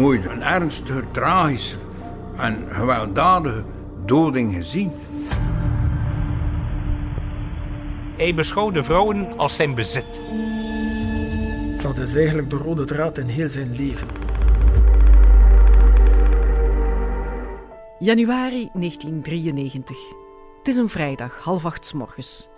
nooit 0.00 0.26
een 0.26 0.42
ernstiger, 0.42 1.10
tragischer 1.10 1.78
en 2.36 2.66
gewelddadige 2.70 3.64
doding 4.06 4.54
gezien. 4.54 4.92
Hij 8.16 8.34
beschouwde 8.34 8.82
vrouwen 8.82 9.38
als 9.38 9.56
zijn 9.56 9.74
bezit. 9.74 10.22
Dat 11.82 11.98
is 11.98 12.14
eigenlijk 12.14 12.50
de 12.50 12.56
rode 12.56 12.84
draad 12.84 13.18
in 13.18 13.26
heel 13.26 13.48
zijn 13.48 13.74
leven. 13.76 14.08
Januari 17.98 18.68
1993. 18.72 19.96
Het 20.58 20.68
is 20.68 20.76
een 20.76 20.88
vrijdag, 20.88 21.38
half 21.38 21.64
acht 21.64 21.86
s 21.86 21.92
morgens. 21.92 22.48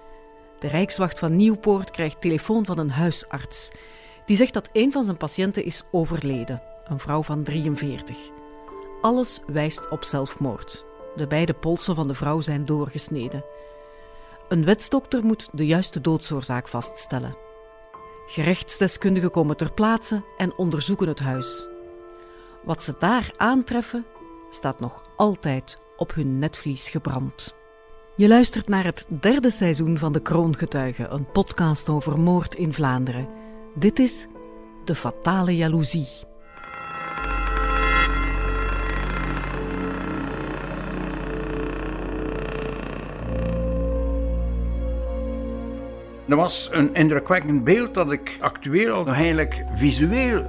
De 0.59 0.68
Rijkswacht 0.68 1.18
van 1.18 1.36
Nieuwpoort 1.36 1.90
krijgt 1.90 2.21
telefoon 2.21 2.64
van 2.64 2.79
een 2.79 2.90
huisarts. 2.90 3.71
Die 4.25 4.36
zegt 4.36 4.54
dat 4.54 4.68
een 4.72 4.93
van 4.93 5.04
zijn 5.04 5.17
patiënten 5.17 5.64
is 5.64 5.85
overleden, 5.90 6.63
een 6.93 6.99
vrouw 6.99 7.23
van 7.23 7.43
43. 7.43 8.31
Alles 9.00 9.41
wijst 9.46 9.89
op 9.89 10.05
zelfmoord. 10.05 10.85
De 11.17 11.27
beide 11.27 11.53
polsen 11.53 11.95
van 11.95 12.09
de 12.09 12.14
vrouw 12.14 12.41
zijn 12.41 12.64
doorgesneden. 12.64 13.45
Een 14.49 14.64
wetsdokter 14.64 15.25
moet 15.25 15.49
de 15.53 15.67
juiste 15.67 16.00
doodsoorzaak 16.00 16.69
vaststellen. 16.69 17.36
Gerechtsdeskundigen 18.27 19.31
komen 19.31 19.57
ter 19.57 19.73
plaatse 19.73 20.23
en 20.36 20.55
onderzoeken 20.57 21.09
het 21.09 21.21
huis. 21.21 21.69
Wat 22.64 22.83
ze 22.83 22.95
daar 22.99 23.31
aantreffen, 23.36 24.05
staat 24.50 24.81
nog 24.81 25.03
altijd 25.17 25.79
op 25.97 26.14
hun 26.14 26.39
netvlies 26.39 26.89
gebrand. 26.89 27.55
Je 28.17 28.29
luistert 28.29 28.69
naar 28.69 28.85
het 28.85 29.07
derde 29.21 29.50
seizoen 29.50 29.99
van 29.99 30.13
De 30.13 30.21
Kroongetuigen, 30.21 31.14
een 31.14 31.31
podcast 31.31 31.89
over 31.89 32.19
moord 32.19 32.55
in 32.55 32.72
Vlaanderen. 32.72 33.28
Dit 33.75 33.98
is 33.98 34.27
De 34.84 34.94
Fatale 34.94 35.56
Jaloezie. 35.56 36.31
Dat 46.33 46.41
was 46.41 46.69
een 46.72 46.94
indrukwekkend 46.94 47.64
beeld 47.64 47.94
dat 47.94 48.12
ik 48.12 48.38
actueel 48.41 49.06
eigenlijk 49.06 49.64
visueel 49.75 50.47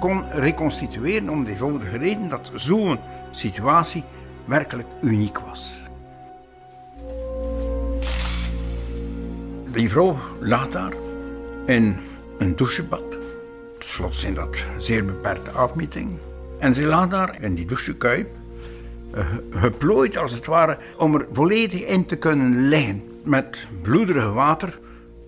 kon 0.00 0.24
reconstitueren 0.28 1.28
om 1.28 1.44
de 1.44 1.50
eenvoudige 1.50 1.96
reden 1.96 2.28
dat 2.28 2.50
zo'n 2.54 2.98
situatie 3.30 4.04
werkelijk 4.44 4.88
uniek 5.00 5.38
was. 5.38 5.80
Die 9.72 9.90
vrouw 9.90 10.18
lag 10.40 10.68
daar 10.68 10.92
in 11.66 11.96
een 12.38 12.56
douchebad. 12.56 13.10
Ten 13.78 13.88
slotte 13.90 14.16
zijn 14.16 14.34
dat 14.34 14.64
zeer 14.78 15.04
beperkte 15.04 15.50
afmetingen. 15.50 16.18
En 16.58 16.74
ze 16.74 16.82
lag 16.82 17.08
daar 17.08 17.42
in 17.42 17.54
die 17.54 17.66
douchekuip, 17.66 18.28
eh, 19.10 19.26
geplooid 19.50 20.16
als 20.16 20.32
het 20.32 20.46
ware, 20.46 20.78
om 20.96 21.14
er 21.14 21.26
volledig 21.32 21.84
in 21.84 22.06
te 22.06 22.16
kunnen 22.16 22.68
liggen. 22.68 23.02
Met 23.24 23.66
bloederig 23.82 24.32
water, 24.32 24.78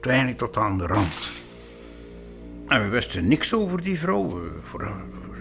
eigenlijk 0.06 0.38
tot 0.38 0.56
aan 0.56 0.78
de 0.78 0.86
rand. 0.86 1.42
En 2.68 2.82
we 2.82 2.88
wisten 2.88 3.28
niks 3.28 3.54
over 3.54 3.82
die 3.82 3.98
vrouw. 3.98 4.40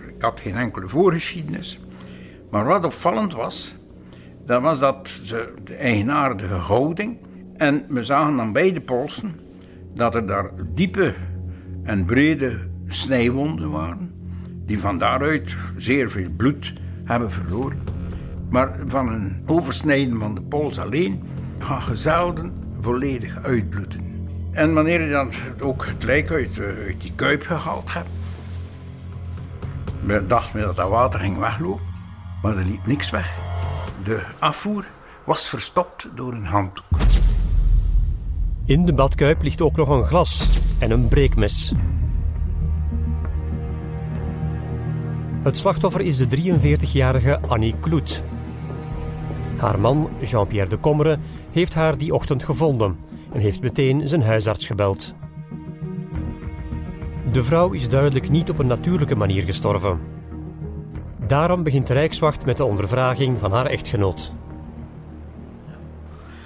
Ik 0.08 0.22
had 0.22 0.40
geen 0.40 0.56
enkele 0.56 0.88
voorgeschiedenis. 0.88 1.80
Maar 2.50 2.66
wat 2.66 2.86
opvallend 2.86 3.34
was, 3.34 3.76
dat 4.46 4.62
was 4.62 4.80
dat 4.80 5.10
ze 5.24 5.54
de 5.64 5.76
eigenaardige 5.76 6.54
houding. 6.54 7.18
En 7.58 7.86
we 7.88 8.04
zagen 8.04 8.40
aan 8.40 8.54
beide 8.54 8.82
polsen 8.82 9.36
dat 9.94 10.16
er 10.16 10.28
daar 10.28 10.52
diepe 10.74 11.14
en 11.84 12.06
brede 12.06 12.60
snijwonden 12.88 13.72
waren, 13.72 14.14
die 14.66 14.80
van 14.80 14.98
daaruit 14.98 15.56
zeer 15.76 16.10
veel 16.10 16.30
bloed 16.38 16.74
hebben 17.04 17.32
verloren. 17.32 17.80
Maar 18.50 18.80
van 18.88 19.10
een 19.10 19.44
oversnijden 19.46 20.20
van 20.20 20.36
de 20.36 20.42
pols 20.42 20.80
alleen 20.80 21.24
ga 21.60 21.82
je 21.90 21.96
zelden 21.96 22.54
volledig 22.82 23.44
uitbloeden. 23.44 24.09
En 24.52 24.74
wanneer 24.74 25.02
je 25.02 25.10
dan 25.10 25.32
ook 25.62 25.86
het 25.86 26.04
lijk 26.04 26.32
uit, 26.32 26.60
uit 26.60 27.02
die 27.02 27.12
kuip 27.16 27.42
gehaald 27.42 27.94
hebt, 27.94 28.10
dachten 30.30 30.60
we 30.60 30.66
dat 30.66 30.76
dat 30.76 30.90
water 30.90 31.20
ging 31.20 31.38
weglopen, 31.38 31.86
maar 32.42 32.58
er 32.58 32.66
liep 32.66 32.86
niks 32.88 33.10
weg. 33.10 33.38
De 34.04 34.22
afvoer 34.40 34.86
was 35.24 35.48
verstopt 35.48 36.08
door 36.16 36.34
een 36.34 36.46
handdoek. 36.46 36.86
In 38.66 38.86
de 38.86 38.94
badkuip 38.94 39.42
ligt 39.42 39.62
ook 39.62 39.76
nog 39.76 39.90
een 39.90 40.04
glas 40.04 40.60
en 40.80 40.92
een 40.92 41.08
breekmes. 41.08 41.74
Het 45.44 45.58
slachtoffer 45.58 46.02
is 46.02 46.18
de 46.18 46.28
43-jarige 46.28 47.40
Annie 47.48 47.76
Kloet. 47.80 48.24
Haar 49.58 49.80
man, 49.80 50.10
Jean-Pierre 50.22 50.70
de 50.70 50.80
Commere, 50.80 51.20
heeft 51.52 51.74
haar 51.74 51.98
die 51.98 52.14
ochtend 52.14 52.44
gevonden 52.44 52.98
en 53.32 53.40
heeft 53.40 53.62
meteen 53.62 54.10
zijn 54.10 54.22
huisarts 54.22 54.68
gebeld. 54.68 55.14
De 57.32 57.44
vrouw 57.44 57.72
is 57.72 57.90
duidelijk 57.90 58.30
niet 58.30 58.50
op 58.50 58.60
een 58.60 58.68
natuurlijke 58.68 59.16
manier 59.16 59.44
gestorven. 59.44 60.00
Daarom 61.28 61.64
begint 61.64 61.88
de 61.88 61.94
Rijkswacht 61.94 62.46
met 62.46 62.58
de 62.58 62.64
ondervraging 62.64 63.40
van 63.40 63.52
haar 63.52 63.66
echtgenoot. 63.66 64.32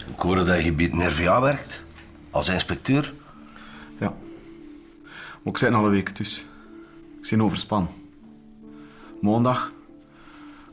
Ik 0.07 0.19
hoorde 0.19 0.43
dat 0.43 0.57
je 0.57 0.63
gebied 0.63 0.93
Nervia 0.93 1.41
werkt, 1.41 1.83
als 2.29 2.49
inspecteur. 2.49 3.13
Ja. 3.99 4.13
Maar 5.43 5.53
ik 5.53 5.57
zit 5.57 5.73
al 5.73 5.85
een 5.85 5.91
week 5.91 6.09
tussen. 6.09 6.43
Ik 7.21 7.29
ben 7.29 7.41
overspan. 7.41 7.87
Maandag 9.21 9.71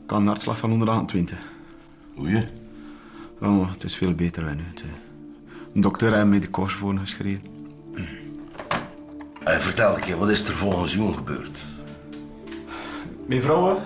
kan 0.05 0.21
een 0.21 0.27
hartslag 0.27 0.57
van 0.57 0.69
120. 0.69 1.37
Oei. 2.19 2.47
Oh, 3.41 3.71
het 3.71 3.83
is 3.83 3.95
veel 3.95 4.13
beter 4.13 4.45
dan 4.45 4.55
nu. 4.55 4.63
Een 5.73 5.81
dokter 5.81 6.13
heeft 6.13 6.25
me 6.25 6.39
de 6.39 6.49
koers 6.49 6.73
voor 6.73 6.97
geschreven. 6.97 7.41
Hij 9.43 9.59
vertel 9.59 9.95
een 9.95 10.01
keer, 10.01 10.17
wat 10.17 10.29
is 10.29 10.47
er 10.47 10.55
volgens 10.55 10.93
u 10.93 11.13
gebeurd? 11.13 11.59
Mijn 13.25 13.41
vrouw 13.41 13.79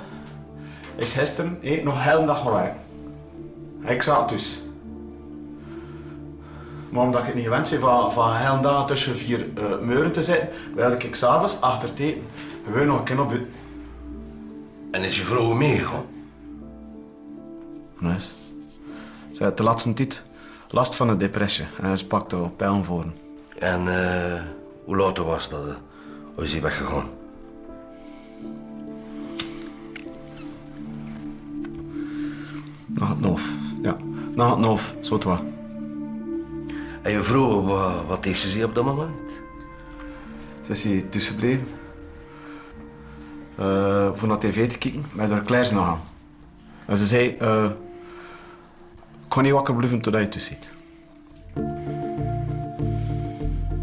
is 0.96 1.13
gisteren 1.13 1.59
nog 1.84 1.94
een 1.94 2.01
hele 2.01 2.25
dag 2.25 2.41
gewerkt. 2.41 2.78
Ik 3.85 4.01
zat 4.01 4.29
dus. 4.29 4.63
Maar 6.90 7.03
omdat 7.03 7.22
ik 7.22 7.25
het 7.25 7.35
niet 7.35 7.44
gewend 7.44 7.69
ben 7.69 7.79
van, 7.79 8.12
van 8.12 8.29
een 8.29 8.35
hele 8.35 8.62
dag 8.62 8.88
tussen 8.88 9.17
vier 9.17 9.47
uh, 9.57 9.79
muren 9.79 10.12
te 10.12 10.23
zitten, 10.23 10.50
wilde 10.75 10.97
ik 10.97 11.16
s'avonds 11.16 11.62
achter 11.62 11.90
het 11.90 12.00
eten 12.00 12.22
gewoon 12.66 12.88
nog 12.88 12.97
een 12.97 13.03
keer 13.03 13.22
op 13.22 13.28
buiten. 13.28 13.50
En 14.91 15.03
is 15.03 15.17
je 15.17 15.23
vrouw 15.23 15.53
meegegaan? 15.53 16.06
Nee. 18.00 18.17
Ze 19.31 19.44
had 19.44 19.57
de 19.57 19.63
laatste 19.63 19.94
tijd 19.94 20.25
last 20.70 20.96
van 20.96 21.09
een 21.09 21.18
depressie 21.18 21.66
en 21.81 21.98
ze 21.98 22.08
pakte 22.08 22.50
pijlen 22.56 22.84
voor. 22.84 23.06
En 23.59 23.86
uh, 23.86 24.42
hoe 24.86 24.96
laat 24.96 25.18
was 25.18 25.50
dat? 25.50 25.62
Hoe 26.36 26.44
is 26.44 26.52
hij 26.52 26.62
weggegaan? 26.62 27.09
Na 32.86 33.08
het 33.08 33.20
noof. 33.20 33.50
Ja, 33.81 33.98
na 34.36 34.50
het 34.50 34.59
noof, 34.59 34.96
zo 35.00 35.18
wat. 35.18 35.42
En 37.02 37.12
je 37.12 37.22
vrouw, 37.22 37.62
wat, 37.62 38.06
wat 38.08 38.26
heeft 38.26 38.40
ze 38.40 38.64
op 38.64 38.76
dat 38.76 38.84
moment? 38.86 39.32
Ze 40.62 40.72
is 40.72 40.84
hier 40.84 41.09
tussenbleven. 41.09 41.68
Uh, 43.59 44.09
voor 44.14 44.28
naar 44.28 44.40
tv 44.40 44.70
te 44.70 44.78
kijken, 44.78 45.06
met 45.12 45.30
haar 45.30 45.42
kleers 45.42 45.72
nog 45.72 45.86
aan. 45.86 46.02
En 46.86 46.97
ze 46.97 47.06
zei, 47.06 47.38
uh, 47.42 47.72
kan 49.35 49.44
niet 49.44 49.53
wakker 49.53 49.75
blijven 49.75 50.01
totdat 50.01 50.22
je 50.22 50.29
tussen 50.29 50.56
zit. 50.56 50.73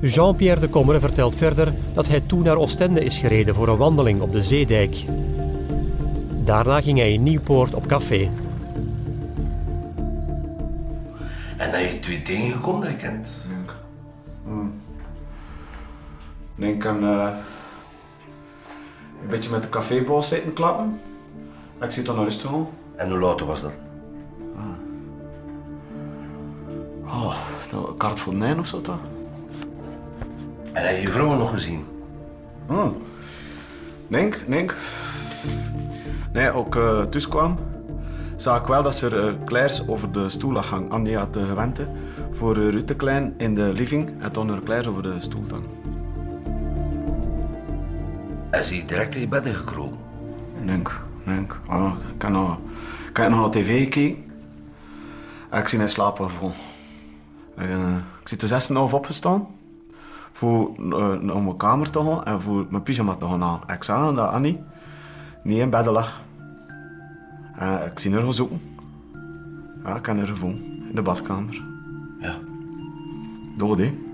Jean-Pierre 0.01 0.61
de 0.61 0.69
Commere 0.69 1.01
vertelt 1.01 1.37
verder 1.37 1.75
dat 1.95 2.09
hij 2.09 2.21
toen 2.21 2.43
naar 2.43 2.57
Oostende 2.57 3.05
is 3.05 3.19
gereden 3.19 3.55
voor 3.55 3.69
een 3.69 3.77
wandeling 3.77 4.21
op 4.21 4.33
de 4.33 4.43
Zeedijk. 4.43 5.05
Daarna 6.45 6.81
ging 6.81 6.99
hij 6.99 7.13
in 7.13 7.23
Nieuwpoort 7.23 7.75
op 7.75 7.87
café. 7.87 8.31
En 11.57 11.71
heb 11.71 11.93
je 11.93 11.99
twee 12.01 12.23
tegengekomen 12.23 12.81
dat 12.81 12.91
je 12.91 12.97
kent? 12.97 13.29
Denk. 13.49 13.75
Hmm. 14.45 14.75
Denk 16.55 16.87
aan 16.87 17.05
uh, 17.05 17.29
een 19.23 19.29
beetje 19.29 19.51
met 19.51 19.63
de 19.63 19.69
caféboos 19.69 20.29
zitten 20.29 20.53
klappen. 20.53 21.01
Ik 21.81 21.91
zit 21.91 22.07
dan 22.07 22.15
naar 22.15 22.25
rust 22.25 22.41
toe. 22.41 22.67
En 22.97 23.11
hoe 23.11 23.19
laat 23.19 23.41
was 23.41 23.61
dat? 23.61 23.92
Oh, 27.13 27.35
dat 27.71 27.97
kart 27.97 28.21
voor 28.21 28.35
nijn 28.35 28.59
of 28.59 28.67
zo 28.67 28.81
toch? 28.81 28.99
En 30.73 30.87
heb 30.87 30.97
je 30.97 31.03
je 31.03 31.11
vrouw 31.11 31.37
nog 31.37 31.51
gezien? 31.51 31.85
Hmm. 32.67 32.97
Denk, 34.09 34.45
denk. 34.49 34.77
Nee, 36.33 36.51
ook 36.51 36.75
uh, 36.75 37.03
thuis 37.03 37.29
kwam, 37.29 37.59
zag 38.37 38.61
ik 38.61 38.67
wel 38.67 38.83
dat 38.83 38.97
ze 38.97 39.07
er 39.07 39.29
uh, 39.29 39.35
klaars 39.45 39.89
over 39.89 40.13
de 40.13 40.29
stoel 40.29 40.53
lag 40.53 40.69
hangen. 40.69 40.91
Annie 40.91 41.17
had 41.17 41.37
uh, 41.37 41.49
gewend 41.49 41.79
hè, 41.79 41.87
voor 42.31 42.57
uh, 42.57 42.71
Rutte 42.71 42.95
Klein 42.95 43.35
in 43.37 43.55
de 43.55 43.73
living 43.73 44.23
en 44.23 44.33
toen 44.33 44.51
er 44.51 44.61
klaars 44.61 44.87
over 44.87 45.03
de 45.03 45.17
stoel. 45.19 45.43
En 48.51 48.65
ze 48.65 48.77
is 48.77 48.87
direct 48.87 49.15
in 49.15 49.21
je 49.21 49.29
bedden 49.29 49.55
gekropen? 49.55 49.99
denk, 50.65 51.01
denk. 51.25 51.61
Ah, 51.67 51.93
ik 52.15 52.23
heb 52.23 52.31
nog, 52.31 52.59
ik 53.09 53.17
heb 53.17 53.29
nog 53.31 53.41
naar 53.41 53.51
tv 53.51 53.83
gekeken. 53.83 54.25
En 55.51 55.61
ik 55.61 55.69
zie 55.69 55.79
in 55.79 55.89
slaap 55.89 56.21
gevallen. 56.21 56.55
Eh, 57.55 57.97
ik 58.21 58.29
zit 58.29 58.41
de 58.41 58.47
zes 58.47 58.69
half 58.69 58.95
opgestaan. 58.95 59.47
Voor 60.33 60.71
uh, 60.79 61.13
naar 61.13 61.43
mijn 61.43 61.57
kamer 61.57 61.91
te 61.91 62.01
gaan 62.01 62.25
en 62.25 62.41
voor 62.41 62.67
mijn 62.71 62.83
pyjama 62.83 63.15
te 63.15 63.27
gaan 63.27 63.43
aan. 63.43 63.61
Ik 63.67 63.85
zag 63.85 64.15
dat 64.15 64.29
Annie 64.29 64.61
niet 65.43 65.59
in 65.59 65.71
bed 65.71 65.87
lag. 65.87 66.21
En 67.55 67.85
ik 67.85 67.99
zie 67.99 68.13
haar 68.13 68.23
gaan 68.23 68.35
zoeken. 68.35 68.61
Ja, 69.85 69.97
ik 69.97 70.07
heb 70.07 70.17
haar 70.17 70.27
gevonden. 70.27 70.63
In 70.89 70.95
de 70.95 71.03
badkamer. 71.03 71.63
Ja. 72.21 72.35
Dood, 73.57 73.79
hè. 73.79 74.12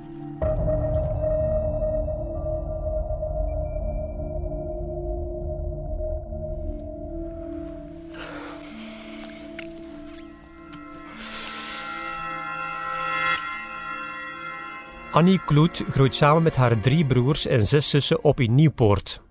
Annie 15.10 15.40
Kloet 15.44 15.84
groeit 15.88 16.14
samen 16.14 16.43
met 16.43 16.56
haar 16.56 16.81
drie 16.81 17.06
broers 17.06 17.46
en 17.46 17.66
zes 17.66 17.90
zussen 17.90 18.25
op 18.25 18.40
in 18.40 18.55
Nieuwpoort. 18.55 19.22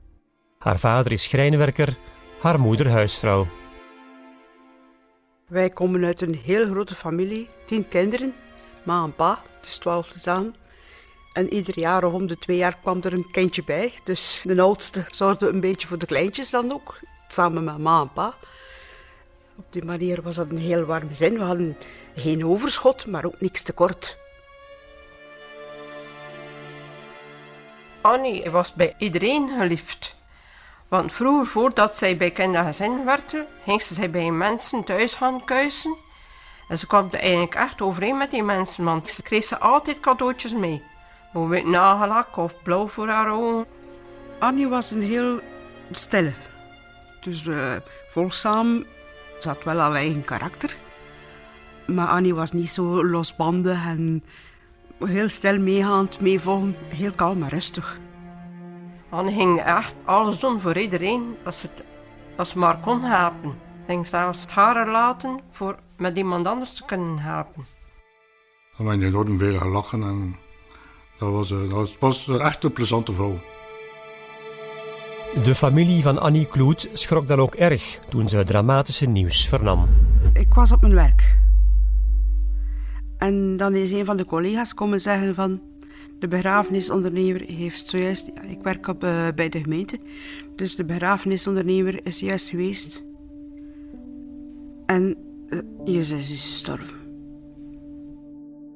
Haar 0.59 0.79
vader 0.79 1.11
is 1.11 1.23
schrijnwerker, 1.23 1.97
haar 2.39 2.59
moeder 2.59 2.89
huisvrouw. 2.89 3.47
Wij 5.47 5.69
komen 5.69 6.05
uit 6.05 6.21
een 6.21 6.35
heel 6.43 6.65
grote 6.65 6.95
familie, 6.95 7.49
tien 7.65 7.87
kinderen, 7.87 8.33
ma 8.83 9.03
en 9.03 9.15
pa, 9.15 9.41
dus 9.61 9.77
twaalf 9.77 10.13
samen. 10.19 10.55
En 11.33 11.53
ieder 11.53 11.79
jaar 11.79 12.03
of 12.03 12.13
om 12.13 12.27
de 12.27 12.37
twee 12.37 12.57
jaar 12.57 12.77
kwam 12.81 12.99
er 13.01 13.13
een 13.13 13.31
kindje 13.31 13.63
bij. 13.63 13.93
Dus 14.03 14.43
de 14.47 14.61
oudste 14.61 15.05
zorgde 15.11 15.49
een 15.49 15.59
beetje 15.59 15.87
voor 15.87 15.97
de 15.97 16.05
kleintjes 16.05 16.49
dan 16.49 16.73
ook, 16.73 16.99
samen 17.27 17.63
met 17.63 17.77
ma 17.77 18.01
en 18.01 18.13
pa. 18.13 18.33
Op 19.55 19.65
die 19.69 19.83
manier 19.83 20.21
was 20.21 20.35
dat 20.35 20.49
een 20.49 20.57
heel 20.57 20.83
warm 20.83 21.13
zin. 21.13 21.33
We 21.33 21.43
hadden 21.43 21.77
geen 22.15 22.45
overschot, 22.45 23.07
maar 23.07 23.25
ook 23.25 23.41
niks 23.41 23.61
tekort. 23.61 24.17
Annie 28.07 28.49
was 28.49 28.73
bij 28.73 28.93
iedereen 28.97 29.49
geliefd. 29.57 30.15
Want 30.87 31.13
vroeger, 31.13 31.47
voordat 31.47 31.97
zij 31.97 32.17
bij 32.17 32.31
kindergezin 32.31 33.05
werkte, 33.05 33.45
ging 33.63 33.81
ze 33.81 34.09
bij 34.09 34.31
mensen 34.31 34.83
thuis 34.83 35.13
gaan 35.13 35.43
kuisen. 35.43 35.95
En 36.67 36.79
ze 36.79 36.87
kwam 36.87 37.09
eigenlijk 37.11 37.55
echt 37.55 37.81
overeen 37.81 38.17
met 38.17 38.31
die 38.31 38.43
mensen, 38.43 38.83
want 38.83 39.11
ze 39.11 39.21
kreeg 39.21 39.43
ze 39.43 39.57
altijd 39.57 39.99
cadeautjes 39.99 40.53
mee. 40.53 40.83
Bijvoorbeeld 41.33 41.65
nagellak 41.65 42.37
of 42.37 42.53
blauw 42.63 42.87
voor 42.87 43.07
haar 43.07 43.31
ogen. 43.31 43.65
Annie 44.39 44.67
was 44.67 44.91
een 44.91 45.01
heel 45.01 45.39
stille. 45.91 46.33
Dus 47.21 47.45
uh, 47.45 47.75
volgzaam. 48.09 48.85
Ze 49.39 49.47
had 49.47 49.63
wel 49.63 49.77
haar 49.77 49.93
eigen 49.93 50.23
karakter. 50.23 50.77
Maar 51.85 52.07
Annie 52.07 52.35
was 52.35 52.51
niet 52.51 52.71
zo 52.71 53.05
losbandig 53.05 53.85
en 53.85 54.23
heel 55.05 55.29
stil 55.29 55.59
meegaand, 55.59 56.19
meevolgen. 56.19 56.75
Heel 56.95 57.11
kalm 57.11 57.43
en 57.43 57.49
rustig. 57.49 57.99
Annie 59.09 59.35
ging 59.35 59.61
echt 59.61 59.95
alles 60.05 60.39
doen 60.39 60.61
voor 60.61 60.77
iedereen 60.77 61.35
als 61.43 61.61
het, 61.61 61.71
als 62.35 62.49
ze 62.49 62.57
maar 62.57 62.77
kon 62.77 63.01
helpen. 63.01 63.51
Ze 63.51 63.93
ging 63.93 64.07
zelfs 64.07 64.41
het 64.41 64.51
haar 64.51 64.87
laten 64.89 65.39
voor 65.51 65.75
met 65.97 66.17
iemand 66.17 66.47
anders 66.47 66.73
te 66.73 66.85
kunnen 66.85 67.19
helpen. 67.19 67.65
We 68.77 68.83
hebben 68.83 69.07
enorm 69.07 69.37
veel 69.37 69.57
gelachen 69.57 70.03
en 70.03 70.35
dat 71.17 71.31
was, 71.31 71.49
dat 71.49 71.69
was, 71.69 71.97
was 71.99 72.27
echt 72.27 72.63
een 72.63 72.73
plezante 72.73 73.13
vrouw. 73.13 73.39
De 75.43 75.55
familie 75.55 76.01
van 76.01 76.19
Annie 76.19 76.45
Kloet 76.45 76.89
schrok 76.93 77.27
dan 77.27 77.39
ook 77.39 77.55
erg 77.55 77.99
toen 78.09 78.29
ze 78.29 78.37
het 78.37 78.47
dramatische 78.47 79.05
nieuws 79.05 79.47
vernam. 79.47 79.87
Ik 80.33 80.53
was 80.53 80.71
op 80.71 80.81
mijn 80.81 80.93
werk. 80.93 81.37
En 83.17 83.57
dan 83.57 83.73
is 83.73 83.91
een 83.91 84.05
van 84.05 84.17
de 84.17 84.25
collega's 84.25 84.73
komen 84.73 85.01
zeggen 85.01 85.35
van... 85.35 85.61
De 86.19 86.27
begrafenisondernemer 86.27 87.41
heeft 87.41 87.89
zojuist... 87.89 88.31
Ik 88.49 88.61
werk 88.61 88.87
op, 88.87 89.03
uh, 89.03 89.27
bij 89.35 89.49
de 89.49 89.59
gemeente. 89.59 89.99
Dus 90.55 90.75
de 90.75 90.85
begrafenisondernemer 90.85 92.05
is 92.05 92.19
juist 92.19 92.49
geweest. 92.49 93.03
En 94.85 95.15
uh, 95.47 95.59
je 95.85 96.03
zus 96.03 96.31
is 96.31 96.41
gestorven. 96.41 96.97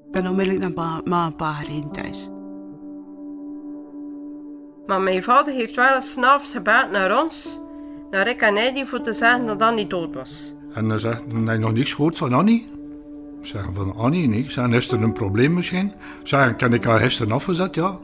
Ik 0.05 0.11
ben 0.11 0.27
onmiddellijk 0.27 0.75
naar 0.75 1.01
ma 1.03 1.25
en 1.25 1.35
pa 1.35 1.51
gereden 1.51 1.91
thuis. 1.91 2.29
Maar 4.85 5.01
mijn 5.01 5.23
vader 5.23 5.53
heeft 5.53 5.75
wel 5.75 5.95
eens 5.95 6.11
s'avonds 6.11 6.51
gebeld 6.51 6.91
naar 6.91 7.23
ons, 7.23 7.61
naar 8.09 8.27
ik 8.27 8.41
en 8.41 8.55
Eddie, 8.55 8.85
voor 8.85 9.01
te 9.01 9.13
zeggen 9.13 9.45
dat 9.45 9.61
Annie 9.61 9.87
dood 9.87 10.13
was. 10.13 10.55
En 10.73 10.89
hij 10.89 10.97
zegt, 10.97 11.23
je 11.29 11.37
nog 11.37 11.73
niets 11.73 11.93
gehoord 11.93 12.17
van 12.17 12.33
Annie? 12.33 12.80
Ik 13.41 13.47
zeg 13.47 13.65
van 13.73 13.95
Annie, 13.95 14.27
nee. 14.27 14.39
Ik 14.39 14.51
zeg, 14.51 14.67
is 14.67 14.91
er 14.91 15.01
een 15.01 15.13
probleem 15.13 15.53
misschien? 15.53 15.87
Ik 16.21 16.27
zeg, 16.27 16.55
kan 16.55 16.73
ik 16.73 16.83
haar 16.83 16.99
gisteren 16.99 17.33
afgezet? 17.33 17.75
Ja. 17.75 17.97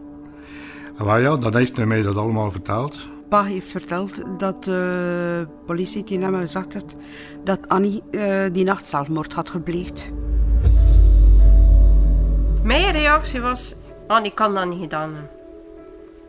En 0.98 1.06
wel 1.06 1.18
ja, 1.18 1.36
dan 1.36 1.56
heeft 1.56 1.78
hij 1.78 1.86
mij 1.86 2.02
dat 2.02 2.18
allemaal 2.18 2.52
verteld. 2.52 3.10
Pa 3.30 3.44
heeft 3.44 3.68
verteld 3.68 4.22
dat 4.38 4.64
de 4.64 5.48
politie 5.66 6.04
tegen 6.04 6.24
hem 6.24 6.36
gezegd 6.36 6.74
had 6.74 6.96
dat 7.44 7.68
Annie 7.68 8.04
uh, 8.12 8.46
die 8.52 8.64
nacht 8.64 8.88
zelfmoord 8.88 9.34
had 9.34 9.50
gepleegd. 9.50 10.12
Mijn 12.64 12.92
reactie 12.92 13.42
was, 13.42 13.76
Annie 14.08 14.34
kan 14.34 14.54
dat 14.54 14.68
niet 14.68 14.80
gedaan 14.80 15.14
hebben. 15.14 15.30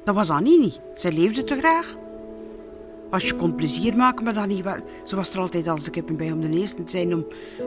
Dat 0.05 0.15
was 0.15 0.31
Annie 0.31 0.61
niet. 0.61 0.81
Ze 0.95 1.13
leefde 1.13 1.45
te 1.45 1.57
graag. 1.57 1.95
Als 3.11 3.23
je 3.23 3.35
kon 3.35 3.55
plezier 3.55 3.97
maken 3.97 4.25
met 4.25 4.37
Annie, 4.37 4.63
wel, 4.63 4.77
ze 5.05 5.17
was 5.17 5.31
er 5.31 5.41
altijd 5.41 5.69
als 5.69 5.85
de 5.85 5.91
kippen 5.91 6.17
bij 6.17 6.33
om 6.33 6.41
de 6.41 6.51
eerste 6.51 6.85
te 6.85 6.91
zijn 6.91 7.15
om 7.15 7.27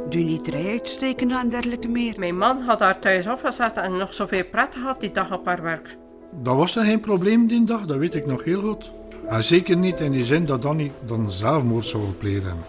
duniterij 0.10 0.72
uit 0.72 0.86
te 0.86 0.92
steken 0.92 1.32
en 1.32 1.50
dergelijke 1.50 1.88
meer. 1.88 2.20
Mijn 2.20 2.38
man 2.38 2.62
had 2.62 2.80
haar 2.80 3.00
thuis 3.00 3.28
afgezet 3.28 3.78
en 3.78 3.98
nog 3.98 4.14
zoveel 4.14 4.46
pret 4.46 4.76
gehad 4.76 5.00
die 5.00 5.12
dag 5.12 5.34
op 5.34 5.46
haar 5.46 5.62
werk. 5.62 5.98
Dat 6.32 6.56
was 6.56 6.76
er 6.76 6.86
geen 6.86 7.00
probleem 7.00 7.48
die 7.48 7.64
dag, 7.64 7.86
dat 7.86 7.98
weet 7.98 8.16
ik 8.16 8.26
nog 8.26 8.44
heel 8.44 8.62
goed. 8.62 8.92
En 9.28 9.44
zeker 9.44 9.78
niet 9.78 10.00
in 10.00 10.12
die 10.12 10.26
zin 10.26 10.46
dat 10.46 10.66
Annie 10.66 10.92
dan 11.06 11.32
zelfmoord 11.32 11.86
zou 11.86 12.06
gepleegd 12.06 12.44
hebben. 12.44 12.64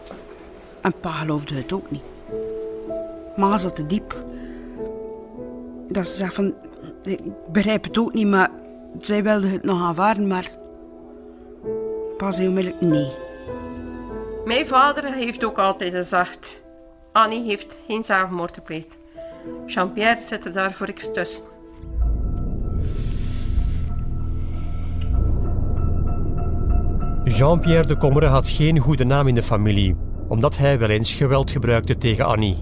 En 0.81 0.93
pa 1.01 1.11
geloofde 1.11 1.55
het 1.55 1.73
ook 1.73 1.91
niet. 1.91 2.03
Ma 3.37 3.57
zat 3.57 3.77
te 3.77 3.87
diep. 3.87 4.25
Dat 5.89 6.07
ze 6.07 6.17
zegt 6.17 6.35
van, 6.35 6.55
ik 7.03 7.21
begrijp 7.53 7.85
het 7.85 7.99
ook 7.99 8.13
niet, 8.15 8.27
maar 8.27 8.51
zij 9.01 9.23
wilde 9.23 9.47
het 9.47 9.63
nog 9.63 9.83
aanvaarden, 9.83 10.27
maar 10.27 10.51
pa 12.23 12.31
zei 12.31 12.49
onmiddellijk 12.49 12.83
nee. 12.83 13.13
Mijn 14.45 14.67
vader 14.67 15.13
heeft 15.13 15.45
ook 15.45 15.59
altijd 15.59 15.93
gezegd, 15.93 16.63
Annie 17.13 17.45
heeft 17.45 17.79
geen 17.87 18.05
zelfmoord 18.05 18.55
gepleegd. 18.55 18.97
Jean-Pierre 19.67 20.23
zit 20.23 20.45
er 20.45 20.53
daar 20.53 20.73
voor 20.73 20.89
iets 20.89 21.13
tussen. 21.13 21.45
Jean-Pierre 27.25 27.87
de 27.87 27.97
Commere 27.97 28.27
had 28.27 28.49
geen 28.49 28.79
goede 28.79 29.05
naam 29.05 29.29
in 29.29 29.35
de 29.35 29.43
familie, 29.43 29.97
omdat 30.29 30.57
hij 30.57 30.79
wel 30.79 30.89
eens 30.89 31.13
geweld 31.13 31.51
gebruikte 31.51 31.99
tegen 31.99 32.27
Annie. 32.27 32.57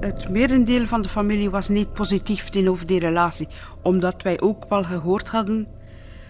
Het 0.00 0.28
merendeel 0.28 0.86
van 0.86 1.02
de 1.02 1.08
familie 1.08 1.50
was 1.50 1.68
niet 1.68 1.92
positief 1.92 2.48
tegenover 2.48 2.86
die 2.86 3.00
relatie, 3.00 3.48
omdat 3.82 4.22
wij 4.22 4.40
ook 4.40 4.64
wel 4.68 4.84
gehoord 4.84 5.28
hadden 5.28 5.73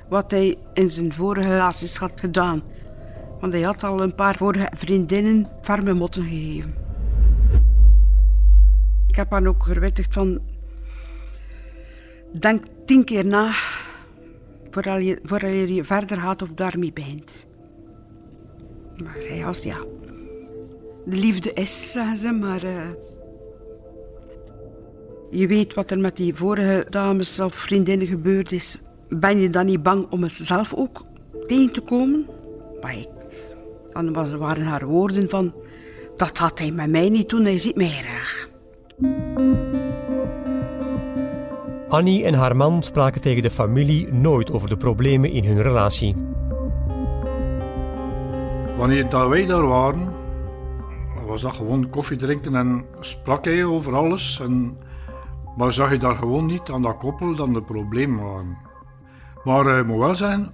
wat 0.08 0.30
hij 0.30 0.56
in 0.72 0.90
zijn 0.90 1.12
vorige 1.12 1.48
relaties 1.48 1.96
had 1.96 2.12
gedaan. 2.14 2.62
Want 3.40 3.52
hij 3.52 3.62
had 3.62 3.84
al 3.84 4.02
een 4.02 4.14
paar 4.14 4.36
vorige 4.36 4.70
vriendinnen 4.74 5.48
farme 5.62 5.92
motten 5.92 6.22
gegeven. 6.22 6.74
Ik 9.06 9.16
heb 9.16 9.30
haar 9.30 9.46
ook 9.46 9.64
verwittigd 9.64 10.14
van... 10.14 10.40
Denk 12.32 12.64
tien 12.84 13.04
keer 13.04 13.26
na 13.26 13.52
voordat 14.70 15.04
je, 15.04 15.18
voordat 15.22 15.50
je 15.50 15.84
verder 15.84 16.16
gaat 16.16 16.42
of 16.42 16.48
daarmee 16.54 16.92
begint. 16.92 17.46
Maar 19.02 19.16
hij 19.28 19.44
was 19.44 19.62
ja... 19.62 19.78
De 21.06 21.16
liefde 21.16 21.52
is, 21.52 21.92
zeggen 21.92 22.16
ze, 22.16 22.30
maar... 22.30 22.64
Uh, 22.64 22.88
je 25.30 25.46
weet 25.46 25.74
wat 25.74 25.90
er 25.90 25.98
met 25.98 26.16
die 26.16 26.34
vorige 26.34 26.86
dames 26.90 27.40
of 27.40 27.54
vriendinnen 27.54 28.06
gebeurd 28.06 28.52
is. 28.52 28.78
Ben 29.20 29.38
je 29.38 29.50
dan 29.50 29.66
niet 29.66 29.82
bang 29.82 30.06
om 30.10 30.22
het 30.22 30.36
zelf 30.36 30.74
ook 30.74 31.04
tegen 31.46 31.72
te 31.72 31.80
komen? 31.80 32.26
Maar 32.80 32.96
ik, 32.96 33.08
dan 33.92 34.38
waren 34.38 34.64
haar 34.64 34.86
woorden 34.86 35.30
van... 35.30 35.54
Dat 36.16 36.38
had 36.38 36.58
hij 36.58 36.70
met 36.70 36.90
mij 36.90 37.08
niet 37.08 37.28
doen, 37.28 37.44
hij 37.44 37.58
ziet 37.58 37.76
mij 37.76 37.88
graag. 37.88 38.48
Annie 41.88 42.24
en 42.24 42.34
haar 42.34 42.56
man 42.56 42.82
spraken 42.82 43.20
tegen 43.20 43.42
de 43.42 43.50
familie 43.50 44.12
nooit 44.12 44.52
over 44.52 44.68
de 44.68 44.76
problemen 44.76 45.30
in 45.30 45.44
hun 45.44 45.62
relatie. 45.62 46.16
Wanneer 48.76 49.08
dat 49.08 49.28
wij 49.28 49.46
daar 49.46 49.66
waren, 49.66 50.12
was 51.26 51.42
dat 51.42 51.54
gewoon 51.54 51.90
koffie 51.90 52.16
drinken 52.16 52.54
en 52.54 52.84
sprak 53.00 53.44
hij 53.44 53.64
over 53.64 53.94
alles. 53.94 54.40
En, 54.40 54.78
maar 55.56 55.72
zag 55.72 55.90
je 55.90 55.98
daar 55.98 56.16
gewoon 56.16 56.46
niet 56.46 56.70
aan 56.70 56.82
dat 56.82 56.96
koppel 56.96 57.34
dat 57.34 57.54
de 57.54 57.62
problemen 57.62 58.24
waren. 58.24 58.56
Maar 59.44 59.78
ik 59.78 59.86
moet 59.86 59.98
wel 59.98 60.14
zeggen, 60.14 60.52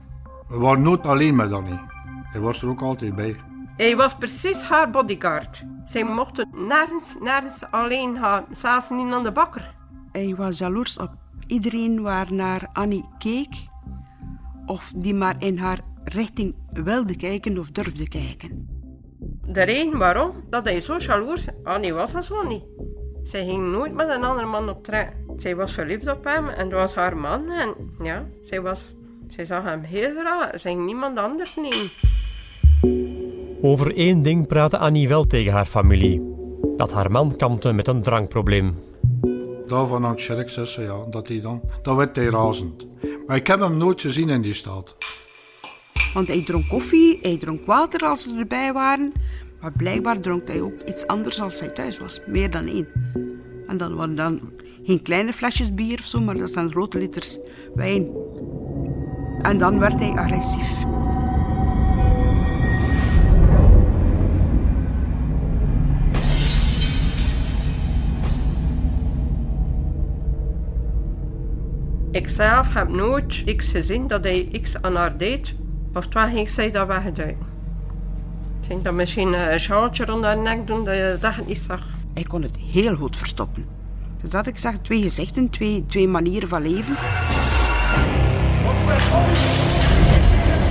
We 0.49 0.59
waren 0.59 0.83
nooit 0.83 1.03
alleen 1.03 1.37
met 1.37 1.53
Annie. 1.53 1.81
Hij 2.25 2.41
was 2.41 2.63
er 2.63 2.69
ook 2.69 2.83
altijd 2.83 3.15
bij. 3.15 3.37
Hij 3.77 3.97
was 3.97 4.17
precies 4.17 4.63
haar 4.63 4.91
bodyguard. 4.91 5.65
Zij 5.85 6.05
mochten 6.05 6.49
nergens, 6.53 7.17
nergens 7.21 7.63
alleen 7.71 8.19
gaan, 8.19 8.45
zelfs 8.51 8.91
niet 8.91 9.13
aan 9.13 9.23
de 9.23 9.33
bakker. 9.33 9.75
Hij 10.13 10.35
was 10.37 10.59
jaloers 10.59 10.99
op 10.99 11.11
iedereen 11.47 12.03
waar 12.03 12.33
naar 12.33 12.69
Annie 12.73 13.05
keek, 13.19 13.69
of 14.67 14.93
die 14.97 15.15
maar 15.15 15.35
in 15.39 15.59
haar 15.59 15.81
richting 16.05 16.55
wilde 16.73 17.17
kijken 17.17 17.59
of 17.59 17.71
durfde 17.71 18.09
kijken. 18.09 18.69
De 19.47 19.63
reden 19.63 19.99
waarom 19.99 20.33
dat 20.51 20.65
hij 20.65 20.81
zo 20.81 20.97
jaloers 20.99 21.47
Annie 21.63 21.93
was 21.93 22.13
dat 22.13 22.25
zo 22.25 22.43
niet. 22.43 22.65
Zij 23.23 23.45
ging 23.45 23.71
nooit 23.71 23.95
met 23.95 24.09
een 24.09 24.25
andere 24.25 24.47
man 24.47 24.69
op 24.69 24.85
trek. 24.85 25.17
Zij 25.37 25.57
was 25.57 25.73
verliefd 25.73 26.11
op 26.11 26.25
hem 26.25 26.49
en 26.49 26.69
dat 26.69 26.79
was 26.79 26.95
haar 26.95 27.17
man. 27.17 27.51
En 27.51 27.75
ja, 28.03 28.27
zij, 28.43 28.61
was, 28.61 28.87
zij 29.29 29.45
zag 29.45 29.65
hem 29.65 29.83
heel 29.83 30.11
graag. 30.11 30.61
Ze 30.61 30.69
ging 30.69 30.85
niemand 30.85 31.19
anders 31.19 31.57
nemen. 31.57 31.91
Over 33.61 33.97
één 33.97 34.23
ding 34.23 34.47
praatte 34.47 34.79
Annie 34.79 35.09
wel 35.09 35.27
tegen 35.27 35.53
haar 35.53 35.67
familie. 35.67 36.23
Dat 36.77 36.93
haar 36.93 37.11
man 37.11 37.37
kampte 37.37 37.73
met 37.73 37.89
een 37.89 38.03
drankprobleem. 38.03 38.79
Daarvan 39.67 40.05
had 40.05 40.21
Sherk 40.21 40.51
zei 40.51 40.87
ja, 40.87 41.05
dat 41.11 41.29
hij 41.29 41.41
dan, 41.41 41.61
dat 41.83 41.97
werd 41.97 42.17
hij 42.17 42.27
razend. 42.27 42.87
Maar 43.27 43.37
ik 43.37 43.47
heb 43.47 43.61
hem 43.61 43.77
nooit 43.77 44.01
gezien 44.01 44.29
in 44.29 44.43
die 44.43 44.55
staat. 44.55 44.97
Want 46.15 46.29
hij 46.29 46.45
dronk 46.45 46.69
koffie, 46.69 47.19
hij 47.23 47.37
dronk 47.37 47.67
water 47.67 48.01
als 48.01 48.23
ze 48.23 48.37
erbij 48.39 48.73
waren. 48.73 49.13
Maar 49.61 49.73
blijkbaar 49.73 50.21
dronk 50.21 50.49
hij 50.49 50.61
ook 50.61 50.83
iets 50.87 51.07
anders 51.07 51.41
als 51.41 51.61
hij 51.61 51.69
thuis 51.69 51.99
was. 51.99 52.21
Meer 52.27 52.51
dan 52.51 52.67
één. 52.67 52.89
En 53.67 53.77
dan 53.77 53.95
waren 53.95 54.17
dan 54.17 54.41
geen 54.91 55.03
kleine 55.03 55.33
flesjes 55.33 55.75
bier 55.75 55.99
of 55.99 56.07
zo, 56.07 56.21
maar 56.21 56.37
dat 56.37 56.53
zijn 56.53 56.71
grote 56.71 56.99
liters 56.99 57.39
wijn. 57.75 58.09
En 59.43 59.59
dan 59.59 59.79
werd 59.79 60.01
hij 60.01 60.11
agressief. 60.11 60.85
Ik 72.11 72.29
zelf 72.29 72.75
heb 72.75 72.89
nooit 72.89 73.43
iets 73.45 73.71
gezien 73.71 74.07
dat 74.07 74.25
hij 74.25 74.49
iets 74.53 74.83
aan 74.83 74.95
haar 74.95 75.17
deed. 75.17 75.55
Of 75.95 76.07
toen 76.07 76.31
ging 76.31 76.51
zij 76.51 76.71
dat 76.71 76.87
wegduiken. 76.87 77.47
Ik 78.61 78.69
denk 78.69 78.85
dat 78.85 78.95
misschien 78.95 79.33
een 79.33 79.61
sjaaltje 79.61 80.05
rond 80.05 80.25
haar 80.25 80.39
nek 80.39 80.67
doen 80.67 80.85
dat 80.85 80.95
je 80.95 81.17
dat 81.21 81.47
niet 81.47 81.59
zag. 81.59 81.87
Hij 82.15 82.23
kon 82.23 82.43
het 82.43 82.57
heel 82.57 82.97
goed 82.97 83.17
verstoppen. 83.17 83.80
Dus 84.21 84.31
dat 84.31 84.47
ik 84.47 84.59
zeg, 84.59 84.75
twee 84.83 85.03
gezichten, 85.03 85.51
twee, 85.51 85.85
twee 85.87 86.09
manieren 86.09 86.49
van 86.49 86.63
leven. 86.63 86.95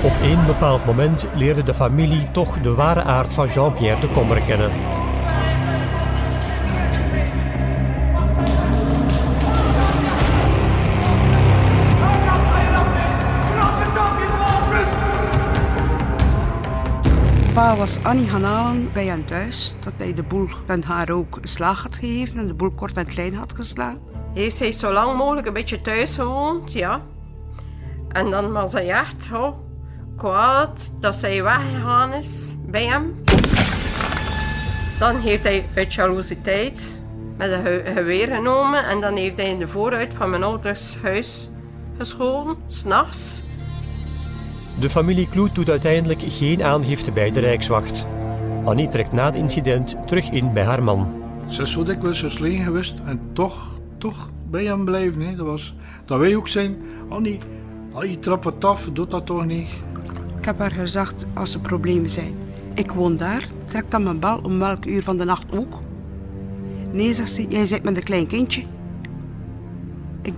Op 0.03 0.13
één 0.21 0.45
bepaald 0.45 0.85
moment 0.85 1.25
leerde 1.35 1.63
de 1.63 1.73
familie 1.73 2.31
toch 2.31 2.61
de 2.61 2.73
ware 2.73 3.03
aard 3.03 3.33
van 3.33 3.47
Jean-Pierre 3.47 3.99
de 3.99 4.07
Kommer 4.07 4.41
kennen. 4.41 4.98
Was 17.59 18.03
Annie 18.03 18.27
gaan 18.27 18.43
halen 18.43 18.93
bij 18.93 19.05
hen 19.05 19.25
thuis. 19.25 19.75
Dat 19.79 19.93
hij 19.97 20.13
de 20.13 20.23
boel 20.23 20.47
en 20.65 20.83
haar 20.83 21.09
ook 21.09 21.37
slag 21.41 21.81
had 21.81 21.95
gegeven 21.95 22.39
en 22.39 22.47
de 22.47 22.53
boel 22.53 22.71
kort 22.71 22.97
en 22.97 23.05
klein 23.05 23.35
had 23.35 23.53
geslagen. 23.55 24.01
Heeft 24.33 24.55
zij 24.55 24.71
zo 24.71 24.91
lang 24.91 25.17
mogelijk 25.17 25.47
een 25.47 25.53
beetje 25.53 25.81
thuis 25.81 26.15
gewoond, 26.15 26.71
ja. 26.71 27.01
En 28.09 28.29
dan 28.29 28.51
was 28.51 28.73
hij 28.73 28.89
echt 28.89 29.29
oh, 29.33 29.57
kwaad 30.17 30.91
dat 30.99 31.15
zij 31.15 31.43
weggegaan 31.43 32.13
is 32.13 32.53
bij 32.65 32.85
hem. 32.85 33.23
Dan 34.99 35.15
heeft 35.15 35.43
hij 35.43 35.65
uit 35.75 35.93
jaloeziteit 35.93 37.03
met 37.37 37.51
een 37.51 37.63
ge- 37.63 37.91
geweer 37.93 38.27
genomen 38.35 38.85
en 38.85 38.99
dan 38.99 39.15
heeft 39.15 39.37
hij 39.37 39.49
in 39.49 39.59
de 39.59 39.67
vooruit 39.67 40.13
van 40.13 40.29
mijn 40.29 40.43
ouders 40.43 40.97
huis 41.01 41.49
geschoten, 41.97 42.55
s'nachts. 42.67 43.41
De 44.79 44.89
familie 44.89 45.29
Kloet 45.29 45.55
doet 45.55 45.69
uiteindelijk 45.69 46.21
geen 46.27 46.63
aangifte 46.63 47.11
bij 47.11 47.31
de 47.31 47.39
Rijkswacht. 47.39 48.07
Annie 48.63 48.89
trekt 48.89 49.11
na 49.11 49.25
het 49.25 49.35
incident 49.35 49.97
terug 50.05 50.29
in 50.29 50.53
bij 50.53 50.63
haar 50.63 50.83
man. 50.83 51.07
Ze 51.47 51.61
is 51.61 51.71
zo 51.71 51.83
dikwijls 51.83 52.19
verslegen 52.19 52.63
geweest 52.63 52.93
en 53.05 53.19
toch, 53.33 53.79
toch 53.97 54.29
bij 54.49 54.65
hem 54.65 54.85
blijven. 54.85 55.21
Hè. 55.21 55.35
Dat, 55.35 55.45
was, 55.45 55.75
dat 56.05 56.19
wij 56.19 56.35
ook 56.35 56.47
zijn, 56.47 56.77
Annie, 57.09 57.39
je 58.01 58.19
trapt 58.19 58.45
het 58.45 58.65
af, 58.65 58.89
doe 58.93 59.07
dat 59.07 59.25
toch 59.25 59.45
niet. 59.45 59.69
Ik 60.39 60.45
heb 60.45 60.59
haar 60.59 60.71
gezegd 60.71 61.25
als 61.33 61.53
er 61.53 61.59
problemen 61.59 62.09
zijn. 62.09 62.33
Ik 62.73 62.91
woon 62.91 63.17
daar, 63.17 63.47
trek 63.65 63.91
dan 63.91 64.03
mijn 64.03 64.19
bel 64.19 64.39
om 64.43 64.59
welk 64.59 64.85
uur 64.85 65.03
van 65.03 65.17
de 65.17 65.25
nacht 65.25 65.57
ook. 65.57 65.79
Nee, 66.91 67.13
zegt 67.13 67.31
ze, 67.31 67.45
jij 67.49 67.65
zit 67.65 67.83
met 67.83 67.95
een 67.95 68.03
klein 68.03 68.27
kindje. 68.27 68.63
Ik 70.21 70.33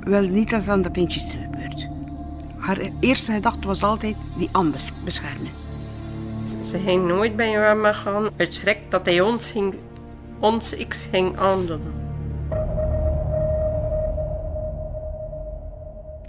wil 0.00 0.28
niet 0.28 0.50
dat 0.50 0.62
er 0.62 0.70
aan 0.70 0.82
dat 0.82 0.92
kindje 0.92 1.20
gebeurt. 1.20 1.88
Haar 2.60 2.78
eerste 3.00 3.32
gedachte 3.32 3.66
was 3.66 3.82
altijd 3.82 4.16
die 4.36 4.48
ander 4.52 4.80
beschermen. 5.04 5.50
Ze 6.64 6.78
ging 6.78 7.06
nooit 7.06 7.36
bij 7.36 7.50
hem 7.50 7.84
gaan 7.84 8.28
uit 8.36 8.54
schrik 8.54 8.78
dat 8.88 9.06
hij 9.06 9.20
ons, 9.20 9.50
ging, 9.50 9.74
ons 10.38 10.74
iets 10.74 11.06
ging 11.10 11.38
aandoen. 11.38 11.82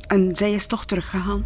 En 0.08 0.36
zij 0.36 0.52
is 0.52 0.68
toch 0.68 0.86
teruggegaan. 0.86 1.46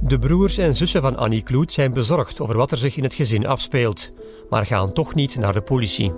De 0.00 0.18
broers 0.18 0.58
en 0.58 0.76
zussen 0.76 1.00
van 1.00 1.16
Annie 1.16 1.42
Kloet 1.42 1.72
zijn 1.72 1.92
bezorgd 1.92 2.40
over 2.40 2.56
wat 2.56 2.70
er 2.70 2.78
zich 2.78 2.96
in 2.96 3.02
het 3.02 3.14
gezin 3.14 3.46
afspeelt, 3.46 4.12
maar 4.50 4.66
gaan 4.66 4.92
toch 4.92 5.14
niet 5.14 5.36
naar 5.36 5.52
de 5.52 5.62
politie. 5.62 6.12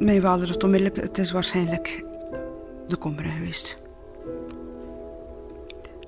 Mijn 0.00 0.20
vader 0.20 0.48
het 0.48 0.64
onmiddellijk, 0.64 1.00
het 1.00 1.18
is 1.18 1.30
waarschijnlijk 1.30 2.04
de 2.88 2.96
kommer 2.96 3.24
geweest. 3.24 3.76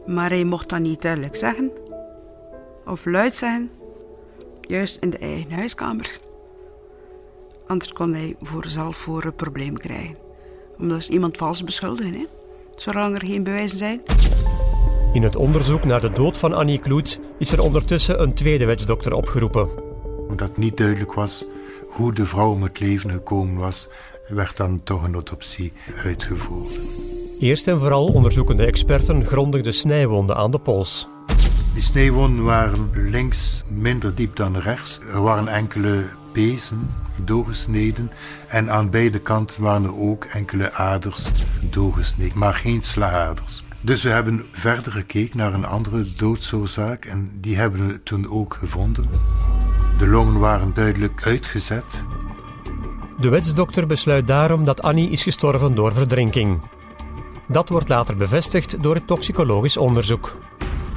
Maar 0.06 0.30
hij 0.30 0.44
mocht 0.44 0.68
dat 0.68 0.80
niet 0.80 1.02
duidelijk 1.02 1.36
zeggen. 1.36 1.70
Of 2.86 3.04
luid 3.04 3.36
zeggen. 3.36 3.70
Juist 4.60 4.96
in 5.00 5.10
de 5.10 5.18
eigen 5.18 5.52
huiskamer. 5.52 6.20
Anders 7.66 7.92
kon 7.92 8.12
hij 8.12 8.36
voor 8.42 8.64
zelf 8.66 8.96
voor 8.96 9.24
een 9.24 9.34
probleem 9.34 9.76
krijgen. 9.76 10.16
Omdat 10.78 11.02
ze 11.02 11.12
iemand 11.12 11.36
vals 11.36 11.64
beschuldigen, 11.64 12.12
hè. 12.12 12.26
Zolang 12.76 13.14
er 13.14 13.26
geen 13.26 13.42
bewijzen 13.42 13.78
zijn. 13.78 14.02
In 15.12 15.22
het 15.22 15.36
onderzoek 15.36 15.84
naar 15.84 16.00
de 16.00 16.10
dood 16.10 16.38
van 16.38 16.52
Annie 16.52 16.78
Kloet 16.78 17.20
is 17.38 17.52
er 17.52 17.60
ondertussen 17.60 18.22
een 18.22 18.34
tweede 18.34 18.64
wetsdokter 18.64 19.12
opgeroepen. 19.12 19.68
Omdat 20.28 20.56
niet 20.56 20.76
duidelijk 20.76 21.14
was 21.14 21.46
hoe 21.92 22.14
de 22.14 22.26
vrouw 22.26 22.50
om 22.50 22.62
het 22.62 22.80
leven 22.80 23.10
gekomen 23.10 23.56
was, 23.56 23.88
werd 24.28 24.56
dan 24.56 24.80
toch 24.84 25.02
een 25.02 25.14
autopsie 25.14 25.72
uitgevoerd. 26.04 26.80
Eerst 27.40 27.68
en 27.68 27.78
vooral 27.78 28.06
onderzoeken 28.06 28.56
de 28.56 28.66
experten 28.66 29.24
grondig 29.24 29.62
de 29.62 29.72
snijwonden 29.72 30.36
aan 30.36 30.50
de 30.50 30.58
pols. 30.58 31.08
Die 31.74 31.82
sneeuwwonden 31.82 32.44
waren 32.44 32.90
links 32.94 33.64
minder 33.70 34.14
diep 34.14 34.36
dan 34.36 34.56
rechts. 34.56 35.00
Er 35.12 35.22
waren 35.22 35.48
enkele 35.48 36.04
pezen 36.32 36.90
doorgesneden 37.24 38.10
en 38.48 38.70
aan 38.70 38.90
beide 38.90 39.18
kanten 39.18 39.62
waren 39.62 39.84
er 39.84 39.98
ook 39.98 40.24
enkele 40.24 40.72
aders 40.72 41.30
doorgesneden, 41.70 42.38
maar 42.38 42.54
geen 42.54 42.82
slagaders. 42.82 43.64
Dus 43.80 44.02
we 44.02 44.08
hebben 44.08 44.44
verder 44.52 44.92
gekeken 44.92 45.36
naar 45.36 45.54
een 45.54 45.66
andere 45.66 46.06
doodsoorzaak 46.16 47.04
en 47.04 47.38
die 47.40 47.56
hebben 47.56 47.86
we 47.86 48.02
toen 48.02 48.30
ook 48.30 48.54
gevonden. 48.60 49.08
De 49.98 50.06
longen 50.06 50.38
waren 50.38 50.74
duidelijk 50.74 51.22
uitgezet. 51.26 52.02
De 53.18 53.28
wetsdokter 53.28 53.86
besluit 53.86 54.26
daarom 54.26 54.64
dat 54.64 54.82
Annie 54.82 55.10
is 55.10 55.22
gestorven 55.22 55.74
door 55.74 55.92
verdrinking. 55.92 56.60
Dat 57.46 57.68
wordt 57.68 57.88
later 57.88 58.16
bevestigd 58.16 58.82
door 58.82 58.94
het 58.94 59.06
toxicologisch 59.06 59.76
onderzoek. 59.76 60.36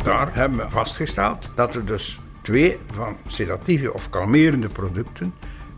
Daar 0.04 0.36
hebben 0.36 0.58
we 0.58 0.70
vastgesteld 0.70 1.50
dat 1.56 1.76
er 1.76 1.86
dus 1.86 2.20
twee 2.42 2.78
van 2.94 3.18
sedatieve 3.28 3.94
of 3.94 4.10
kalmerende 4.10 4.68
producten 4.68 5.34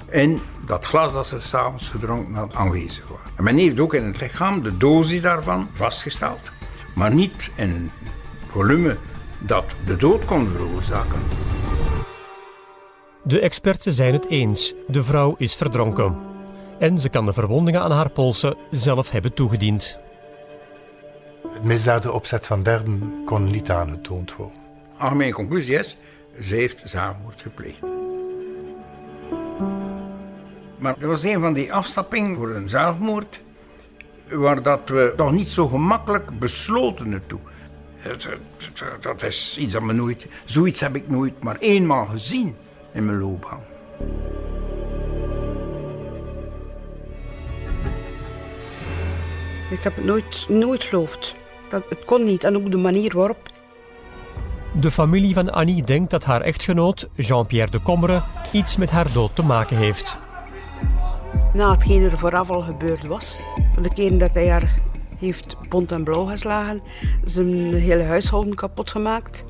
in 0.09 0.41
dat 0.65 0.86
glas 0.86 1.13
dat 1.13 1.27
ze 1.27 1.39
s'avonds 1.39 1.89
gedronken 1.89 2.33
had 2.33 2.55
aanwezig 2.55 3.07
waren. 3.07 3.31
En 3.36 3.43
men 3.43 3.57
heeft 3.57 3.79
ook 3.79 3.93
in 3.93 4.03
het 4.03 4.21
lichaam 4.21 4.62
de 4.63 4.77
dosis 4.77 5.21
daarvan 5.21 5.67
vastgesteld, 5.74 6.39
maar 6.95 7.13
niet 7.13 7.50
in 7.55 7.69
een 7.69 7.91
volume 8.47 8.97
dat 9.39 9.65
de 9.86 9.95
dood 9.95 10.25
kon 10.25 10.47
veroorzaken. 10.47 11.21
De 13.27 13.39
experten 13.39 13.93
zijn 13.93 14.13
het 14.13 14.27
eens. 14.27 14.74
De 14.88 15.03
vrouw 15.03 15.36
is 15.38 15.55
verdronken. 15.55 16.15
En 16.79 17.01
ze 17.01 17.10
kan 17.10 17.25
de 17.25 17.34
verwondingen 17.34 17.81
aan 17.81 17.91
haar 17.91 18.10
polsen 18.10 18.55
zelf 18.72 19.10
hebben 19.10 19.34
toegediend. 19.34 19.98
Het 21.53 21.63
misdadenopzet 21.63 22.46
van 22.46 22.63
derden 22.63 23.22
kon 23.25 23.51
niet 23.51 23.72
aangetoond 23.72 24.36
worden. 24.36 24.60
Algemene 24.98 25.31
conclusie 25.31 25.75
is, 25.75 25.98
ze 26.41 26.55
heeft 26.55 26.81
zelfmoord 26.86 27.41
gepleegd. 27.41 27.79
Maar 30.77 30.96
er 31.00 31.07
was 31.07 31.24
een 31.24 31.39
van 31.39 31.53
die 31.53 31.74
afstappingen 31.74 32.36
voor 32.36 32.50
een 32.50 32.69
zelfmoord. 32.69 33.41
waar 34.29 34.62
dat 34.62 34.81
we 34.86 35.13
toch 35.17 35.31
niet 35.31 35.50
zo 35.50 35.67
gemakkelijk 35.67 36.39
besloten 36.39 37.10
naartoe. 37.10 37.39
Dat 39.01 39.24
is 39.24 39.57
iets 39.57 39.74
dat 39.74 39.81
me 39.81 39.93
nooit... 39.93 40.27
Zoiets 40.46 40.79
heb 40.79 40.96
ik 40.96 41.10
nooit 41.10 41.43
maar 41.43 41.57
eenmaal 41.60 42.05
gezien 42.05 42.55
in 42.97 43.05
mijn 43.05 43.19
loopbaan. 43.19 43.61
Ik 49.69 49.83
heb 49.83 49.95
het 49.95 50.05
nooit, 50.05 50.45
nooit 50.49 50.83
geloofd. 50.83 51.35
Dat, 51.69 51.83
het 51.89 52.05
kon 52.05 52.23
niet. 52.23 52.43
En 52.43 52.55
ook 52.55 52.71
de 52.71 52.77
manier 52.77 53.15
waarop. 53.15 53.49
De 54.79 54.91
familie 54.91 55.33
van 55.33 55.53
Annie 55.53 55.83
denkt 55.83 56.11
dat 56.11 56.23
haar 56.23 56.41
echtgenoot, 56.41 57.09
Jean-Pierre 57.15 57.71
de 57.71 57.81
Commere, 57.81 58.21
iets 58.51 58.77
met 58.77 58.89
haar 58.89 59.11
dood 59.13 59.35
te 59.35 59.43
maken 59.43 59.77
heeft. 59.77 60.17
Na 61.53 61.71
hetgeen 61.71 62.03
er 62.03 62.17
vooraf 62.17 62.49
al 62.49 62.61
gebeurd 62.61 63.05
was, 63.05 63.39
de 63.81 63.93
keer 63.93 64.17
dat 64.17 64.33
hij 64.33 64.49
haar 64.49 64.79
heeft 65.17 65.55
bont 65.69 65.91
en 65.91 66.03
blauw 66.03 66.25
geslagen, 66.25 66.81
zijn 67.23 67.73
hele 67.73 68.03
huishouden 68.03 68.55
kapot 68.55 68.89
gemaakt. 68.89 69.43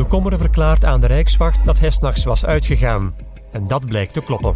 De 0.00 0.06
Commere 0.06 0.38
verklaart 0.38 0.84
aan 0.84 1.00
de 1.00 1.06
Rijkswacht 1.06 1.64
dat 1.64 1.78
hij 1.78 1.90
s'nachts 1.90 2.24
was 2.24 2.44
uitgegaan. 2.44 3.14
En 3.52 3.66
dat 3.66 3.86
blijkt 3.86 4.12
te 4.12 4.20
kloppen. 4.20 4.54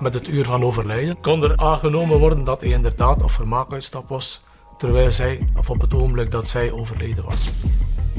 Met 0.00 0.14
het 0.14 0.28
uur 0.28 0.44
van 0.44 0.62
overlijden 0.62 1.20
kon 1.20 1.42
er 1.42 1.56
aangenomen 1.56 2.18
worden 2.18 2.44
dat 2.44 2.60
hij 2.60 2.70
inderdaad 2.70 3.22
op 3.22 3.30
vermaakuitstap 3.30 4.08
was, 4.08 4.42
terwijl 4.76 5.12
zij, 5.12 5.48
of 5.56 5.70
op 5.70 5.80
het 5.80 5.94
ogenblik 5.94 6.30
dat 6.30 6.48
zij 6.48 6.72
overleden 6.72 7.24
was. 7.24 7.52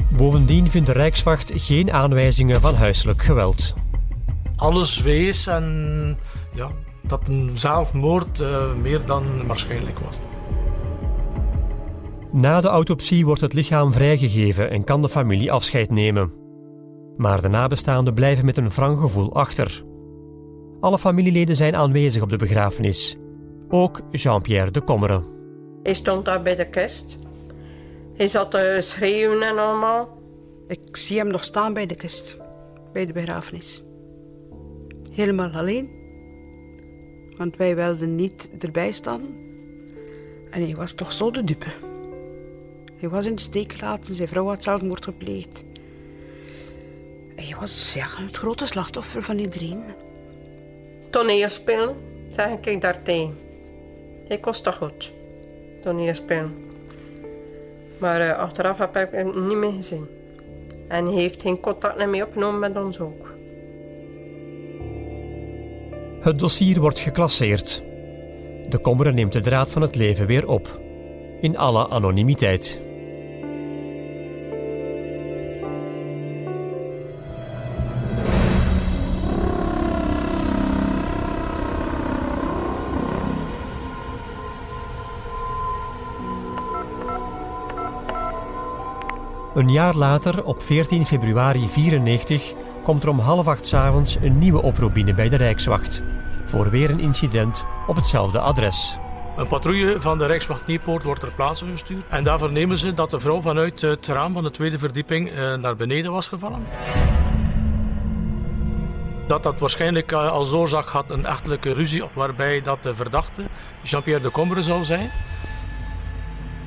Bovendien 0.08 0.70
vindt 0.70 0.86
de 0.86 0.92
Rijkswacht 0.92 1.52
geen 1.54 1.92
aanwijzingen 1.92 2.60
van 2.60 2.74
huiselijk 2.74 3.22
geweld. 3.22 3.74
Alles 4.56 5.00
wees 5.00 5.46
en 5.46 6.18
ja, 6.54 6.70
dat 7.02 7.20
een 7.28 7.50
zelfmoord 7.54 8.40
uh, 8.40 8.74
meer 8.82 9.04
dan 9.06 9.46
waarschijnlijk 9.46 9.98
was. 9.98 10.18
Na 12.32 12.60
de 12.60 12.68
autopsie 12.68 13.24
wordt 13.24 13.40
het 13.40 13.52
lichaam 13.52 13.92
vrijgegeven 13.92 14.70
en 14.70 14.84
kan 14.84 15.02
de 15.02 15.08
familie 15.08 15.52
afscheid 15.52 15.90
nemen. 15.90 16.32
Maar 17.16 17.42
de 17.42 17.48
nabestaanden 17.48 18.14
blijven 18.14 18.44
met 18.44 18.56
een 18.56 18.70
wrang 18.70 19.00
gevoel 19.00 19.34
achter. 19.34 19.84
Alle 20.80 20.98
familieleden 20.98 21.56
zijn 21.56 21.76
aanwezig 21.76 22.22
op 22.22 22.28
de 22.28 22.36
begrafenis. 22.36 23.16
Ook 23.68 24.00
Jean-Pierre 24.10 24.70
de 24.70 24.84
Commere. 24.84 25.22
Hij 25.82 25.94
stond 25.94 26.24
daar 26.24 26.42
bij 26.42 26.56
de 26.56 26.68
kist. 26.68 27.18
Hij 28.14 28.28
zat 28.28 28.50
te 28.50 28.78
schreeuwen 28.80 29.42
en 29.42 29.58
allemaal. 29.58 30.18
Ik 30.68 30.96
zie 30.96 31.18
hem 31.18 31.28
nog 31.28 31.44
staan 31.44 31.72
bij 31.72 31.86
de 31.86 31.94
kist, 31.94 32.36
bij 32.92 33.06
de 33.06 33.12
begrafenis. 33.12 33.82
Helemaal 35.12 35.50
alleen. 35.50 35.90
Want 37.36 37.56
wij 37.56 37.76
wilden 37.76 38.14
niet 38.14 38.50
erbij 38.58 38.92
staan. 38.92 39.20
En 40.50 40.62
hij 40.62 40.76
was 40.76 40.92
toch 40.92 41.12
zo 41.12 41.30
de 41.30 41.44
dupe. 41.44 41.89
Hij 43.00 43.08
was 43.08 43.26
in 43.26 43.34
de 43.34 43.40
steek 43.40 43.72
gelaten, 43.72 44.14
zijn 44.14 44.28
vrouw 44.28 44.46
had 44.46 44.62
zelfmoord 44.62 45.04
gepleegd. 45.04 45.64
Hij 47.34 47.56
was 47.60 47.92
ja, 47.94 48.06
het 48.24 48.36
grote 48.36 48.66
slachtoffer 48.66 49.22
van 49.22 49.38
iedereen. 49.38 49.82
Toneelspelen, 51.10 51.96
zeg 52.30 52.50
ik 52.50 52.80
daartegen. 52.80 53.38
Hij 54.28 54.38
kost 54.38 54.62
toch 54.62 54.76
goed, 54.76 55.12
toneelspelen. 55.82 56.56
Maar 57.98 58.20
uh, 58.20 58.38
achteraf 58.38 58.78
heb 58.78 58.96
ik 58.96 59.08
hem 59.10 59.46
niet 59.46 59.56
meer 59.56 59.72
gezien. 59.72 60.06
En 60.88 61.04
hij 61.04 61.14
heeft 61.14 61.42
geen 61.42 61.60
contact 61.60 62.06
meer 62.06 62.26
opgenomen 62.26 62.60
met 62.60 62.84
ons 62.84 62.98
ook. 62.98 63.34
Het 66.20 66.38
dossier 66.38 66.80
wordt 66.80 66.98
geclasseerd. 66.98 67.82
De 68.68 68.78
Kommeren 68.82 69.14
neemt 69.14 69.32
de 69.32 69.40
draad 69.40 69.70
van 69.70 69.82
het 69.82 69.94
leven 69.94 70.26
weer 70.26 70.48
op. 70.48 70.80
In 71.40 71.56
alle 71.56 71.88
anonimiteit. 71.88 72.80
Een 89.60 89.72
jaar 89.72 89.94
later, 89.94 90.44
op 90.44 90.62
14 90.62 91.06
februari 91.06 91.58
1994, 91.58 92.52
komt 92.82 93.02
er 93.02 93.08
om 93.08 93.18
half 93.18 93.46
acht 93.46 93.66
s 93.66 93.74
avonds 93.74 94.16
een 94.22 94.38
nieuwe 94.38 94.62
oproep 94.62 94.94
binnen 94.94 95.14
bij 95.14 95.28
de 95.28 95.36
Rijkswacht. 95.36 96.02
Voor 96.44 96.70
weer 96.70 96.90
een 96.90 97.00
incident 97.00 97.64
op 97.86 97.96
hetzelfde 97.96 98.38
adres. 98.38 98.98
Een 99.36 99.48
patrouille 99.48 100.00
van 100.00 100.18
de 100.18 100.26
Rijkswacht 100.26 100.66
Nieuwpoort 100.66 101.02
wordt 101.02 101.20
ter 101.20 101.32
plaatse 101.32 101.64
gestuurd. 101.66 102.04
En 102.08 102.24
daar 102.24 102.38
vernemen 102.38 102.78
ze 102.78 102.94
dat 102.94 103.10
de 103.10 103.20
vrouw 103.20 103.40
vanuit 103.40 103.80
het 103.80 104.06
raam 104.06 104.32
van 104.32 104.42
de 104.42 104.50
tweede 104.50 104.78
verdieping 104.78 105.30
eh, 105.30 105.54
naar 105.54 105.76
beneden 105.76 106.12
was 106.12 106.28
gevallen. 106.28 106.62
Dat 109.26 109.42
dat 109.42 109.58
waarschijnlijk 109.58 110.12
eh, 110.12 110.30
als 110.30 110.52
oorzaak 110.52 110.88
had 110.88 111.10
een 111.10 111.26
echtelijke 111.26 111.72
ruzie 111.72 112.04
waarbij 112.12 112.60
dat 112.60 112.82
de 112.82 112.94
verdachte 112.94 113.42
Jean-Pierre 113.82 114.22
de 114.22 114.30
Combere 114.30 114.62
zou 114.62 114.84
zijn. 114.84 115.10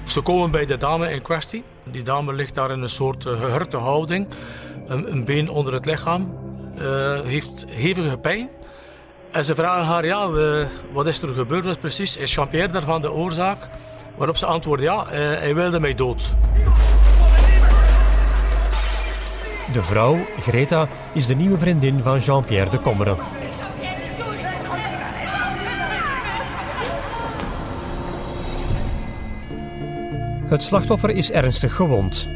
Ze 0.04 0.22
komen 0.22 0.52
bij 0.52 0.66
de 0.66 0.78
dame 0.78 1.12
in 1.12 1.22
kwestie. 1.22 1.64
Die 1.86 2.02
dame 2.02 2.34
ligt 2.34 2.56
daar 2.56 2.72
in 2.72 2.82
een 2.82 2.90
soort 2.90 3.26
uh, 3.26 3.40
gehurte 3.40 3.78
houding. 3.78 4.28
Een, 4.88 5.12
een, 5.12 5.26
been 5.26 5.50
onder 5.50 5.74
het 5.74 5.86
lichaam. 5.86 6.38
Uh, 6.82 7.20
heeft 7.20 7.66
hevige 7.70 8.18
pijn. 8.18 8.50
En 9.32 9.46
ze 9.46 9.56
vragen 9.56 9.86
haar, 9.86 10.06
ja, 10.06 10.30
wat 10.92 11.08
is 11.08 11.22
er 11.22 11.34
gebeurd 11.34 11.80
precies? 11.80 12.18
Is 12.18 12.34
Jean-Pierre 12.34 12.72
daarvan 12.72 13.02
de 13.02 13.12
oorzaak? 13.12 13.68
Waarop 14.16 14.38
ze 14.38 14.46
antwoordt, 14.46 14.84
ja, 14.84 15.08
hij 15.10 15.56
wilde 15.56 15.80
mij 15.80 15.96
dood. 15.96 16.36
De 19.74 19.84
vrouw, 19.84 20.18
Greta, 20.40 20.88
is 21.14 21.28
de 21.28 21.36
nieuwe 21.36 21.58
vriendin 21.60 22.04
van 22.04 22.20
Jean-Pierre 22.20 22.70
de 22.70 22.82
Commere. 22.82 23.16
Het 30.54 30.64
slachtoffer 30.64 31.10
is 31.10 31.32
ernstig 31.32 31.76
gewond. 31.76 32.30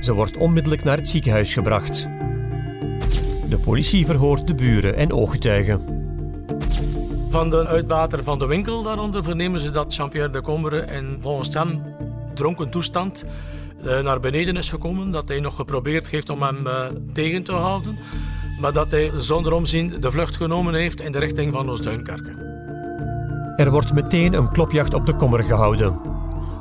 Ze 0.00 0.12
wordt 0.12 0.36
onmiddellijk 0.36 0.84
naar 0.84 0.96
het 0.96 1.08
ziekenhuis 1.08 1.52
gebracht. 1.52 2.08
De 3.48 3.58
politie 3.64 4.06
verhoort 4.06 4.46
de 4.46 4.54
buren 4.54 4.96
en 4.96 5.12
ooggetuigen. 5.12 5.80
Van 7.28 7.50
de 7.50 7.66
uitbater 7.66 8.24
van 8.24 8.38
de 8.38 8.46
winkel 8.46 8.82
daaronder 8.82 9.24
vernemen 9.24 9.60
ze 9.60 9.70
dat 9.70 9.94
Jean-Pierre 9.94 10.30
de 10.30 10.40
Combere 10.40 10.80
in 10.80 11.16
volgens 11.20 11.54
hem 11.54 11.82
dronken 12.34 12.70
toestand 12.70 13.24
eh, 13.84 14.00
naar 14.00 14.20
beneden 14.20 14.56
is 14.56 14.70
gekomen. 14.70 15.10
Dat 15.10 15.28
hij 15.28 15.40
nog 15.40 15.54
geprobeerd 15.54 16.08
heeft 16.08 16.30
om 16.30 16.42
hem 16.42 16.66
uh, 16.66 16.84
tegen 17.12 17.42
te 17.42 17.52
houden. 17.52 17.98
Maar 18.60 18.72
dat 18.72 18.90
hij 18.90 19.10
zonder 19.18 19.52
omzien 19.52 20.00
de 20.00 20.10
vlucht 20.10 20.36
genomen 20.36 20.74
heeft 20.74 21.00
in 21.00 21.12
de 21.12 21.18
richting 21.18 21.52
van 21.52 21.70
Oost-Duinkerken. 21.70 22.38
Er 23.56 23.70
wordt 23.70 23.92
meteen 23.92 24.34
een 24.34 24.52
klopjacht 24.52 24.94
op 24.94 25.06
de 25.06 25.16
kommer 25.16 25.44
gehouden. 25.44 26.11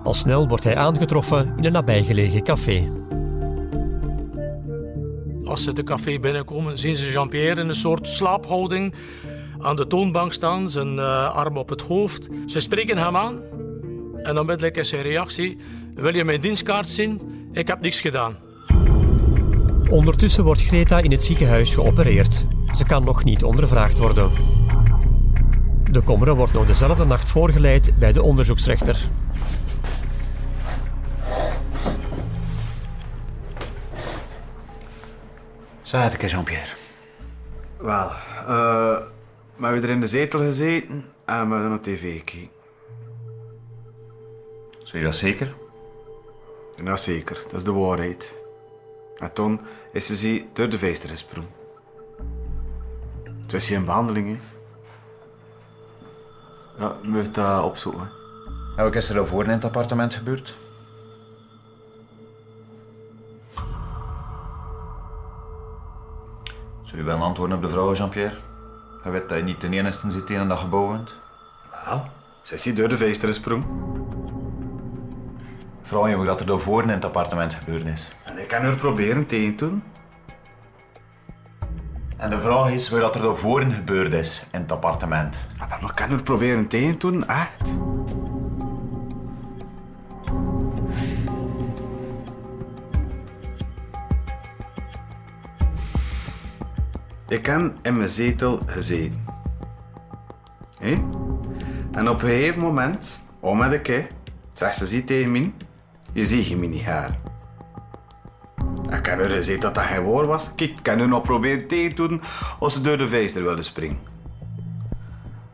Al 0.04 0.14
snel 0.14 0.48
wordt 0.48 0.64
hij 0.64 0.76
aangetroffen 0.76 1.54
in 1.58 1.66
een 1.66 1.72
nabijgelegen 1.72 2.44
café. 2.44 2.92
Als 5.44 5.64
ze 5.64 5.74
de 5.74 5.84
café 5.84 6.20
binnenkomen, 6.20 6.78
zien 6.78 6.98
ze 6.98 7.12
Jean-Pierre 7.12 7.62
in 7.62 7.70
een 7.70 7.76
soort 7.76 8.08
slaaphouding 8.08 8.94
aan 9.60 9.76
de 9.76 9.88
toonbank 9.88 10.34
staan, 10.34 10.70
zijn 10.70 10.96
uh, 10.96 11.36
arm 11.36 11.58
op 11.58 11.70
het 11.70 11.82
hoofd. 11.82 12.30
Ze 12.46 12.60
spreken 12.60 12.98
hem 12.98 13.16
aan 13.16 13.40
en 14.24 14.40
onmiddellijk 14.40 14.78
is 14.78 14.90
zijn 14.90 15.02
reactie: 15.02 15.58
Wil 15.94 16.16
je 16.16 16.24
mijn 16.24 16.42
dienstkaart 16.42 16.90
zien? 16.90 17.22
Ik 17.52 17.68
heb 17.68 17.82
niks 17.82 18.02
gedaan. 18.02 18.36
Ondertussen 19.90 20.44
wordt 20.44 20.62
Greta 20.62 21.00
in 21.00 21.12
het 21.12 21.24
ziekenhuis 21.24 21.74
geopereerd. 21.74 22.46
Ze 22.72 22.86
kan 22.86 23.04
nog 23.04 23.24
niet 23.24 23.44
ondervraagd 23.44 23.98
worden. 23.98 24.32
De 25.92 26.02
Kommere 26.02 26.36
wordt 26.36 26.54
nog 26.54 26.66
dezelfde 26.66 27.06
nacht 27.06 27.30
voorgeleid 27.30 27.94
bij 28.00 28.14
de 28.14 28.22
onderzoeksrechter. 28.22 29.10
Het 35.92 36.32
Jean-Pierre. 36.32 36.72
Wel, 37.78 38.08
uh, 38.08 38.98
we 39.56 39.66
hebben 39.66 39.84
er 39.84 39.90
in 39.90 40.02
de 40.02 40.08
zetel 40.08 40.40
gezeten 40.40 41.06
en 41.26 41.48
we 41.48 41.54
hebben 41.54 41.70
naar 41.70 41.80
tv 41.80 42.18
gekeken. 42.18 42.50
Zeg 44.84 45.00
je 45.00 45.06
dat 45.06 45.16
zeker? 45.16 45.54
Ja, 46.84 46.96
zeker. 46.96 47.36
Dat 47.44 47.54
is 47.54 47.64
de 47.64 47.72
waarheid. 47.72 48.38
En 49.18 49.34
toen 49.34 49.62
is 49.92 50.06
ze 50.06 50.16
zie 50.16 50.50
door 50.54 50.70
de 50.70 50.78
vijster 50.78 51.10
gesprongen. 51.10 51.50
Het 53.42 53.54
is 53.54 53.70
hier 53.70 53.78
een 53.78 53.86
behandeling, 53.86 54.28
hè. 54.28 54.40
Ja, 56.84 56.96
je 57.02 57.08
moet 57.08 57.36
dat 57.36 57.64
opzoeken. 57.64 58.10
En 58.76 58.84
wat 58.84 58.96
is 58.96 59.10
er 59.10 59.16
daarvoor 59.16 59.44
in 59.44 59.50
het 59.50 59.66
appartement 59.66 60.14
gebeurd? 60.14 60.56
Zou 66.92 67.04
je 67.04 67.10
wel 67.10 67.22
antwoorden 67.22 67.58
op 67.58 67.64
de 67.64 67.70
vrouw, 67.70 67.94
Jean-Pierre? 67.94 68.36
Je 69.04 69.10
weet 69.10 69.30
dat 69.30 69.38
je 69.38 69.44
niet 69.44 69.62
de 69.62 69.70
enige 69.70 70.12
zit 70.12 70.30
in 70.30 70.48
dat 70.48 70.58
gebouw 70.58 70.86
woont? 70.86 71.16
Ja, 71.86 72.04
zij 72.42 72.58
is 72.58 72.64
die 72.64 72.74
door 72.74 72.90
de 72.90 72.98
veester 72.98 73.28
gesprong. 73.28 73.66
Vraag 75.82 76.10
je 76.10 76.26
dat 76.26 76.40
er 76.40 76.46
daarvoor 76.46 76.84
in 76.84 76.90
het 76.90 77.06
appartement 77.06 77.54
gebeurd 77.54 77.86
is. 77.86 78.12
En 78.24 78.38
ik 78.38 78.48
kan 78.48 78.62
haar 78.62 78.76
proberen 78.76 79.26
tegen 79.26 79.56
te 79.56 79.66
doen. 79.66 79.84
En 82.18 82.30
de 82.30 82.42
vraag 82.42 82.72
is 82.72 82.90
wat 82.90 83.16
er 83.16 83.22
daarvoor 83.22 83.62
gebeurd 83.62 84.14
is 84.14 84.46
in 84.52 84.62
het 84.62 84.72
appartement. 84.72 85.42
Ja, 85.58 85.68
maar 85.68 85.90
ik 85.90 85.96
kan 85.96 86.10
haar 86.10 86.22
proberen 86.22 86.68
tegen 86.68 86.98
te 86.98 87.12
doen, 87.12 87.28
echt. 87.28 87.76
Ik 97.32 97.46
heb 97.46 97.74
in 97.82 97.98
mijn 97.98 98.10
zetel 98.10 98.60
gezeten. 98.66 99.26
Hé? 100.80 100.96
En 101.92 102.10
op 102.10 102.22
een 102.22 102.30
gegeven 102.30 102.62
moment, 102.62 103.24
om 103.40 103.58
met 103.58 103.72
een 103.72 103.82
keer, 103.82 104.08
zegt 104.54 104.76
ze 104.76 104.88
ziet 104.88 105.08
tegen 105.08 105.32
mij, 105.32 105.54
je 106.14 106.26
ziet 106.26 106.48
je 106.48 106.56
niet 106.56 106.84
haar. 106.84 107.20
Ik 108.86 109.06
heb 109.06 109.20
haar 109.20 109.30
gezegd 109.30 109.62
dat 109.62 109.76
dat 109.76 109.84
geen 109.84 110.02
woord 110.02 110.28
was. 110.28 110.56
Kijk, 110.56 110.70
ik 110.70 110.84
kan 110.84 110.98
nu 110.98 111.08
nog 111.08 111.22
proberen 111.22 111.68
te 111.68 111.92
doen 111.96 112.22
als 112.60 112.74
ze 112.74 112.82
door 112.82 112.98
de 112.98 113.08
vijster 113.08 113.44
wilde 113.44 113.62
springen. 113.62 114.00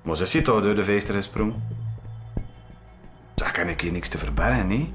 Maar 0.04 0.18
ze 0.18 0.26
ziet 0.26 0.46
door 0.46 0.76
de 0.76 0.84
vijster 0.84 1.16
gesprongen. 1.16 1.64
Daar 3.34 3.52
kan 3.52 3.68
ik 3.68 3.82
hier 3.82 3.92
niks 3.92 4.10
te 4.10 4.18
verbergen, 4.18 4.68
nee. 4.68 4.94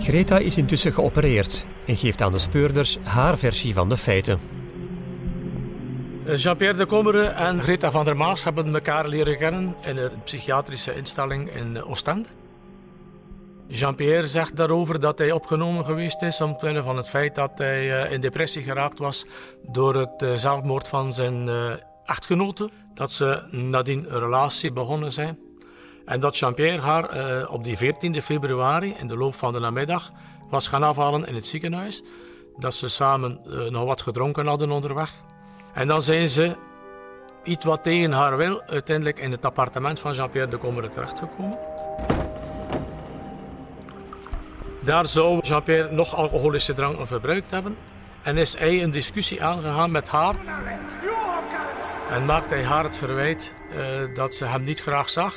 Greta 0.00 0.38
is 0.38 0.56
intussen 0.56 0.92
geopereerd 0.92 1.66
en 1.86 1.96
geeft 1.96 2.22
aan 2.22 2.32
de 2.32 2.38
speurders 2.38 2.98
haar 3.02 3.38
versie 3.38 3.74
van 3.74 3.88
de 3.88 3.96
feiten. 3.96 4.40
Jean-Pierre 6.36 6.76
de 6.78 6.86
Commere 6.86 7.22
en 7.22 7.60
Greta 7.60 7.90
van 7.90 8.04
der 8.04 8.16
Maas 8.16 8.44
hebben 8.44 8.74
elkaar 8.74 9.08
leren 9.08 9.38
kennen 9.38 9.74
in 9.82 9.96
een 9.96 10.22
psychiatrische 10.24 10.94
instelling 10.94 11.50
in 11.50 11.84
Oostende. 11.84 12.28
Jean-Pierre 13.66 14.26
zegt 14.26 14.56
daarover 14.56 15.00
dat 15.00 15.18
hij 15.18 15.32
opgenomen 15.32 15.84
geweest 15.84 16.22
is 16.22 16.40
omwille 16.40 16.82
van 16.82 16.96
het 16.96 17.08
feit 17.08 17.34
dat 17.34 17.58
hij 17.58 18.02
eh, 18.02 18.12
in 18.12 18.20
depressie 18.20 18.62
geraakt 18.62 18.98
was 18.98 19.26
door 19.66 19.94
het 19.94 20.22
eh, 20.22 20.34
zelfmoord 20.34 20.88
van 20.88 21.12
zijn 21.12 21.48
eh, 21.48 21.72
echtgenote. 22.04 22.70
Dat 22.94 23.12
ze 23.12 23.42
nadien 23.50 24.06
een 24.08 24.18
relatie 24.18 24.72
begonnen 24.72 25.12
zijn. 25.12 25.38
En 26.10 26.20
dat 26.20 26.38
Jean-Pierre 26.38 26.80
haar 26.80 27.48
op 27.48 27.64
die 27.64 27.76
14 27.76 28.22
februari 28.22 28.94
in 28.98 29.08
de 29.08 29.16
loop 29.16 29.34
van 29.34 29.52
de 29.52 29.58
namiddag 29.58 30.12
was 30.48 30.68
gaan 30.68 30.82
afhalen 30.82 31.26
in 31.26 31.34
het 31.34 31.46
ziekenhuis. 31.46 32.02
Dat 32.56 32.74
ze 32.74 32.88
samen 32.88 33.40
nog 33.68 33.84
wat 33.84 34.02
gedronken 34.02 34.46
hadden 34.46 34.70
onderweg. 34.70 35.12
En 35.74 35.86
dan 35.86 36.02
zijn 36.02 36.28
ze 36.28 36.56
iets 37.44 37.64
wat 37.64 37.82
tegen 37.82 38.12
haar 38.12 38.36
wil 38.36 38.62
uiteindelijk 38.62 39.18
in 39.18 39.30
het 39.30 39.44
appartement 39.44 40.00
van 40.00 40.12
Jean-Pierre 40.12 40.50
de 40.50 40.58
Commere 40.58 40.88
terechtgekomen. 40.88 41.58
Daar 44.80 45.06
zou 45.06 45.40
Jean-Pierre 45.42 45.92
nog 45.92 46.14
alcoholische 46.14 46.74
drank 46.74 47.06
verbruikt 47.06 47.50
hebben. 47.50 47.76
En 48.22 48.36
is 48.36 48.58
hij 48.58 48.82
een 48.82 48.90
discussie 48.90 49.42
aangegaan 49.42 49.90
met 49.90 50.08
haar. 50.08 50.34
En 52.10 52.24
maakte 52.24 52.54
hij 52.54 52.64
haar 52.64 52.84
het 52.84 52.96
verwijt 52.96 53.54
uh, 53.72 54.14
dat 54.14 54.34
ze 54.34 54.44
hem 54.44 54.62
niet 54.62 54.80
graag 54.80 55.10
zag. 55.10 55.34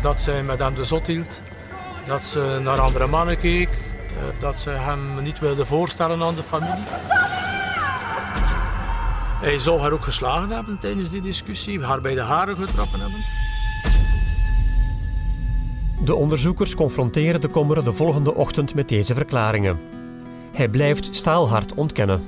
Dat 0.00 0.20
zij 0.20 0.42
met 0.42 0.58
hem 0.58 0.74
de 0.74 0.84
zot 0.84 1.06
hield. 1.06 1.42
Dat 2.06 2.24
ze 2.24 2.60
naar 2.62 2.80
andere 2.80 3.06
mannen 3.06 3.38
keek. 3.38 3.68
Uh, 3.68 4.40
dat 4.40 4.60
ze 4.60 4.70
hem 4.70 5.22
niet 5.22 5.38
wilde 5.38 5.64
voorstellen 5.64 6.22
aan 6.22 6.34
de 6.34 6.42
familie. 6.42 6.84
Hij 9.40 9.58
zou 9.58 9.80
haar 9.80 9.92
ook 9.92 10.04
geslagen 10.04 10.50
hebben 10.50 10.78
tijdens 10.78 11.10
die 11.10 11.20
discussie. 11.20 11.82
Haar 11.82 12.00
bij 12.00 12.14
de 12.14 12.20
haren 12.20 12.56
getrokken 12.56 13.00
hebben. 13.00 13.20
De 16.04 16.14
onderzoekers 16.14 16.74
confronteren 16.74 17.40
de 17.40 17.48
Kommeren 17.48 17.84
de 17.84 17.92
volgende 17.92 18.34
ochtend 18.34 18.74
met 18.74 18.88
deze 18.88 19.14
verklaringen. 19.14 19.78
Hij 20.52 20.68
blijft 20.68 21.16
staalhard 21.16 21.74
ontkennen. 21.74 22.22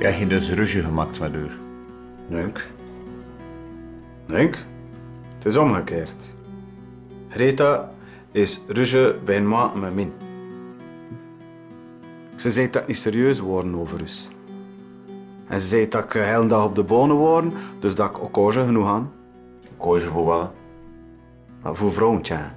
Jij 0.00 0.12
hebt 0.12 0.30
dus 0.30 0.50
ruzie 0.50 0.82
gemaakt 0.82 1.20
met 1.20 1.34
u? 1.34 1.46
Nee. 2.28 2.52
Nee. 4.26 4.50
Het 5.44 5.52
is 5.52 5.58
omgekeerd. 5.58 6.36
Greta 7.28 7.90
is 8.30 8.60
ruzie 8.66 9.14
bij 9.14 9.36
een 9.36 9.48
maat 9.48 9.74
met 9.74 9.94
min. 9.94 10.12
Ze 12.34 12.50
zei 12.50 12.70
dat 12.70 12.82
ik 12.82 12.88
niet 12.88 12.96
serieus 12.96 13.38
worden 13.38 13.74
over 13.74 14.00
us. 14.00 14.28
En 15.48 15.60
ze 15.60 15.66
zei 15.66 15.88
dat 15.88 16.04
ik 16.04 16.12
de 16.12 16.18
hele 16.18 16.46
dag 16.46 16.64
op 16.64 16.74
de 16.74 16.82
bonen 16.82 17.16
worden, 17.16 17.52
dus 17.78 17.94
dat 17.94 18.10
ik 18.10 18.18
ook 18.18 18.32
kozen 18.32 18.64
genoeg 18.64 18.86
aan. 18.86 19.12
Kozen 19.76 20.08
voor 20.08 20.24
wat? 20.24 20.50
Maar 21.62 21.74
voor 21.74 21.92
vrouwen, 21.92 22.22
tja. 22.22 22.54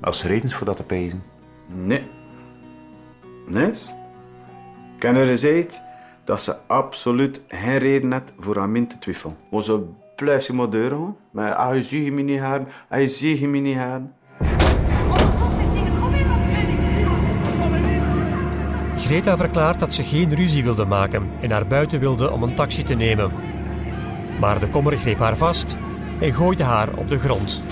Als 0.00 0.24
redens 0.24 0.54
voor 0.54 0.66
dat 0.66 0.76
te 0.76 0.82
pezen? 0.82 1.22
Nee. 1.66 2.02
Nee? 3.46 3.70
Ik 4.96 5.02
heb 5.02 5.16
gezegd 5.16 5.82
dat 6.24 6.40
ze 6.40 6.56
absoluut 6.66 7.42
geen 7.48 7.78
reden 7.78 8.12
had 8.12 8.32
voor 8.38 8.60
aan 8.60 8.72
min 8.72 8.88
te 8.88 8.98
twijfelen. 8.98 9.36
Maar 9.50 9.62
ze 9.62 9.84
blijft 10.16 10.44
zich 10.44 10.54
maar 10.54 10.70
deuren. 10.70 11.16
Maar 11.30 11.54
ah, 11.54 11.76
je 11.76 11.82
ziet 11.82 12.12
me 12.12 12.22
niet 12.22 12.38
haar, 12.38 12.60
ah, 12.88 13.00
je 13.00 13.08
ziet 13.08 13.40
me 13.40 13.58
niet 13.58 13.76
haar. 13.76 14.00
Greta 18.96 19.36
verklaart 19.36 19.80
dat 19.80 19.94
ze 19.94 20.02
geen 20.02 20.34
ruzie 20.34 20.64
wilde 20.64 20.84
maken 20.84 21.28
en 21.40 21.48
naar 21.48 21.66
buiten 21.66 22.00
wilde 22.00 22.30
om 22.30 22.42
een 22.42 22.54
taxi 22.54 22.82
te 22.82 22.94
nemen. 22.94 23.32
Maar 24.40 24.60
de 24.60 24.68
kommer 24.68 24.96
greep 24.96 25.18
haar 25.18 25.36
vast 25.36 25.76
en 26.20 26.32
gooide 26.34 26.62
haar 26.62 26.88
op 26.96 27.08
de 27.08 27.18
grond. 27.18 27.62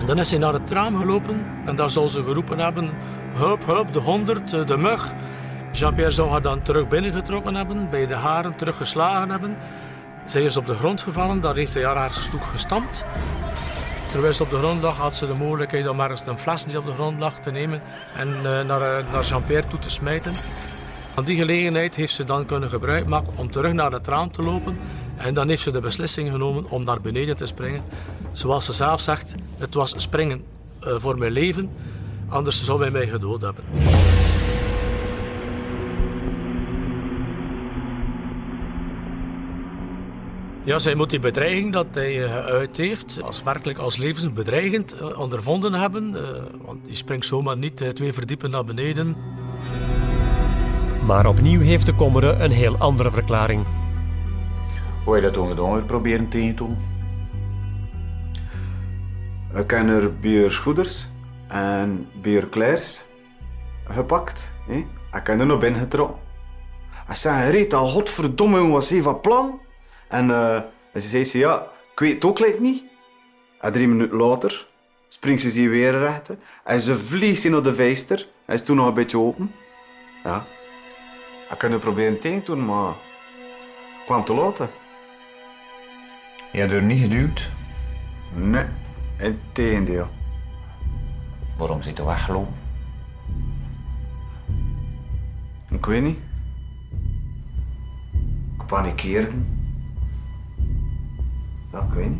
En 0.00 0.06
dan 0.06 0.18
is 0.18 0.30
hij 0.30 0.38
naar 0.38 0.52
het 0.52 0.70
raam 0.70 0.96
gelopen 0.96 1.46
en 1.66 1.76
daar 1.76 1.90
zou 1.90 2.08
ze 2.08 2.24
geroepen 2.24 2.58
hebben: 2.58 2.90
Hup, 3.34 3.66
hup, 3.66 3.92
de 3.92 3.98
honderd, 3.98 4.52
eh, 4.52 4.66
de 4.66 4.76
mug. 4.76 5.14
Jean-Pierre 5.72 6.12
zou 6.12 6.30
haar 6.30 6.42
dan 6.42 6.62
terug 6.62 6.88
binnengetrokken 6.88 7.54
hebben, 7.54 7.90
bij 7.90 8.06
de 8.06 8.14
haren 8.14 8.56
teruggeslagen 8.56 9.30
hebben. 9.30 9.56
Zij 10.24 10.42
is 10.42 10.56
op 10.56 10.66
de 10.66 10.74
grond 10.74 11.02
gevallen, 11.02 11.40
daar 11.40 11.56
heeft 11.56 11.74
hij 11.74 11.84
haar 11.84 11.96
haar 11.96 12.12
stoek 12.12 12.44
gestampt. 12.44 13.04
Terwijl 14.10 14.34
ze 14.34 14.42
op 14.42 14.50
de 14.50 14.58
grond 14.58 14.82
lag, 14.82 14.96
had 14.96 15.16
ze 15.16 15.26
de 15.26 15.34
mogelijkheid 15.34 15.88
om 15.88 16.00
ergens 16.00 16.26
een 16.26 16.38
fles 16.38 16.74
op 16.74 16.86
de 16.86 16.92
grond 16.92 17.18
lag 17.18 17.38
te 17.38 17.50
nemen 17.50 17.82
en 18.16 18.28
uh, 18.28 18.42
naar, 18.42 19.00
uh, 19.00 19.12
naar 19.12 19.24
Jean-Pierre 19.24 19.68
toe 19.68 19.78
te 19.78 19.90
smijten. 19.90 20.32
Van 21.14 21.24
die 21.24 21.36
gelegenheid 21.36 21.94
heeft 21.94 22.14
ze 22.14 22.24
dan 22.24 22.46
kunnen 22.46 22.68
gebruik 22.68 23.06
maken 23.06 23.32
om 23.36 23.50
terug 23.50 23.72
naar 23.72 23.92
het 23.92 24.06
raam 24.06 24.32
te 24.32 24.42
lopen. 24.42 24.78
En 25.16 25.34
dan 25.34 25.48
heeft 25.48 25.62
ze 25.62 25.70
de 25.70 25.80
beslissing 25.80 26.30
genomen 26.30 26.70
om 26.70 26.84
naar 26.84 27.00
beneden 27.00 27.36
te 27.36 27.46
springen. 27.46 27.82
Zoals 28.32 28.64
ze 28.64 28.72
zelf 28.72 29.00
zegt, 29.00 29.34
het 29.58 29.74
was 29.74 29.94
springen 29.96 30.44
uh, 30.84 30.94
voor 30.98 31.18
mijn 31.18 31.32
leven, 31.32 31.70
anders 32.28 32.64
zou 32.64 32.80
hij 32.80 32.90
mij 32.90 33.06
gedood 33.06 33.40
hebben. 33.40 33.64
Ja, 40.64 40.78
zij 40.78 40.94
moet 40.94 41.10
die 41.10 41.18
bedreiging 41.18 41.72
dat 41.72 41.86
hij 41.90 42.12
geuit 42.12 42.76
heeft, 42.76 43.22
als 43.22 43.42
werkelijk 43.42 43.78
als 43.78 43.96
levensbedreigend 43.96 44.94
uh, 44.94 45.18
ondervonden 45.18 45.72
hebben. 45.72 46.10
Uh, 46.10 46.20
want 46.64 46.84
die 46.84 46.94
springt 46.94 47.26
zomaar 47.26 47.56
niet 47.56 47.94
twee 47.94 48.12
verdiepen 48.12 48.50
naar 48.50 48.64
beneden. 48.64 49.16
Maar 51.06 51.26
opnieuw 51.26 51.60
heeft 51.60 51.86
de 51.86 51.94
Kommere 51.94 52.32
een 52.32 52.50
heel 52.50 52.76
andere 52.78 53.10
verklaring. 53.10 53.64
Hoe 55.04 55.14
heb 55.14 55.22
je 55.22 55.30
dat 55.30 55.38
toen 55.38 55.48
gedaan? 55.48 55.86
Proberen 55.86 56.28
tegen 56.28 56.54
te 56.54 56.54
doen? 56.54 56.76
We 59.52 59.66
kennen 59.66 60.02
er 60.02 60.18
bierschoeders 60.18 61.10
en 61.48 62.06
bierkleirs 62.22 63.06
gepakt. 63.84 64.54
Hè? 64.66 64.76
Ik 65.18 65.26
heb 65.26 65.40
er 65.40 65.46
nog 65.46 65.60
binnen 65.60 65.80
getrokken. 65.80 66.18
Hij 66.90 67.16
zei, 67.16 67.68
al, 67.68 67.88
godverdomme, 67.88 68.68
was 68.68 68.90
hij 68.90 69.02
van 69.02 69.20
plan? 69.20 69.60
En 70.10 70.28
uh, 70.28 70.60
ze 70.94 71.08
zei 71.08 71.24
ze, 71.24 71.38
ja, 71.38 71.66
ik 71.92 71.98
weet 71.98 72.14
het 72.14 72.24
ook 72.24 72.38
like 72.38 72.60
niet. 72.60 72.82
En 73.60 73.72
drie 73.72 73.88
minuten 73.88 74.16
later 74.16 74.66
springt 75.08 75.42
ze 75.42 75.50
zich 75.50 75.68
weer 75.68 75.98
rechten 75.98 76.40
en 76.64 76.80
ze 76.80 76.98
vliegt 76.98 77.48
naar 77.48 77.62
de 77.62 77.74
vijster. 77.74 78.26
Hij 78.44 78.54
is 78.54 78.62
toen 78.62 78.76
nog 78.76 78.86
een 78.86 78.94
beetje 78.94 79.18
open. 79.18 79.52
Ja, 80.24 80.44
ik 81.50 81.58
kan 81.58 81.72
het 81.72 81.80
proberen 81.80 82.20
tegen 82.20 82.44
doen, 82.44 82.64
maar 82.64 82.90
ik 82.90 84.06
kwam 84.06 84.24
te 84.24 84.34
laat. 84.34 84.58
Je 86.52 86.58
hebt 86.58 86.72
er 86.72 86.82
niet 86.82 87.00
geduwd? 87.00 87.50
Nee, 88.34 88.64
in 89.18 89.40
tegendeel. 89.52 90.08
Waarom 91.58 91.82
zit 91.82 91.96
je 91.96 92.04
weggelopen? 92.04 92.54
Ik 95.70 95.86
weet 95.86 96.02
niet. 96.02 96.18
Ik 98.58 98.66
panikeerde. 98.66 99.32
Nou, 101.72 102.02
ik. 102.02 102.12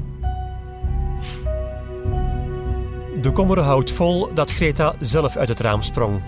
De 3.22 3.32
kommer 3.32 3.58
houdt 3.58 3.90
vol 3.90 4.34
dat 4.34 4.50
Greta 4.50 4.94
zelf 5.00 5.36
uit 5.36 5.48
het 5.48 5.60
raam 5.60 5.82
sprong. 5.82 6.22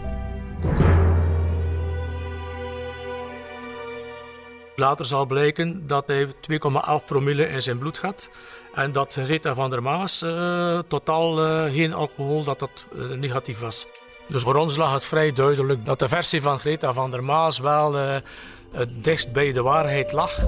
Later 4.77 5.07
zal 5.07 5.27
blijken 5.27 5.87
dat 5.87 6.07
hij 6.07 6.27
2,8 6.27 6.33
promille 7.07 7.49
in 7.49 7.63
zijn 7.63 7.79
bloed 7.79 8.01
had. 8.01 8.31
En 8.75 8.93
dat 8.93 9.15
Rita 9.15 9.55
van 9.55 9.71
der 9.71 9.83
Maas 9.83 10.23
eh, 10.23 10.79
totaal 10.89 11.45
eh, 11.45 11.73
geen 11.73 11.93
alcohol, 11.95 12.45
dat 12.45 12.59
dat 12.59 12.87
eh, 12.93 13.17
negatief 13.17 13.61
was. 13.61 13.87
Dus 14.27 14.43
voor 14.43 14.55
ons 14.55 14.77
lag 14.77 14.93
het 14.93 15.05
vrij 15.05 15.33
duidelijk 15.33 15.85
dat 15.85 15.99
de 15.99 16.09
versie 16.09 16.43
van 16.43 16.59
Greta 16.59 16.93
van 16.93 17.11
der 17.11 17.25
Maas 17.25 17.59
wel 17.59 18.21
dichtst 18.89 19.33
bij 19.33 19.53
de 19.53 19.63
waarheid 19.63 20.13
lag. 20.13 20.45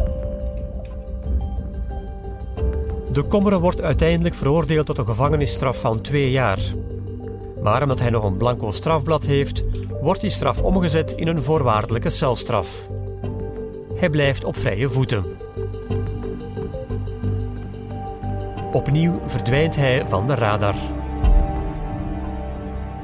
De 3.14 3.22
Kommeren 3.22 3.60
wordt 3.60 3.80
uiteindelijk 3.80 4.34
veroordeeld 4.34 4.86
tot 4.86 4.98
een 4.98 5.06
gevangenisstraf 5.06 5.80
van 5.80 6.00
twee 6.00 6.30
jaar. 6.30 6.58
Maar 7.62 7.82
omdat 7.82 7.98
hij 7.98 8.10
nog 8.10 8.24
een 8.24 8.36
blanco 8.36 8.70
strafblad 8.70 9.24
heeft, 9.24 9.64
wordt 10.00 10.20
die 10.20 10.30
straf 10.30 10.62
omgezet 10.62 11.12
in 11.12 11.28
een 11.28 11.42
voorwaardelijke 11.42 12.10
celstraf. 12.10 12.86
Hij 13.94 14.10
blijft 14.10 14.44
op 14.44 14.56
vrije 14.56 14.88
voeten. 14.88 15.24
Opnieuw 18.72 19.20
verdwijnt 19.26 19.76
hij 19.76 20.04
van 20.08 20.26
de 20.26 20.34
radar. 20.34 20.74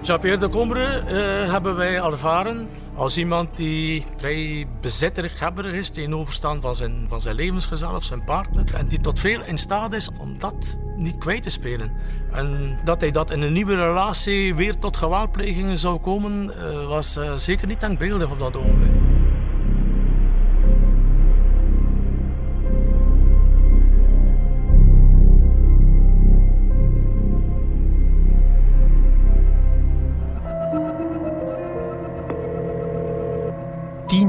Jean-Pierre 0.03 0.38
de 0.38 0.49
Combre 0.49 1.03
uh, 1.03 1.53
hebben 1.53 1.77
wij 1.77 1.94
ervaren 1.94 2.68
als 3.01 3.19
iemand 3.19 3.57
die 3.57 4.05
vrij 4.17 4.67
bezitterig 4.81 5.43
is 5.65 5.91
tegenover 5.91 6.35
van 6.61 6.75
zijn, 6.75 7.05
van 7.09 7.21
zijn 7.21 7.35
levensgezel 7.35 7.95
of 7.95 8.05
zijn 8.05 8.25
partner. 8.25 8.75
En 8.75 8.87
die 8.87 9.01
tot 9.01 9.21
veel 9.21 9.43
in 9.43 9.59
staat 9.59 9.93
is 9.93 10.11
om 10.19 10.39
dat 10.39 10.81
niet 10.97 11.19
kwijt 11.19 11.43
te 11.43 11.51
spelen. 11.51 11.93
En 12.33 12.79
dat 12.85 13.01
hij 13.01 13.11
dat 13.11 13.31
in 13.31 13.43
een 13.43 13.53
nieuwe 13.53 13.75
relatie 13.75 14.55
weer 14.55 14.79
tot 14.79 14.97
geweldplegingen 14.97 15.79
zou 15.79 15.99
komen, 15.99 16.53
uh, 16.57 16.87
was 16.87 17.17
uh, 17.17 17.35
zeker 17.37 17.67
niet 17.67 17.81
denkbeeldig 17.81 18.31
op 18.31 18.39
dat 18.39 18.57
ogenblik. 18.57 19.00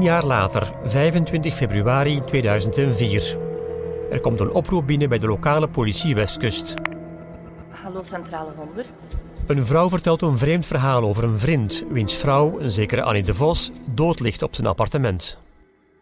Tien 0.02 0.10
jaar 0.10 0.24
later, 0.24 0.72
25 0.84 1.54
februari 1.54 2.20
2004. 2.24 3.38
Er 4.10 4.20
komt 4.20 4.40
een 4.40 4.50
oproep 4.50 4.86
binnen 4.86 5.08
bij 5.08 5.18
de 5.18 5.26
lokale 5.26 5.68
politie 5.68 6.14
Westkust. 6.14 6.74
Hallo 7.70 8.02
Centrale 8.02 8.50
100. 8.56 8.88
Een 9.46 9.66
vrouw 9.66 9.88
vertelt 9.88 10.22
een 10.22 10.38
vreemd 10.38 10.66
verhaal 10.66 11.02
over 11.02 11.24
een 11.24 11.38
vriend, 11.38 11.84
wiens 11.90 12.14
vrouw, 12.14 12.60
een 12.60 12.70
zekere 12.70 13.02
Annie 13.02 13.22
de 13.22 13.34
Vos, 13.34 13.70
dood 13.84 14.20
ligt 14.20 14.42
op 14.42 14.54
zijn 14.54 14.66
appartement. 14.66 15.38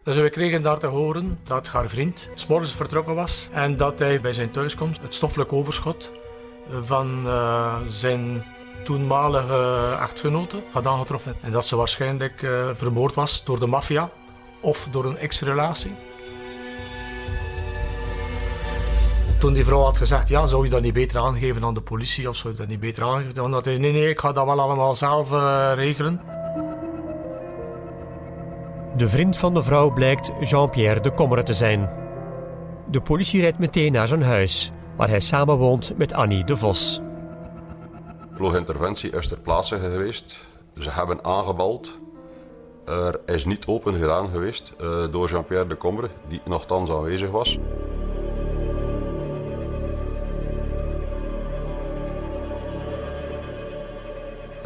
Dus 0.03 0.17
we 0.17 0.29
kregen 0.29 0.61
daar 0.61 0.79
te 0.79 0.87
horen 0.87 1.39
dat 1.43 1.67
haar 1.67 1.89
vriend 1.89 2.29
s'morgens 2.35 2.75
vertrokken 2.75 3.15
was 3.15 3.49
en 3.53 3.75
dat 3.75 3.99
hij 3.99 4.19
bij 4.21 4.33
zijn 4.33 4.51
thuiskomst 4.51 5.01
het 5.01 5.15
stoffelijk 5.15 5.53
overschot 5.53 6.11
van 6.81 7.23
uh, 7.25 7.75
zijn 7.87 8.43
toenmalige 8.83 9.97
echtgenote 10.01 10.63
had 10.71 10.87
aangetroffen. 10.87 11.35
En 11.41 11.51
dat 11.51 11.65
ze 11.65 11.75
waarschijnlijk 11.75 12.41
uh, 12.41 12.69
vermoord 12.73 13.15
was 13.15 13.43
door 13.43 13.59
de 13.59 13.67
maffia 13.67 14.09
of 14.61 14.87
door 14.91 15.05
een 15.05 15.17
ex-relatie. 15.17 15.91
Toen 19.39 19.53
die 19.53 19.65
vrouw 19.65 19.81
had 19.81 19.97
gezegd, 19.97 20.29
ja, 20.29 20.45
zou 20.45 20.63
je 20.63 20.69
dat 20.69 20.81
niet 20.81 20.93
beter 20.93 21.19
aangeven 21.19 21.63
aan 21.63 21.73
de 21.73 21.81
politie 21.81 22.29
of 22.29 22.35
zou 22.35 22.53
je 22.53 22.59
dat 22.59 22.67
niet 22.67 22.79
beter 22.79 23.03
aangeven? 23.03 23.33
Dan 23.33 23.53
had 23.53 23.65
hij, 23.65 23.77
nee, 23.77 23.91
nee, 23.91 24.09
ik 24.09 24.19
ga 24.19 24.31
dat 24.31 24.45
wel 24.45 24.59
allemaal 24.59 24.95
zelf 24.95 25.31
uh, 25.31 25.71
regelen. 25.75 26.21
De 28.97 29.07
vriend 29.07 29.37
van 29.37 29.53
de 29.53 29.63
vrouw 29.63 29.93
blijkt 29.93 30.31
Jean-Pierre 30.41 30.99
de 30.99 31.13
Kommere 31.13 31.43
te 31.43 31.53
zijn. 31.53 31.89
De 32.87 33.01
politie 33.01 33.41
rijdt 33.41 33.59
meteen 33.59 33.91
naar 33.91 34.07
zijn 34.07 34.23
huis, 34.23 34.71
waar 34.95 35.09
hij 35.09 35.19
samenwoont 35.19 35.97
met 35.97 36.13
Annie 36.13 36.43
de 36.43 36.57
Vos 36.57 37.01
ploeginterventie 38.41 39.11
is 39.11 39.27
ter 39.27 39.39
plaatse 39.39 39.79
geweest. 39.79 40.37
Ze 40.79 40.89
hebben 40.89 41.23
aangebald. 41.23 41.97
Er 42.85 43.19
is 43.25 43.45
niet 43.45 43.65
open 43.65 43.95
gedaan 43.95 44.29
geweest 44.29 44.73
uh, 44.81 45.11
door 45.11 45.29
Jean-Pierre 45.29 45.67
de 45.67 45.77
Combre, 45.77 46.09
die 46.27 46.41
nogthans 46.45 46.91
aanwezig 46.91 47.29
was. 47.29 47.59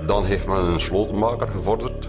Dan 0.05 0.25
heeft 0.25 0.47
men 0.47 0.65
een 0.65 0.79
slotenmaker 0.79 1.47
gevorderd. 1.47 2.07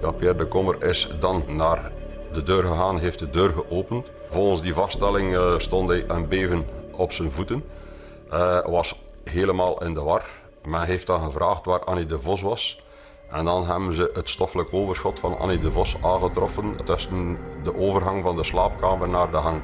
Jean-Pierre 0.00 0.38
de 0.38 0.46
Kommer 0.46 0.82
is 0.82 1.08
dan 1.20 1.44
naar 1.46 1.92
de 2.32 2.42
deur 2.42 2.62
gegaan, 2.62 2.98
heeft 2.98 3.18
de 3.18 3.30
deur 3.30 3.50
geopend. 3.50 4.10
Volgens 4.28 4.62
die 4.62 4.74
vaststelling 4.74 5.32
uh, 5.34 5.58
stond 5.58 5.88
hij 5.88 6.04
een 6.08 6.28
beven 6.28 6.66
op 6.92 7.12
zijn 7.12 7.30
voeten. 7.30 7.64
Uh, 8.32 8.66
was 8.66 9.02
helemaal 9.24 9.82
in 9.84 9.94
de 9.94 10.00
war. 10.00 10.24
Men 10.64 10.82
heeft 10.82 11.06
dan 11.06 11.22
gevraagd 11.22 11.64
waar 11.64 11.84
Annie 11.84 12.06
de 12.06 12.18
Vos 12.18 12.42
was. 12.42 12.80
En 13.30 13.44
dan 13.44 13.66
hebben 13.66 13.94
ze 13.94 14.10
het 14.14 14.28
stoffelijk 14.28 14.68
overschot 14.72 15.18
van 15.18 15.38
Annie 15.38 15.58
de 15.58 15.72
Vos 15.72 15.96
aangetroffen 16.02 16.84
tussen 16.84 17.38
de 17.64 17.76
overgang 17.76 18.22
van 18.22 18.36
de 18.36 18.44
slaapkamer 18.44 19.08
naar 19.08 19.30
de 19.30 19.36
hang. 19.36 19.60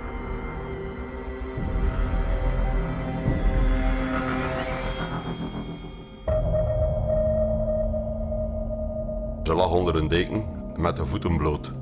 Ze 9.42 9.54
lag 9.54 9.70
onder 9.70 9.96
een 9.96 10.08
deken 10.08 10.46
met 10.76 10.96
de 10.96 11.04
voeten 11.04 11.36
bloot. 11.36 11.72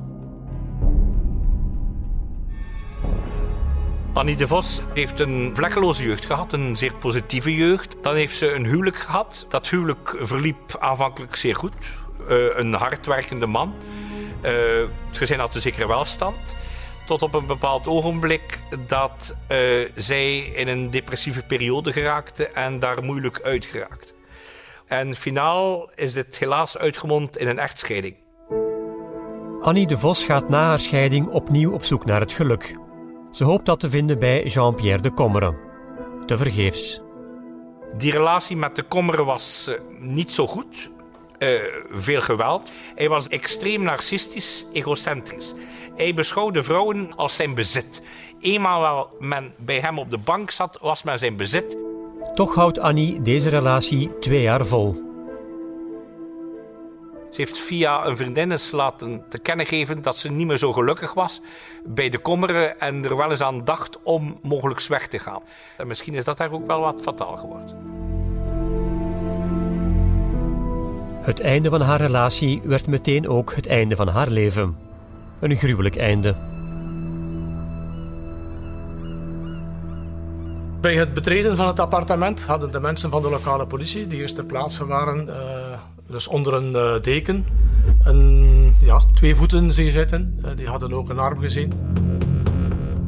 Annie 4.23 4.37
de 4.37 4.47
Vos 4.47 4.81
heeft 4.95 5.21
een 5.21 5.51
vlekkeloze 5.55 6.03
jeugd 6.03 6.25
gehad, 6.25 6.53
een 6.53 6.77
zeer 6.77 6.95
positieve 6.95 7.55
jeugd. 7.55 7.97
Dan 8.03 8.15
heeft 8.15 8.37
ze 8.37 8.53
een 8.53 8.65
huwelijk 8.65 8.97
gehad. 8.97 9.47
Dat 9.49 9.69
huwelijk 9.69 10.17
verliep 10.19 10.77
aanvankelijk 10.79 11.37
zeer 11.37 11.55
goed. 11.55 11.73
Uh, 12.21 12.57
een 12.57 12.75
hardwerkende 12.75 13.47
man. 13.47 13.75
Uh, 14.43 14.51
het 15.09 15.19
gezin 15.19 15.39
had 15.39 15.55
een 15.55 15.61
zekere 15.61 15.89
welstand. 15.89 16.55
Tot 17.07 17.23
op 17.23 17.35
een 17.35 17.47
bepaald 17.47 17.87
ogenblik 17.87 18.61
dat 18.87 19.37
uh, 19.49 19.89
zij 19.95 20.39
in 20.39 20.69
een 20.69 20.91
depressieve 20.91 21.43
periode 21.43 21.93
geraakte 21.93 22.47
en 22.47 22.79
daar 22.79 23.05
moeilijk 23.05 23.41
uit 23.41 23.65
geraakt. 23.65 24.15
En 24.87 25.15
finaal 25.15 25.91
is 25.95 26.13
dit 26.13 26.39
helaas 26.39 26.79
uitgemond 26.79 27.37
in 27.37 27.49
een 27.49 27.59
echtscheiding. 27.59 28.17
Annie 29.61 29.87
de 29.87 29.99
Vos 29.99 30.25
gaat 30.25 30.49
na 30.49 30.67
haar 30.67 30.81
scheiding 30.81 31.29
opnieuw 31.29 31.73
op 31.73 31.85
zoek 31.85 32.05
naar 32.05 32.21
het 32.21 32.33
geluk. 32.33 32.75
Ze 33.33 33.45
hoopt 33.45 33.67
dat 33.67 33.81
te 33.81 33.91
vinden 33.91 34.19
bij 34.19 34.45
Jean-Pierre 34.45 35.03
de 35.03 35.11
Kommeren. 35.11 35.57
Te 36.27 36.39
vergeefs. 36.39 37.01
Die 37.97 38.13
relatie 38.13 38.57
met 38.57 38.77
de 38.77 38.83
Kommeren 38.83 39.25
was 39.25 39.69
uh, 39.69 39.77
niet 39.99 40.33
zo 40.33 40.47
goed. 40.47 40.91
Uh, 41.39 41.61
veel 41.91 42.21
geweld. 42.21 42.73
Hij 42.95 43.09
was 43.09 43.29
extreem 43.29 43.83
narcistisch, 43.83 44.67
egocentrisch. 44.73 45.55
Hij 45.95 46.15
beschouwde 46.15 46.63
vrouwen 46.63 47.17
als 47.17 47.37
zijn 47.37 47.55
bezit. 47.55 48.03
Eenmaal 48.41 48.81
wel 48.81 49.09
men 49.19 49.55
bij 49.59 49.81
hem 49.81 49.99
op 49.99 50.11
de 50.11 50.19
bank 50.19 50.51
zat, 50.51 50.79
was 50.81 51.03
men 51.03 51.19
zijn 51.19 51.37
bezit. 51.37 51.77
Toch 52.35 52.55
houdt 52.55 52.79
Annie 52.79 53.23
deze 53.23 53.49
relatie 53.49 54.19
twee 54.19 54.43
jaar 54.43 54.67
vol. 54.67 55.12
Ze 57.33 57.41
heeft 57.41 57.59
via 57.59 58.07
een 58.07 58.17
vriendin 58.17 58.59
laten 58.73 59.23
te 59.29 59.39
kennen 59.39 59.67
geven 59.67 60.03
dat 60.03 60.17
ze 60.17 60.31
niet 60.31 60.47
meer 60.47 60.57
zo 60.57 60.73
gelukkig 60.73 61.15
was 61.15 61.41
bij 61.85 62.09
de 62.09 62.19
kommeren 62.19 62.81
en 62.81 63.05
er 63.05 63.17
wel 63.17 63.31
eens 63.31 63.41
aan 63.41 63.65
dacht 63.65 64.03
om 64.03 64.39
mogelijk 64.43 64.87
weg 64.87 65.09
te 65.09 65.19
gaan. 65.19 65.43
En 65.77 65.87
misschien 65.87 66.15
is 66.15 66.25
dat 66.25 66.37
daar 66.37 66.53
ook 66.53 66.67
wel 66.67 66.81
wat 66.81 67.01
fataal 67.03 67.37
geworden. 67.37 67.77
Het 71.23 71.41
einde 71.41 71.71
van 71.71 71.81
haar 71.81 72.01
relatie 72.01 72.61
werd 72.65 72.87
meteen 72.87 73.29
ook 73.29 73.55
het 73.55 73.67
einde 73.67 73.97
van 73.97 74.09
haar 74.09 74.29
leven. 74.29 74.77
Een 75.41 75.57
gruwelijk 75.57 75.97
einde. 75.97 76.35
Bij 80.81 80.95
het 80.95 81.15
betreden 81.15 81.57
van 81.57 81.67
het 81.67 81.81
appartement 81.81 82.45
hadden 82.45 82.71
de 82.71 82.81
mensen 82.81 83.11
van 83.11 83.23
de 83.23 83.31
lokale 83.31 83.67
politie, 83.67 84.07
die 84.07 84.21
eerst 84.21 84.35
ter 84.35 84.45
plaatse 84.45 84.87
waren, 84.87 85.27
uh, 85.27 85.35
dus 86.13 86.29
onder 86.29 86.55
een 86.55 86.73
uh, 86.73 87.01
deken, 87.01 87.47
een, 88.05 88.75
ja, 88.81 89.01
twee 89.15 89.35
voeten 89.35 89.73
zien 89.73 89.91
zitten. 89.91 90.39
Uh, 90.45 90.51
die 90.57 90.67
hadden 90.67 90.93
ook 90.93 91.09
een 91.09 91.19
arm 91.19 91.39
gezien. 91.39 91.73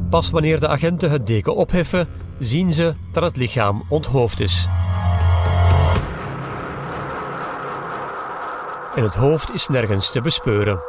Pas 0.09 0.29
wanneer 0.29 0.59
de 0.59 0.67
agenten 0.67 1.11
het 1.11 1.27
deken 1.27 1.55
opheffen, 1.55 2.07
zien 2.39 2.73
ze 2.73 2.93
dat 3.11 3.23
het 3.23 3.37
lichaam 3.37 3.83
onthoofd 3.89 4.39
is. 4.39 4.67
En 8.95 9.03
het 9.03 9.15
hoofd 9.15 9.53
is 9.53 9.67
nergens 9.67 10.11
te 10.11 10.21
bespeuren. 10.21 10.79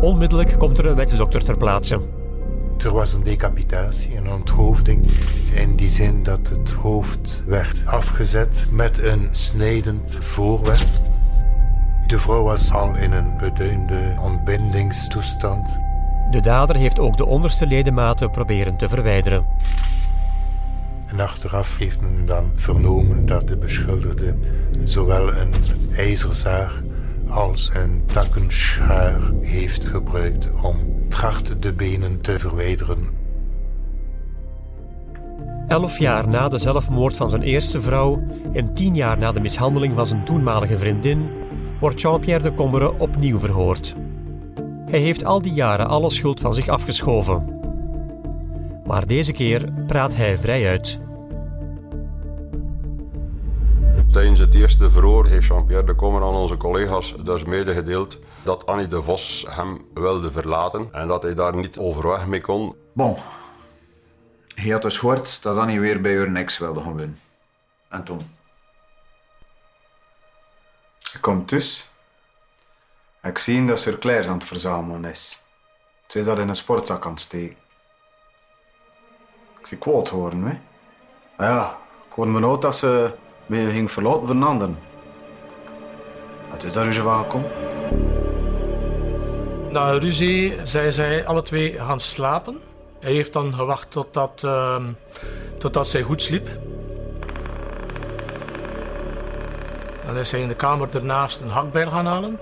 Onmiddellijk 0.00 0.58
komt 0.58 0.78
er 0.78 0.86
een 0.86 0.94
wetsdokter 0.94 1.44
ter 1.44 1.56
plaatse. 1.56 2.17
Er 2.84 2.92
was 2.92 3.12
een 3.12 3.22
decapitatie, 3.22 4.16
een 4.16 4.30
onthoofding. 4.30 5.10
In 5.54 5.76
die 5.76 5.90
zin 5.90 6.22
dat 6.22 6.48
het 6.48 6.70
hoofd 6.70 7.42
werd 7.46 7.82
afgezet 7.86 8.66
met 8.70 9.02
een 9.02 9.28
snijdend 9.32 10.18
voorwerp. 10.20 10.88
De 12.06 12.18
vrouw 12.18 12.42
was 12.42 12.72
al 12.72 12.94
in 12.94 13.12
een 13.12 13.36
beduinde 13.38 14.16
ontbindingstoestand. 14.20 15.78
De 16.30 16.40
dader 16.40 16.76
heeft 16.76 16.98
ook 16.98 17.16
de 17.16 17.26
onderste 17.26 17.66
ledematen 17.66 18.30
proberen 18.30 18.76
te 18.76 18.88
verwijderen. 18.88 19.46
En 21.06 21.20
achteraf 21.20 21.78
heeft 21.78 22.00
men 22.00 22.26
dan 22.26 22.52
vernomen 22.54 23.26
dat 23.26 23.48
de 23.48 23.56
beschuldigde 23.56 24.36
zowel 24.84 25.34
een 25.34 25.52
ijzerzaag 25.96 26.82
als 27.28 27.70
een 27.74 28.02
takkenschaar 28.12 29.20
heeft 29.40 29.84
gebruikt 29.84 30.50
om 30.62 30.97
tracht 31.08 31.62
de 31.62 31.72
benen 31.72 32.20
te 32.20 32.38
verwijderen. 32.38 33.08
Elf 35.68 35.98
jaar 35.98 36.28
na 36.28 36.48
de 36.48 36.58
zelfmoord 36.58 37.16
van 37.16 37.30
zijn 37.30 37.42
eerste 37.42 37.82
vrouw 37.82 38.22
en 38.52 38.74
tien 38.74 38.94
jaar 38.94 39.18
na 39.18 39.32
de 39.32 39.40
mishandeling 39.40 39.94
van 39.94 40.06
zijn 40.06 40.24
toenmalige 40.24 40.78
vriendin 40.78 41.28
wordt 41.80 42.00
Jean-Pierre 42.00 42.42
de 42.42 42.54
Commere 42.54 42.98
opnieuw 42.98 43.38
verhoord. 43.38 43.96
Hij 44.86 44.98
heeft 44.98 45.24
al 45.24 45.42
die 45.42 45.52
jaren 45.52 45.88
alle 45.88 46.10
schuld 46.10 46.40
van 46.40 46.54
zich 46.54 46.68
afgeschoven. 46.68 47.60
Maar 48.84 49.06
deze 49.06 49.32
keer 49.32 49.72
praat 49.86 50.16
hij 50.16 50.38
vrij 50.38 50.68
uit. 50.68 51.00
Tijdens 54.18 54.40
het 54.40 54.54
eerste 54.54 54.90
verhoor 54.90 55.26
heeft 55.26 55.46
Jean-Pierre 55.46 55.86
de 55.86 55.94
Kommer 55.94 56.22
aan 56.22 56.34
onze 56.34 56.56
collega's 56.56 57.14
dus 57.16 57.44
medegedeeld 57.44 58.18
dat 58.42 58.66
Annie 58.66 58.88
de 58.88 59.02
Vos 59.02 59.46
hem 59.48 59.86
wilde 59.94 60.30
verlaten 60.30 60.88
en 60.92 61.08
dat 61.08 61.22
hij 61.22 61.34
daar 61.34 61.56
niet 61.56 61.78
overweg 61.78 62.26
mee 62.26 62.40
kon. 62.40 62.76
Bon. 62.92 63.16
Hij 64.54 64.70
had 64.70 64.82
dus 64.82 64.98
gehoord 64.98 65.42
dat 65.42 65.56
Annie 65.56 65.80
weer 65.80 66.00
bij 66.00 66.16
haar 66.16 66.30
niks 66.30 66.58
wilde 66.58 66.80
gaan 66.80 66.88
wonen. 66.88 67.18
En 67.88 68.04
toen? 68.04 68.20
Ik 71.12 71.18
kom 71.20 71.46
thuis. 71.46 71.90
Ik 73.22 73.38
zie 73.38 73.64
dat 73.64 73.80
ze 73.80 73.98
klairs 73.98 74.28
aan 74.28 74.38
het 74.38 74.44
verzamelen 74.44 75.04
is. 75.04 75.42
Ze 76.06 76.18
is 76.18 76.24
dat 76.24 76.38
in 76.38 76.48
een 76.48 76.54
sportzak 76.54 77.04
aan 77.04 77.10
het 77.10 77.20
steken. 77.20 77.56
Ik 79.58 79.66
zie 79.66 79.78
kwaad 79.78 80.08
horen, 80.08 80.42
hè. 80.42 80.58
Ja, 81.44 81.78
ik 82.08 82.12
hoorde 82.14 82.30
me 82.30 82.40
nooit 82.40 82.62
dat 82.62 82.76
ze 82.76 83.14
me 83.48 83.70
ging 83.70 83.90
verlaten 83.90 84.26
voor 84.26 84.36
een 84.36 84.42
ander. 84.42 84.68
Wat 86.50 86.64
is 86.64 86.72
daar 86.72 86.92
zo 86.92 87.24
van? 87.28 87.44
Na 89.70 89.90
een 89.90 90.00
ruzie 90.00 90.54
zijn 90.62 90.92
zij 90.92 91.26
alle 91.26 91.42
twee 91.42 91.72
gaan 91.78 92.00
slapen. 92.00 92.60
Hij 93.00 93.12
heeft 93.12 93.32
dan 93.32 93.54
gewacht 93.54 93.90
totdat, 93.90 94.42
uh, 94.44 94.76
totdat 95.58 95.88
zij 95.88 96.02
goed 96.02 96.22
sliep. 96.22 96.48
Dan 100.06 100.16
is 100.16 100.30
hij 100.30 100.40
in 100.40 100.48
de 100.48 100.54
kamer 100.54 100.88
ernaast 100.94 101.40
een 101.40 101.50
hakbijl 101.50 101.88
gaan 101.88 102.06
halen. 102.06 102.38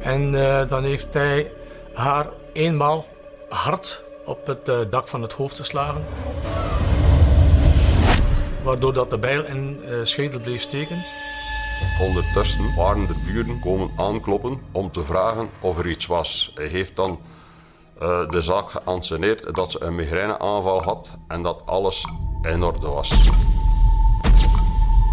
En 0.00 0.34
uh, 0.34 0.68
dan 0.68 0.84
heeft 0.84 1.14
hij 1.14 1.50
haar 1.92 2.26
eenmaal 2.52 3.06
hard 3.48 4.02
op 4.24 4.46
het 4.46 4.68
uh, 4.68 4.78
dak 4.90 5.08
van 5.08 5.22
het 5.22 5.32
hoofd 5.32 5.56
geslagen. 5.56 6.04
Waardoor 8.64 8.92
dat 8.92 9.10
de 9.10 9.18
bijl 9.18 9.44
in 9.44 9.80
uh, 9.82 9.98
schedel 10.02 10.40
bleef 10.40 10.60
steken. 10.60 11.04
Ondertussen 12.00 12.74
waren 12.74 13.06
de 13.06 13.14
buren 13.24 13.60
komen 13.60 13.90
aankloppen 13.96 14.60
om 14.72 14.90
te 14.90 15.04
vragen 15.04 15.48
of 15.60 15.78
er 15.78 15.88
iets 15.88 16.06
was. 16.06 16.52
Hij 16.54 16.66
heeft 16.66 16.96
dan 16.96 17.18
uh, 18.02 18.28
de 18.28 18.42
zaak 18.42 18.70
geanceneerd 18.70 19.54
dat 19.54 19.70
ze 19.70 19.82
een 19.82 19.94
migraineaanval 19.94 20.82
had 20.82 21.20
en 21.28 21.42
dat 21.42 21.62
alles 21.66 22.06
in 22.42 22.62
orde 22.62 22.88
was. 22.88 23.30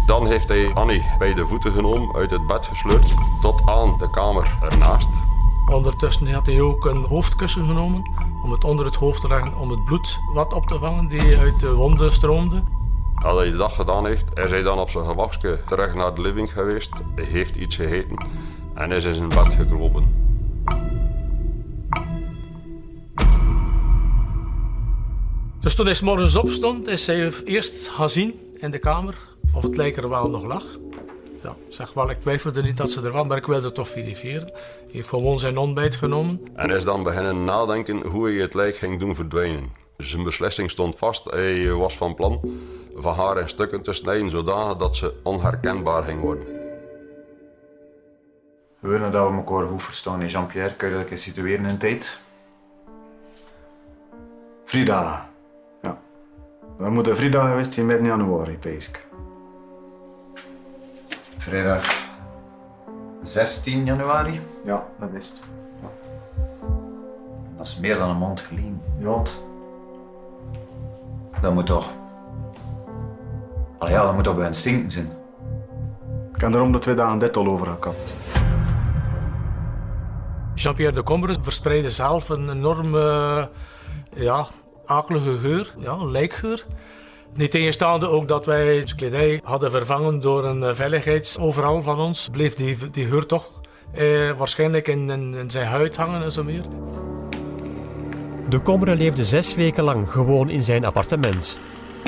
Dan 0.06 0.26
heeft 0.26 0.48
hij 0.48 0.70
Annie 0.74 1.04
bij 1.18 1.34
de 1.34 1.46
voeten 1.46 1.72
genomen, 1.72 2.14
uit 2.14 2.30
het 2.30 2.46
bed 2.46 2.66
gesleurd, 2.66 3.14
tot 3.40 3.62
aan 3.64 3.96
de 3.98 4.10
kamer 4.10 4.58
ernaast. 4.62 5.08
Ondertussen 5.70 6.32
had 6.32 6.46
hij 6.46 6.60
ook 6.60 6.84
een 6.84 7.04
hoofdkussen 7.04 7.66
genomen 7.66 8.02
om 8.44 8.50
het 8.50 8.64
onder 8.64 8.84
het 8.84 8.94
hoofd 8.94 9.20
te 9.20 9.28
leggen 9.28 9.56
om 9.56 9.70
het 9.70 9.84
bloed 9.84 10.18
wat 10.34 10.52
op 10.52 10.66
te 10.66 10.78
vangen 10.78 11.08
die 11.08 11.38
uit 11.38 11.60
de 11.60 11.74
wonden 11.74 12.12
stroomde. 12.12 12.62
Als 13.22 13.38
hij 13.38 13.50
dat 13.50 13.72
gedaan 13.72 14.06
heeft, 14.06 14.24
is 14.34 14.50
hij 14.50 14.62
dan 14.62 14.78
op 14.78 14.90
zijn 14.90 15.04
gemakje 15.04 15.58
terug 15.68 15.94
naar 15.94 16.14
de 16.14 16.20
living 16.20 16.52
geweest, 16.52 16.90
heeft 17.14 17.56
iets 17.56 17.76
gegeten 17.76 18.26
en 18.74 18.92
is 18.92 19.04
in 19.04 19.14
zijn 19.14 19.28
bed 19.28 19.54
gekropen. 19.54 20.20
Dus 25.60 25.74
toen 25.74 25.86
hij 25.86 25.96
morgens 26.02 26.36
opstond, 26.36 26.88
is 26.88 27.06
hij 27.06 27.32
eerst 27.44 27.88
gaan 27.88 28.10
zien 28.10 28.34
in 28.58 28.70
de 28.70 28.78
kamer 28.78 29.14
of 29.52 29.62
het 29.62 29.76
lijk 29.76 29.96
er 29.96 30.08
wel 30.08 30.28
nog 30.28 30.44
lag. 30.44 30.64
Ja, 31.42 31.56
zeg 31.68 31.92
wel, 31.92 32.10
ik 32.10 32.20
twijfelde 32.20 32.62
niet 32.62 32.76
dat 32.76 32.90
ze 32.90 33.00
er 33.02 33.12
was, 33.12 33.26
maar 33.26 33.36
ik 33.36 33.46
wilde 33.46 33.66
het 33.66 33.74
toch 33.74 33.88
verifiëren. 33.88 34.46
Hij 34.46 34.90
heeft 34.92 35.08
gewoon 35.08 35.38
zijn 35.38 35.58
ontbijt 35.58 35.96
genomen. 35.96 36.40
En 36.54 36.70
is 36.70 36.84
dan 36.84 37.02
beginnen 37.02 37.44
nadenken 37.44 38.06
hoe 38.06 38.28
hij 38.28 38.40
het 38.40 38.54
lijk 38.54 38.76
ging 38.76 39.00
doen 39.00 39.14
verdwijnen. 39.14 39.70
Zijn 39.96 40.24
beslissing 40.24 40.70
stond 40.70 40.96
vast. 40.96 41.24
Hij 41.24 41.72
was 41.72 41.96
van 41.96 42.14
plan 42.14 42.40
van 42.94 43.14
haar 43.14 43.38
in 43.38 43.48
stukken 43.48 43.82
te 43.82 43.92
snijden, 43.92 44.30
zodanig 44.30 44.76
dat 44.76 44.96
ze 44.96 45.20
onherkenbaar 45.22 46.02
ging 46.02 46.20
worden. 46.20 46.46
We 48.78 48.88
willen 48.88 49.12
dat 49.12 49.30
we 49.30 49.36
elkaar 49.36 49.66
goed 49.68 49.82
verstaan. 49.82 50.26
Jean-Pierre, 50.26 50.74
kun 50.76 50.88
je 50.88 50.94
dat 50.94 51.10
eens 51.10 51.22
situeren 51.22 51.64
in 51.64 51.78
tijd? 51.78 52.20
Frida. 54.64 55.28
Ja. 55.82 55.98
We 56.76 56.90
moeten 56.90 57.16
Frida 57.16 57.48
geweest 57.48 57.76
in 57.76 57.86
midden 57.86 58.06
januari, 58.06 58.58
pees 58.58 58.88
ik. 58.88 59.06
Vrijdag 61.36 62.10
16 63.22 63.84
januari? 63.84 64.40
Ja, 64.64 64.86
dat 64.98 65.08
is 65.12 65.28
het. 65.28 65.42
Ja. 65.80 65.88
Dat 67.56 67.66
is 67.66 67.78
meer 67.78 67.98
dan 67.98 68.10
een 68.10 68.18
maand 68.18 68.40
geleden. 68.40 68.82
Ja. 68.98 69.22
Dat 71.40 71.54
moet 71.54 71.66
toch... 71.66 71.90
Allee, 73.82 73.94
ja, 73.94 74.02
dat 74.02 74.14
moet 74.14 74.24
toch 74.24 74.36
bij 74.36 74.46
een 74.46 74.54
stinken 74.54 74.90
zijn. 74.90 75.10
Ik 76.34 76.40
heb 76.40 76.54
erom 76.54 76.72
de 76.72 76.78
twee 76.78 76.94
dagen 76.94 77.18
dit 77.18 77.36
al 77.36 77.46
over 77.46 77.66
gekapt. 77.66 78.14
Jean-Pierre 80.54 80.94
de 80.94 81.02
Combres 81.02 81.36
verspreidde 81.40 81.90
zelf 81.90 82.28
een 82.28 82.50
enorme, 82.50 83.48
ja, 84.14 84.46
akelige 84.86 85.38
geur, 85.38 85.74
ja, 85.78 85.96
lijkgeur. 86.04 86.66
Niet 87.34 87.50
tegenstaande 87.50 88.08
ook 88.08 88.28
dat 88.28 88.46
wij 88.46 88.84
de 88.84 88.94
kledij 88.94 89.40
hadden 89.44 89.70
vervangen 89.70 90.20
door 90.20 90.44
een 90.44 90.76
veiligheidsoveral 90.76 91.82
van 91.82 91.98
ons, 91.98 92.28
bleef 92.32 92.54
die, 92.54 92.90
die 92.90 93.06
geur 93.06 93.26
toch 93.26 93.60
eh, 93.94 94.30
waarschijnlijk 94.30 94.88
in, 94.88 95.10
in, 95.10 95.34
in, 95.34 95.50
zijn 95.50 95.66
huid 95.66 95.96
hangen 95.96 96.22
en 96.22 96.32
zo 96.32 96.44
meer. 96.44 96.62
De 98.48 98.62
Commere 98.62 98.96
leefde 98.96 99.24
zes 99.24 99.54
weken 99.54 99.84
lang 99.84 100.10
gewoon 100.10 100.50
in 100.50 100.62
zijn 100.62 100.84
appartement, 100.84 101.58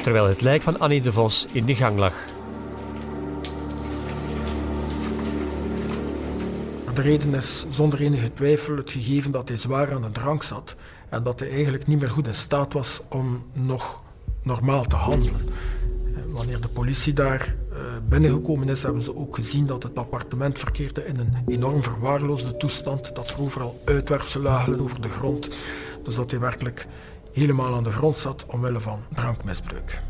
terwijl 0.02 0.26
het 0.26 0.40
lijk 0.40 0.62
van 0.62 0.78
Annie 0.78 1.00
de 1.00 1.12
Vos 1.12 1.46
in 1.52 1.64
de 1.64 1.74
gang 1.74 1.98
lag. 1.98 2.14
De 6.94 7.02
reden 7.02 7.34
is 7.34 7.66
zonder 7.70 8.00
enige 8.00 8.32
twijfel 8.32 8.76
het 8.76 8.90
gegeven 8.90 9.32
dat 9.32 9.48
hij 9.48 9.58
zwaar 9.58 9.92
aan 9.92 10.02
de 10.02 10.10
drank 10.10 10.42
zat 10.42 10.76
en 11.08 11.22
dat 11.22 11.40
hij 11.40 11.50
eigenlijk 11.50 11.86
niet 11.86 12.00
meer 12.00 12.10
goed 12.10 12.26
in 12.26 12.34
staat 12.34 12.72
was 12.72 13.00
om 13.08 13.44
nog 13.52 14.02
normaal 14.42 14.84
te 14.84 14.96
handelen. 14.96 15.48
Wanneer 16.26 16.60
de 16.60 16.68
politie 16.68 17.12
daar 17.12 17.54
binnengekomen 18.08 18.68
is, 18.68 18.82
hebben 18.82 19.02
ze 19.02 19.16
ook 19.16 19.34
gezien 19.34 19.66
dat 19.66 19.82
het 19.82 19.98
appartement 19.98 20.58
verkeerde 20.58 21.06
in 21.06 21.18
een 21.18 21.36
enorm 21.46 21.82
verwaarloosde 21.82 22.56
toestand, 22.56 23.14
dat 23.14 23.30
er 23.30 23.40
overal 23.40 23.80
uitwerpselen 23.84 24.80
over 24.80 25.00
de 25.00 25.08
grond. 25.08 25.50
Dus 26.04 26.14
dat 26.14 26.30
hij 26.30 26.40
werkelijk 26.40 26.86
helemaal 27.34 27.74
aan 27.74 27.84
de 27.84 27.92
grond 27.92 28.16
zat 28.16 28.46
omwille 28.46 28.80
van 28.80 29.00
drankmisbruik. 29.14 30.02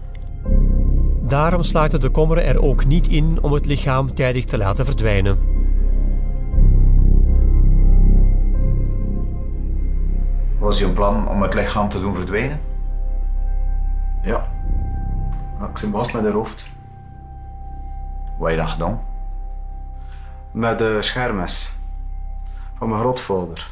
Daarom 1.22 1.62
slaagde 1.62 1.98
de 1.98 2.10
Commere 2.10 2.40
er 2.40 2.62
ook 2.62 2.84
niet 2.84 3.08
in 3.08 3.38
om 3.42 3.52
het 3.52 3.66
lichaam 3.66 4.14
tijdig 4.14 4.44
te 4.44 4.58
laten 4.58 4.84
verdwijnen. 4.84 5.38
Was 10.58 10.78
je 10.78 10.84
een 10.84 10.92
plan 10.92 11.28
om 11.28 11.42
het 11.42 11.54
lichaam 11.54 11.88
te 11.88 12.00
doen 12.00 12.14
verdwijnen? 12.14 12.60
Ja. 14.22 14.48
Ik 15.70 15.78
zit 15.78 15.90
vast 15.90 16.12
met 16.12 16.22
haar 16.22 16.32
hoofd. 16.32 16.66
Wat 18.38 18.48
heb 18.48 18.58
je 18.58 18.64
dat 18.64 18.72
gedaan? 18.72 19.00
Met 20.52 20.80
een 20.80 21.02
schermes. 21.02 21.76
Van 22.78 22.88
mijn 22.88 23.00
grootvader. 23.00 23.70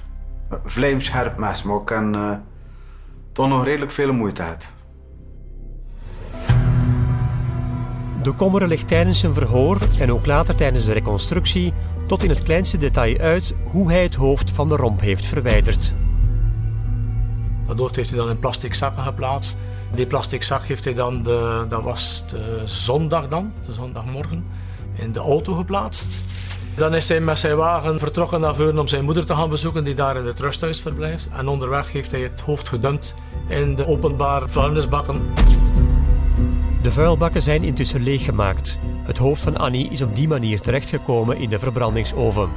Een 0.49 0.59
vlijmscherp 0.65 1.37
mes, 1.37 1.63
maar 1.63 1.81
ik 1.81 1.89
heb 1.89 2.03
uh, 2.03 2.33
toch 3.33 3.49
nog 3.49 3.65
redelijk 3.65 3.93
veel 3.93 4.13
moeite 4.13 4.43
gehad. 4.43 4.73
De 8.23 8.35
Commere 8.35 8.67
legt 8.67 8.89
tijdens 8.89 9.21
zijn 9.21 9.35
verhoor 9.35 9.79
en 9.99 10.13
ook 10.13 10.27
later 10.27 10.55
tijdens 10.55 10.85
de 10.85 10.93
reconstructie 10.93 11.73
tot 12.07 12.23
in 12.23 12.29
het 12.29 12.43
kleinste 12.43 12.79
detail 12.79 13.19
uit 13.19 13.55
hoe 13.65 13.91
hij 13.91 14.03
het 14.03 14.15
hoofd 14.15 14.51
van 14.51 14.69
de 14.69 14.77
romp 14.77 15.01
heeft 15.01 15.25
verwijderd. 15.25 15.93
Dat 17.67 17.79
hoofd 17.79 17.97
heeft 17.97 18.09
hij 18.11 18.19
dan 18.19 18.29
in 18.29 18.39
plastic 18.39 18.75
zakken 18.75 19.03
geplaatst. 19.03 19.57
Die 19.95 20.07
plastic 20.07 20.43
zak 20.43 20.63
heeft 20.63 20.85
hij 20.85 20.95
dan, 20.95 21.23
de, 21.23 21.67
dat 21.69 21.83
was 21.83 22.25
de 22.29 22.61
zondag 22.65 23.29
dan, 23.29 23.53
de 23.67 23.73
zondagmorgen, 23.73 24.45
in 24.93 25.13
de 25.13 25.21
auto 25.21 25.55
geplaatst. 25.55 26.21
Dan 26.75 26.95
is 26.95 27.09
hij 27.09 27.21
met 27.21 27.39
zijn 27.39 27.57
wagen 27.57 27.99
vertrokken 27.99 28.41
naar 28.41 28.55
Veuren 28.55 28.79
om 28.79 28.87
zijn 28.87 29.05
moeder 29.05 29.27
te 29.27 29.35
gaan 29.35 29.49
bezoeken, 29.49 29.85
die 29.85 29.95
daar 29.95 30.17
in 30.17 30.27
het 30.27 30.41
rusthuis 30.41 30.81
verblijft. 30.81 31.29
En 31.37 31.49
onderweg 31.49 31.93
heeft 31.93 32.11
hij 32.11 32.21
het 32.21 32.41
hoofd 32.41 32.69
gedumpt 32.69 33.15
in 33.49 33.75
de 33.75 33.87
openbare 33.87 34.49
vuilnisbakken. 34.49 35.21
De 36.83 36.93
vuilbakken 36.93 37.43
zijn 37.43 37.63
intussen 37.63 38.03
leeggemaakt. 38.03 38.79
Het 39.03 39.19
hoofd 39.19 39.43
van 39.43 39.57
Annie 39.57 39.89
is 39.89 40.03
op 40.03 40.15
die 40.15 40.29
manier 40.29 40.61
terechtgekomen 40.61 41.37
in 41.37 41.49
de 41.49 41.59
verbrandingsoven 41.59 42.49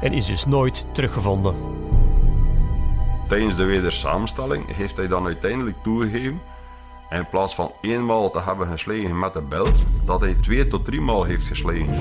en 0.00 0.12
is 0.12 0.26
dus 0.26 0.46
nooit 0.46 0.84
teruggevonden. 0.92 1.54
Tijdens 3.28 3.56
de 3.56 3.64
wedersamenstelling 3.64 4.76
heeft 4.76 4.96
hij 4.96 5.08
dan 5.08 5.26
uiteindelijk 5.26 5.76
toegegeven, 5.82 6.40
in 7.10 7.28
plaats 7.30 7.54
van 7.54 7.72
eenmaal 7.80 8.30
te 8.30 8.40
hebben 8.40 8.66
geslagen 8.66 9.18
met 9.18 9.32
de 9.32 9.40
belt, 9.40 9.82
dat 10.04 10.20
hij 10.20 10.34
twee 10.34 10.66
tot 10.66 10.84
driemaal 10.84 11.24
heeft 11.24 11.46
geslagen. 11.46 11.96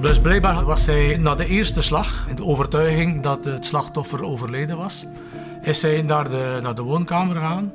Dus 0.00 0.20
blijkbaar 0.20 0.64
was 0.64 0.86
hij 0.86 1.16
na 1.16 1.34
de 1.34 1.46
eerste 1.46 1.82
slag, 1.82 2.26
in 2.28 2.34
de 2.34 2.44
overtuiging 2.44 3.22
dat 3.22 3.44
het 3.44 3.66
slachtoffer 3.66 4.24
overleden 4.24 4.76
was, 4.76 5.06
is 5.62 5.82
hij 5.82 6.02
naar 6.02 6.28
de, 6.28 6.58
naar 6.62 6.74
de 6.74 6.82
woonkamer 6.82 7.34
gegaan. 7.34 7.72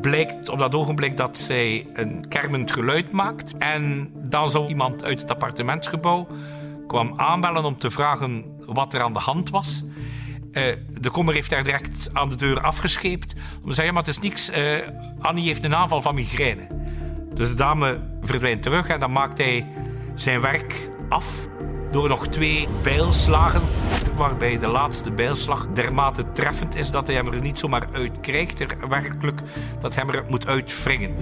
Blijkt 0.00 0.48
op 0.48 0.58
dat 0.58 0.74
ogenblik 0.74 1.16
dat 1.16 1.38
zij 1.38 1.86
een 1.94 2.28
kermend 2.28 2.72
geluid 2.72 3.12
maakt. 3.12 3.56
En 3.58 4.10
dan 4.14 4.50
zou 4.50 4.68
iemand 4.68 5.04
uit 5.04 5.20
het 5.20 5.30
appartementsgebouw 5.30 6.26
kwam 6.86 7.12
aanbellen 7.16 7.64
om 7.64 7.78
te 7.78 7.90
vragen 7.90 8.44
wat 8.66 8.94
er 8.94 9.02
aan 9.02 9.12
de 9.12 9.18
hand 9.18 9.50
was. 9.50 9.84
Uh, 10.52 10.62
de 11.00 11.10
kommer 11.10 11.34
heeft 11.34 11.50
daar 11.50 11.62
direct 11.62 12.10
aan 12.12 12.28
de 12.28 12.36
deur 12.36 12.60
afgescheept. 12.60 13.34
Om 13.62 13.68
te 13.68 13.74
zeggen, 13.74 13.94
maar 13.94 14.02
het 14.02 14.12
is 14.12 14.20
niks. 14.20 14.50
Uh, 14.50 14.78
Annie 15.20 15.46
heeft 15.46 15.64
een 15.64 15.74
aanval 15.74 16.02
van 16.02 16.14
migraine. 16.14 16.66
Dus 17.34 17.48
de 17.48 17.54
dame 17.54 18.00
verdwijnt 18.20 18.62
terug 18.62 18.88
en 18.88 19.00
dan 19.00 19.12
maakt 19.12 19.38
hij 19.38 19.66
zijn 20.14 20.40
werk 20.40 20.90
af 21.08 21.48
door 21.90 22.08
nog 22.08 22.26
twee 22.26 22.68
bijlslagen, 22.82 23.62
waarbij 24.16 24.58
de 24.58 24.66
laatste 24.66 25.10
bijlslag 25.10 25.66
dermate 25.74 26.32
treffend 26.32 26.74
is 26.74 26.90
dat 26.90 27.06
hij 27.06 27.16
hem 27.16 27.32
er 27.32 27.40
niet 27.40 27.58
zomaar 27.58 27.86
uit 27.92 28.20
krijgt, 28.20 28.60
er 28.60 28.88
werkelijk 28.88 29.42
dat 29.80 29.94
hij 29.94 30.04
hem 30.06 30.14
er 30.14 30.24
moet 30.28 30.46
uitwringen. 30.46 31.14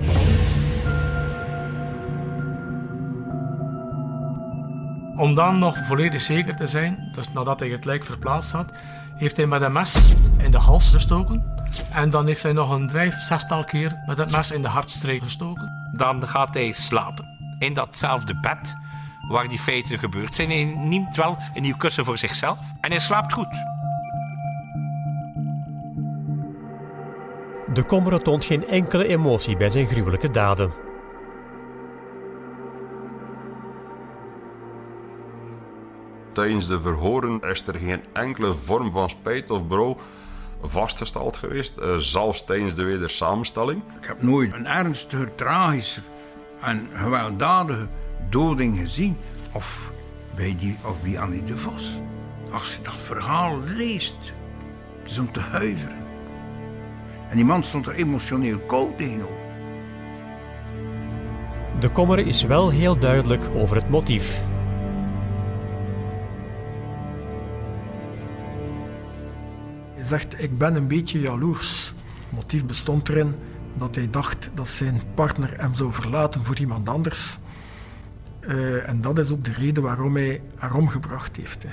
Om 5.16 5.34
dan 5.34 5.58
nog 5.58 5.78
volledig 5.86 6.20
zeker 6.20 6.56
te 6.56 6.66
zijn, 6.66 7.08
dus 7.12 7.32
nadat 7.32 7.60
hij 7.60 7.68
het 7.68 7.84
lijk 7.84 8.04
verplaatst 8.04 8.52
had, 8.52 8.70
heeft 9.16 9.36
hij 9.36 9.46
met 9.46 9.62
een 9.62 9.72
mes 9.72 10.14
in 10.38 10.50
de 10.50 10.58
hals 10.58 10.90
gestoken. 10.90 11.44
En 11.92 12.10
dan 12.10 12.26
heeft 12.26 12.42
hij 12.42 12.52
nog 12.52 12.70
een 12.70 12.90
vijf, 12.90 13.20
zestal 13.20 13.64
keer 13.64 14.02
met 14.06 14.18
het 14.18 14.30
mes 14.30 14.50
in 14.50 14.62
de 14.62 14.68
hartstreek 14.68 15.22
gestoken. 15.22 15.70
Dan 15.92 16.28
gaat 16.28 16.54
hij 16.54 16.72
slapen. 16.72 17.56
In 17.58 17.74
datzelfde 17.74 18.40
bed 18.40 18.76
waar 19.29 19.49
die 19.49 19.59
feiten 19.59 19.99
gebeurd 19.99 20.35
zijn. 20.35 20.49
Hij 20.49 20.64
neemt 20.64 21.16
wel 21.16 21.39
een 21.55 21.62
nieuw 21.62 21.77
kussen 21.77 22.05
voor 22.05 22.18
zichzelf 22.18 22.59
en 22.81 22.91
hij 22.91 23.01
slaapt 23.01 23.33
goed. 23.33 23.72
De 27.75 27.83
Kommere 27.87 28.22
toont 28.22 28.45
geen 28.45 28.68
enkele 28.68 29.07
emotie 29.07 29.57
bij 29.57 29.70
zijn 29.70 29.87
gruwelijke 29.87 30.31
daden. 30.31 30.72
Tijdens 36.33 36.66
de 36.66 36.81
verhoren 36.81 37.41
is 37.41 37.66
er 37.66 37.75
geen 37.75 38.03
enkele 38.12 38.55
vorm 38.55 38.93
van 38.93 39.11
spijt 39.11 39.51
of 39.51 39.66
brouw 39.66 39.97
vastgesteld 40.62 41.37
geweest, 41.37 41.79
uh, 41.79 41.97
zelfs 41.97 42.45
tijdens 42.45 42.75
de 42.75 42.85
wedersamenstelling. 42.85 43.83
Ik 44.01 44.07
heb 44.07 44.22
nooit 44.22 44.53
een 44.53 44.66
ernstiger, 44.66 45.35
tragischer 45.35 46.03
en 46.61 46.89
gewelddadige 46.95 47.89
doding 48.29 48.79
gezien. 48.79 49.16
Of 49.53 49.93
bij, 50.35 50.57
die, 50.59 50.77
of 50.85 51.03
bij 51.03 51.18
Annie 51.18 51.43
de 51.43 51.57
Vos. 51.57 52.01
Als 52.51 52.75
je 52.75 52.83
dat 52.83 53.03
verhaal 53.03 53.61
leest, 53.61 54.33
het 55.03 55.11
is 55.11 55.18
om 55.18 55.33
te 55.33 55.41
huiveren. 55.41 55.97
En 57.31 57.37
die 57.37 57.45
man 57.45 57.62
stond 57.62 57.87
er 57.87 57.95
emotioneel 57.95 58.59
koud 58.59 58.99
tegenover. 58.99 59.43
De 61.81 61.91
kommer 61.91 62.18
is 62.18 62.43
wel 62.43 62.70
heel 62.70 62.99
duidelijk 62.99 63.51
over 63.55 63.77
het 63.77 63.89
motief. 63.89 64.43
Hij 69.95 70.05
zegt, 70.05 70.43
ik 70.43 70.59
ben 70.59 70.75
een 70.75 70.89
beetje 70.89 71.20
jaloers. 71.20 71.95
Het 72.25 72.33
motief 72.33 72.66
bestond 72.66 73.09
erin 73.09 73.35
dat 73.75 73.95
hij 73.95 74.11
dacht 74.11 74.51
dat 74.55 74.68
zijn 74.68 75.03
partner 75.14 75.55
hem 75.57 75.75
zou 75.75 75.93
verlaten 75.93 76.45
voor 76.45 76.59
iemand 76.59 76.89
anders. 76.89 77.39
Uh, 78.49 78.88
en 78.88 79.01
dat 79.01 79.18
is 79.18 79.30
ook 79.30 79.45
de 79.45 79.53
reden 79.53 79.82
waarom 79.82 80.16
hij 80.16 80.42
haar 80.57 80.74
omgebracht 80.74 81.36
heeft. 81.36 81.64
Uh, 81.64 81.70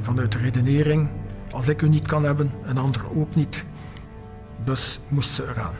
vanuit 0.00 0.32
de 0.32 0.38
redenering, 0.38 1.08
als 1.50 1.68
ik 1.68 1.82
u 1.82 1.88
niet 1.88 2.06
kan 2.06 2.24
hebben, 2.24 2.50
een 2.64 2.78
ander 2.78 3.16
ook 3.16 3.34
niet. 3.34 3.64
Dus 4.64 5.00
moest 5.08 5.30
ze 5.30 5.44
eraan. 5.48 5.74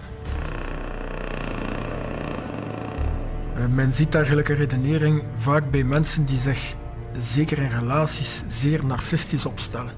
Uh, 3.59 3.67
men 3.75 3.95
ziet 3.95 4.13
dergelijke 4.13 4.55
redenering 4.55 5.23
vaak 5.37 5.71
bij 5.71 5.85
mensen 5.85 6.25
die 6.25 6.39
zich, 6.39 6.75
zeker 7.21 7.59
in 7.59 7.69
relaties, 7.69 8.43
zeer 8.49 8.85
narcistisch 8.85 9.47
opstellen. 9.47 9.93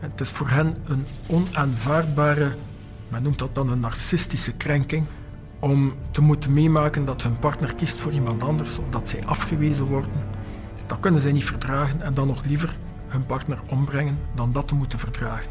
Het 0.00 0.20
is 0.20 0.30
voor 0.30 0.48
hen 0.48 0.76
een 0.86 1.06
onaanvaardbare, 1.26 2.48
men 3.08 3.22
noemt 3.22 3.38
dat 3.38 3.54
dan 3.54 3.70
een 3.70 3.80
narcistische 3.80 4.52
krenking, 4.52 5.06
om 5.58 5.94
te 6.10 6.22
moeten 6.22 6.52
meemaken 6.52 7.04
dat 7.04 7.22
hun 7.22 7.38
partner 7.38 7.74
kiest 7.74 8.00
voor 8.00 8.12
iemand 8.12 8.42
anders 8.42 8.78
of 8.78 8.88
dat 8.88 9.08
zij 9.08 9.24
afgewezen 9.24 9.86
worden. 9.86 10.10
Dat 10.86 11.00
kunnen 11.00 11.20
zij 11.20 11.32
niet 11.32 11.44
verdragen 11.44 12.02
en 12.02 12.14
dan 12.14 12.26
nog 12.26 12.44
liever 12.44 12.76
hun 13.06 13.26
partner 13.26 13.58
ombrengen 13.68 14.18
dan 14.34 14.52
dat 14.52 14.68
te 14.68 14.74
moeten 14.74 14.98
verdragen. 14.98 15.50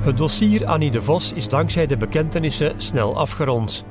Het 0.00 0.16
dossier 0.16 0.66
Annie 0.66 0.90
de 0.90 1.02
Vos 1.02 1.32
is 1.32 1.48
dankzij 1.48 1.86
de 1.86 1.96
bekentenissen 1.96 2.80
snel 2.80 3.16
afgerond. 3.16 3.84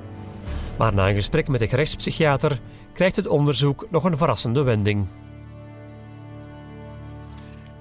Maar 0.77 0.93
na 0.93 1.09
een 1.09 1.15
gesprek 1.15 1.47
met 1.47 1.59
de 1.59 1.67
gerechtspsychiater 1.67 2.59
krijgt 2.93 3.15
het 3.15 3.27
onderzoek 3.27 3.87
nog 3.89 4.03
een 4.03 4.17
verrassende 4.17 4.63
wending. 4.63 5.07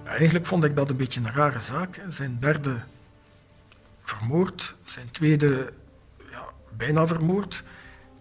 Eigenlijk 0.04 0.46
vond 0.46 0.64
ik 0.64 0.76
dat 0.76 0.90
een 0.90 0.96
beetje 0.96 1.20
een 1.20 1.32
rare 1.32 1.58
zaak. 1.58 2.02
Zijn 2.08 2.36
derde 2.40 2.76
vermoord, 4.02 4.74
zijn 4.84 5.10
tweede 5.10 5.72
bijna 6.76 7.06
vermoord 7.06 7.64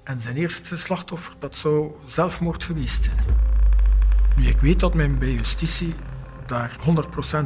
en 0.04 0.22
zijn 0.22 0.36
eerste 0.36 0.78
slachtoffer, 0.78 1.34
dat 1.40 1.56
zou 1.56 1.92
zelfmoord 2.06 2.64
geweest 2.64 3.04
zijn. 3.04 3.18
Nu, 4.36 4.48
ik 4.48 4.60
weet 4.60 4.80
dat 4.80 4.94
men 4.94 5.20
bij 5.20 5.32
justitie 5.32 5.96
daar 6.46 6.76
100% 6.80 6.84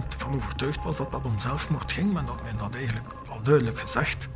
van 0.07 0.33
overtuigd 0.33 0.83
was 0.83 0.97
dat 0.97 1.11
dat 1.11 1.25
om 1.25 1.39
zelfmoord 1.39 1.91
ging, 1.91 2.13
maar 2.13 2.25
dat 2.25 2.43
men 2.43 2.57
dat 2.57 2.75
eigenlijk 2.75 3.13
al 3.29 3.41
duidelijk 3.43 3.79
gezegd. 3.79 4.29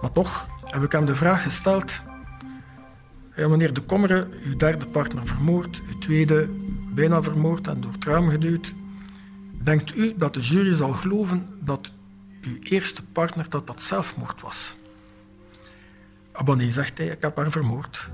Maar 0.00 0.12
toch 0.12 0.46
heb 0.64 0.82
ik 0.82 0.92
hem 0.92 1.06
de 1.06 1.14
vraag 1.14 1.42
gesteld: 1.42 2.00
ja, 3.36 3.48
meneer 3.48 3.72
De 3.72 3.80
Kommere, 3.80 4.28
uw 4.44 4.56
derde 4.56 4.86
partner 4.86 5.26
vermoord, 5.26 5.82
uw 5.86 5.98
tweede 5.98 6.48
bijna 6.94 7.22
vermoord 7.22 7.68
en 7.68 7.80
door 7.80 7.92
het 7.92 8.30
geduwd. 8.30 8.74
Denkt 9.62 9.96
u 9.96 10.14
dat 10.16 10.34
de 10.34 10.40
jury 10.40 10.74
zal 10.74 10.92
geloven 10.92 11.46
dat 11.60 11.92
uw 12.40 12.56
eerste 12.62 13.04
partner 13.04 13.48
dat 13.48 13.66
dat 13.66 13.82
zelfmoord 13.82 14.40
was? 14.40 14.74
Abonnee 16.38 16.72
zegt 16.72 16.98
hij, 16.98 17.06
ik 17.06 17.20
heb 17.20 17.36
haar 17.36 17.50
vermoord. 17.50 18.08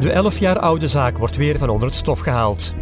De 0.00 0.10
elf 0.10 0.38
jaar 0.38 0.58
oude 0.58 0.88
zaak 0.88 1.18
wordt 1.18 1.36
weer 1.36 1.58
van 1.58 1.68
onder 1.68 1.88
het 1.88 1.96
stof 1.96 2.20
gehaald. 2.20 2.74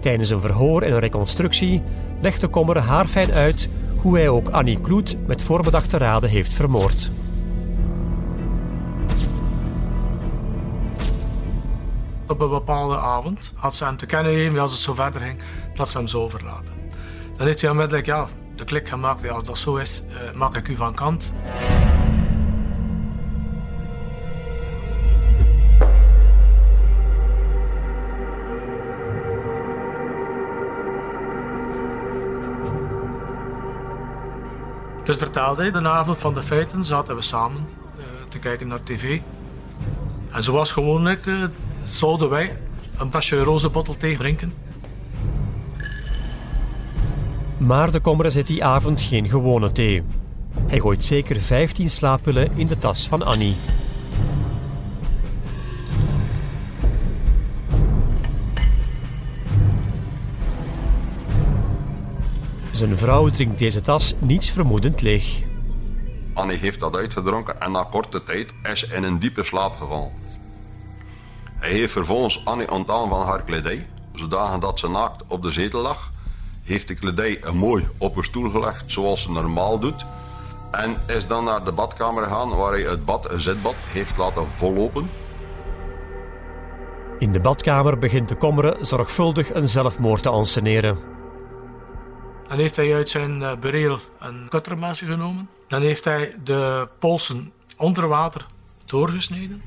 Tijdens 0.00 0.30
een 0.30 0.40
verhoor 0.40 0.82
en 0.82 0.92
een 0.92 0.98
reconstructie 0.98 1.82
legt 2.20 2.40
de 2.40 2.48
kommer 2.48 2.78
haarfijn 2.78 3.32
uit 3.32 3.68
hoe 3.96 4.16
hij 4.16 4.28
ook 4.28 4.48
Annie 4.48 4.80
Kloet 4.80 5.16
met 5.26 5.42
voorbedachte 5.42 5.98
raden 5.98 6.30
heeft 6.30 6.52
vermoord. 6.52 7.10
Op 12.26 12.40
een 12.40 12.50
bepaalde 12.50 12.98
avond 12.98 13.52
had 13.54 13.76
ze 13.76 13.84
hem 13.84 13.96
te 13.96 14.06
kennen 14.06 14.32
gegeven, 14.32 14.58
als 14.58 14.70
het 14.70 14.80
zo 14.80 14.94
verder 14.94 15.20
ging, 15.20 15.38
dat 15.74 15.88
ze 15.88 15.98
hem 15.98 16.06
zou 16.06 16.30
verlaten. 16.30 16.74
Dan 17.36 17.46
heeft 17.46 17.60
hij 17.60 17.70
onmiddellijk 17.70 18.06
ja, 18.06 18.26
de 18.56 18.64
klik 18.64 18.88
gemaakt, 18.88 19.22
ja, 19.22 19.30
als 19.32 19.44
dat 19.44 19.58
zo 19.58 19.76
is, 19.76 20.02
uh, 20.08 20.32
maak 20.34 20.56
ik 20.56 20.68
u 20.68 20.76
van 20.76 20.94
kant. 20.94 21.34
Dus 35.12 35.20
vertelde 35.20 35.62
hij, 35.62 35.70
de 35.70 35.88
avond 35.88 36.18
van 36.18 36.34
de 36.34 36.42
feiten 36.42 36.84
zaten 36.84 37.16
we 37.16 37.22
samen 37.22 37.68
uh, 37.98 38.04
te 38.28 38.38
kijken 38.38 38.68
naar 38.68 38.82
tv. 38.82 39.20
En 40.30 40.42
zoals 40.42 40.72
gewoonlijk 40.72 41.26
uh, 41.26 41.44
zouden 41.82 42.28
wij 42.28 42.56
een 42.98 43.10
tasje 43.10 43.42
rozenbottel 43.42 43.96
thee 43.96 44.16
drinken. 44.16 44.52
Maar 47.56 47.92
de 47.92 48.00
Komre 48.00 48.30
zet 48.30 48.46
die 48.46 48.64
avond 48.64 49.00
geen 49.00 49.28
gewone 49.28 49.72
thee. 49.72 50.02
Hij 50.66 50.80
gooit 50.80 51.04
zeker 51.04 51.40
15 51.40 51.90
slaappillen 51.90 52.50
in 52.54 52.66
de 52.66 52.78
tas 52.78 53.08
van 53.08 53.22
Annie. 53.22 53.56
Zijn 62.82 62.98
vrouw 62.98 63.30
drinkt 63.30 63.58
deze 63.58 63.80
tas 63.80 64.14
niets 64.18 64.50
vermoedend 64.50 65.02
leeg. 65.02 65.42
Annie 66.34 66.56
heeft 66.56 66.80
dat 66.80 66.96
uitgedronken 66.96 67.60
en 67.60 67.72
na 67.72 67.86
korte 67.90 68.22
tijd 68.22 68.52
is 68.62 68.78
ze 68.78 68.94
in 68.94 69.02
een 69.02 69.18
diepe 69.18 69.42
slaap 69.42 69.76
gevallen. 69.76 70.10
Hij 71.58 71.70
heeft 71.70 71.92
vervolgens 71.92 72.44
Annie 72.44 72.70
ontdaan 72.70 73.08
van 73.08 73.26
haar 73.26 73.44
kledij, 73.44 73.86
zodanig 74.14 74.60
dat 74.60 74.78
ze 74.78 74.88
naakt 74.88 75.22
op 75.28 75.42
de 75.42 75.50
zetel 75.50 75.80
lag. 75.80 76.10
Heeft 76.62 76.88
de 76.88 76.94
kledij 76.94 77.40
mooi 77.52 77.86
op 77.98 78.16
een 78.16 78.24
stoel 78.24 78.50
gelegd, 78.50 78.84
zoals 78.86 79.22
ze 79.22 79.30
normaal 79.30 79.78
doet. 79.78 80.06
En 80.70 80.96
is 81.06 81.26
dan 81.26 81.44
naar 81.44 81.64
de 81.64 81.72
badkamer 81.72 82.22
gegaan, 82.22 82.56
waar 82.56 82.72
hij 82.72 82.82
het 82.82 83.04
bad, 83.04 83.30
een 83.32 83.40
zitbad, 83.40 83.74
heeft 83.86 84.16
laten 84.16 84.48
vollopen. 84.48 85.10
In 87.18 87.32
de 87.32 87.40
badkamer 87.40 87.98
begint 87.98 88.28
de 88.28 88.34
Kommeren 88.34 88.86
zorgvuldig 88.86 89.54
een 89.54 89.68
zelfmoord 89.68 90.22
te 90.22 90.28
anseneren. 90.28 91.11
Dan 92.52 92.60
heeft 92.60 92.76
hij 92.76 92.94
uit 92.94 93.08
zijn 93.08 93.40
uh, 93.40 93.52
bureel 93.60 93.98
een 94.20 94.48
kuttermesje 94.48 95.06
genomen. 95.06 95.48
Dan 95.68 95.82
heeft 95.82 96.04
hij 96.04 96.36
de 96.44 96.88
polsen 96.98 97.52
onder 97.76 98.08
water 98.08 98.46
doorgesneden. 98.84 99.62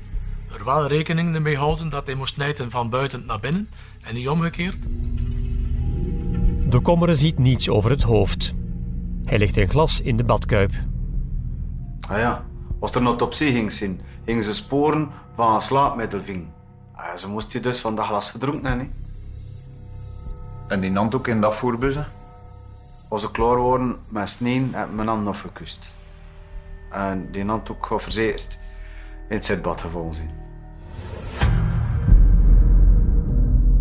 Er 0.58 0.64
wel 0.64 0.86
rekening 0.86 1.38
mee 1.38 1.56
houden 1.56 1.88
dat 1.88 2.06
hij 2.06 2.14
moest 2.14 2.34
snijden 2.34 2.70
van 2.70 2.90
buiten 2.90 3.26
naar 3.26 3.40
binnen 3.40 3.68
en 4.02 4.14
niet 4.14 4.28
omgekeerd. 4.28 4.76
De 6.70 6.80
Kommeren 6.80 7.16
ziet 7.16 7.38
niets 7.38 7.68
over 7.68 7.90
het 7.90 8.02
hoofd. 8.02 8.54
Hij 9.24 9.38
legt 9.38 9.56
een 9.56 9.68
glas 9.68 10.00
in 10.00 10.16
de 10.16 10.24
badkuip. 10.24 10.72
Ah 12.00 12.18
ja, 12.18 12.44
als 12.80 12.90
er 12.90 13.00
een 13.00 13.06
autopsie 13.06 13.52
ging 13.52 13.72
zien, 13.72 14.00
gingen 14.24 14.42
ze 14.42 14.54
sporen 14.54 15.10
van 15.34 15.54
een 15.54 15.60
slaapmiddel 15.60 16.20
Ah, 16.94 17.16
ze 17.16 17.28
moest 17.28 17.52
hij 17.52 17.62
dus 17.62 17.78
van 17.78 17.94
dat 17.94 18.04
glas 18.04 18.30
gedronken 18.30 18.64
hebben. 18.64 18.92
En 20.68 20.80
die 20.80 20.98
ook 20.98 21.28
in 21.28 21.40
dat 21.40 21.56
voerbussen? 21.56 22.15
Als 23.08 23.20
ze 23.20 23.30
klaar 23.30 23.62
waren 23.62 23.96
met 24.08 24.28
sneeuw, 24.28 24.72
heb 24.72 24.92
mijn 24.92 25.08
hand 25.08 25.24
nog 25.24 25.40
gekust. 25.40 25.92
En 26.90 27.28
die 27.32 27.50
ook 27.50 27.86
geforceerd 27.86 28.58
in 29.28 29.34
het 29.34 29.44
zitbad 29.44 29.80
gevallen 29.80 30.14
zijn. 30.14 30.30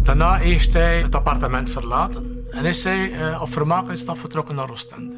Daarna 0.04 0.34
heeft 0.38 0.74
hij 0.74 1.02
het 1.02 1.16
appartement 1.16 1.70
verlaten 1.70 2.46
en 2.52 2.66
is 2.66 2.84
hij 2.84 3.12
uh, 3.12 3.42
op 3.42 3.50
vermaak 3.50 3.88
uit 3.88 4.00
stad 4.00 4.18
vertrokken 4.18 4.56
naar 4.56 4.70
Oostende. 4.70 5.16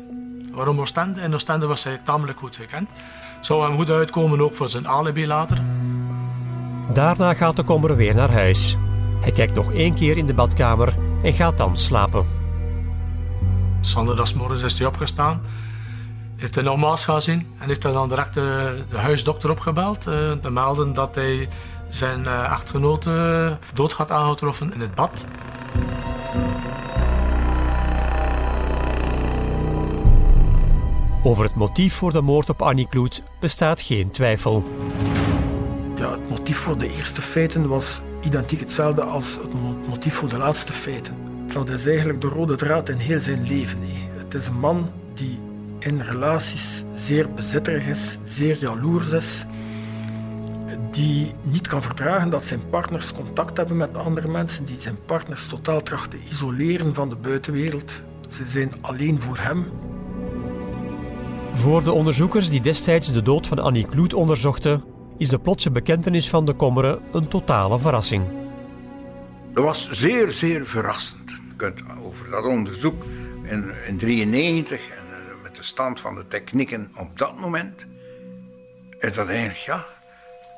Waarom 0.51 0.79
Oostende? 0.79 1.21
In 1.21 1.33
Oostende 1.33 1.65
was 1.65 1.83
hij 1.83 1.99
tamelijk 2.03 2.39
goed 2.39 2.55
gekend. 2.55 2.89
Zou 3.41 3.67
hem 3.67 3.75
goed 3.75 3.89
uitkomen 3.89 4.41
ook 4.41 4.55
voor 4.55 4.69
zijn 4.69 4.87
alibi 4.87 5.27
later. 5.27 5.61
Daarna 6.93 7.33
gaat 7.33 7.55
de 7.55 7.63
kommer 7.63 7.95
weer 7.95 8.15
naar 8.15 8.31
huis. 8.31 8.77
Hij 9.21 9.31
kijkt 9.31 9.53
nog 9.53 9.73
één 9.73 9.95
keer 9.95 10.17
in 10.17 10.27
de 10.27 10.33
badkamer 10.33 10.97
en 11.23 11.33
gaat 11.33 11.57
dan 11.57 11.77
slapen. 11.77 12.46
Zondagmorgens 13.87 14.61
is 14.61 14.77
hij 14.77 14.87
opgestaan, 14.87 15.41
heeft 16.35 16.55
hij 16.55 16.63
nogmaals 16.63 17.05
gaan 17.05 17.21
zien 17.21 17.47
en 17.57 17.67
heeft 17.67 17.83
hij 17.83 17.91
dan 17.91 18.09
direct 18.09 18.33
de, 18.33 18.81
de 18.89 18.97
huisdokter 18.97 19.49
opgebeld 19.49 20.07
uh, 20.07 20.31
te 20.31 20.49
melden 20.49 20.93
dat 20.93 21.15
hij 21.15 21.49
zijn 21.89 22.23
uh, 22.23 22.51
echtgenote 22.51 23.57
dood 23.73 23.93
gaat 23.93 24.11
aangetroffen 24.11 24.73
in 24.73 24.81
het 24.81 24.95
bad. 24.95 25.27
Over 31.23 31.43
het 31.43 31.55
motief 31.55 31.93
voor 31.93 32.13
de 32.13 32.21
moord 32.21 32.49
op 32.49 32.61
Annie 32.61 32.87
Kloet 32.87 33.23
bestaat 33.39 33.81
geen 33.81 34.11
twijfel. 34.11 34.63
Ja, 35.97 36.11
het 36.11 36.29
motief 36.29 36.57
voor 36.57 36.77
de 36.77 36.89
eerste 36.89 37.21
feiten 37.21 37.67
was 37.67 38.01
identiek 38.21 38.59
hetzelfde 38.59 39.03
als 39.03 39.39
het 39.41 39.53
motief 39.87 40.13
voor 40.13 40.29
de 40.29 40.37
laatste 40.37 40.73
feiten. 40.73 41.26
Dat 41.53 41.69
is 41.69 41.85
eigenlijk 41.85 42.21
de 42.21 42.27
rode 42.27 42.55
draad 42.55 42.89
in 42.89 42.97
heel 42.97 43.19
zijn 43.19 43.47
leven. 43.47 43.79
Het 44.17 44.33
is 44.33 44.47
een 44.47 44.59
man 44.59 44.89
die 45.13 45.39
in 45.79 45.99
relaties 46.01 46.83
zeer 46.95 47.31
bezitterig 47.31 47.87
is, 47.87 48.17
zeer 48.23 48.57
jaloers 48.59 49.09
is, 49.09 49.45
die 50.91 51.31
niet 51.41 51.67
kan 51.67 51.83
verdragen 51.83 52.29
dat 52.29 52.43
zijn 52.43 52.69
partners 52.69 53.13
contact 53.13 53.57
hebben 53.57 53.77
met 53.77 53.97
andere 53.97 54.27
mensen, 54.27 54.65
die 54.65 54.79
zijn 54.79 54.97
partners 55.05 55.47
totaal 55.47 55.81
trachten 55.81 56.19
te 56.19 56.25
isoleren 56.29 56.93
van 56.93 57.09
de 57.09 57.15
buitenwereld. 57.15 58.01
Ze 58.29 58.45
zijn 58.45 58.71
alleen 58.81 59.21
voor 59.21 59.37
hem. 59.37 59.65
Voor 61.53 61.83
de 61.83 61.91
onderzoekers 61.91 62.49
die 62.49 62.61
destijds 62.61 63.13
de 63.13 63.21
dood 63.21 63.47
van 63.47 63.59
Annie 63.59 63.87
Kloet 63.87 64.13
onderzochten, 64.13 64.83
is 65.17 65.29
de 65.29 65.39
plotse 65.39 65.71
bekentenis 65.71 66.29
van 66.29 66.45
de 66.45 66.53
Kommeren 66.53 66.99
een 67.11 67.27
totale 67.27 67.79
verrassing. 67.79 68.46
Dat 69.57 69.65
was 69.65 69.89
zeer, 69.89 70.31
zeer 70.31 70.67
verrassend. 70.67 71.29
Je 71.29 71.55
kunt 71.55 71.81
over 72.03 72.29
dat 72.29 72.45
onderzoek 72.45 73.03
in 73.43 73.61
1993 73.61 74.89
en 74.89 74.97
eh, 74.97 75.43
met 75.43 75.55
de 75.55 75.63
stand 75.63 76.01
van 76.01 76.15
de 76.15 76.27
technieken 76.27 76.91
op 76.97 77.17
dat 77.17 77.39
moment, 77.39 77.85
is 78.99 79.13
dat 79.13 79.27
eigenlijk 79.27 79.57
ja, 79.57 79.85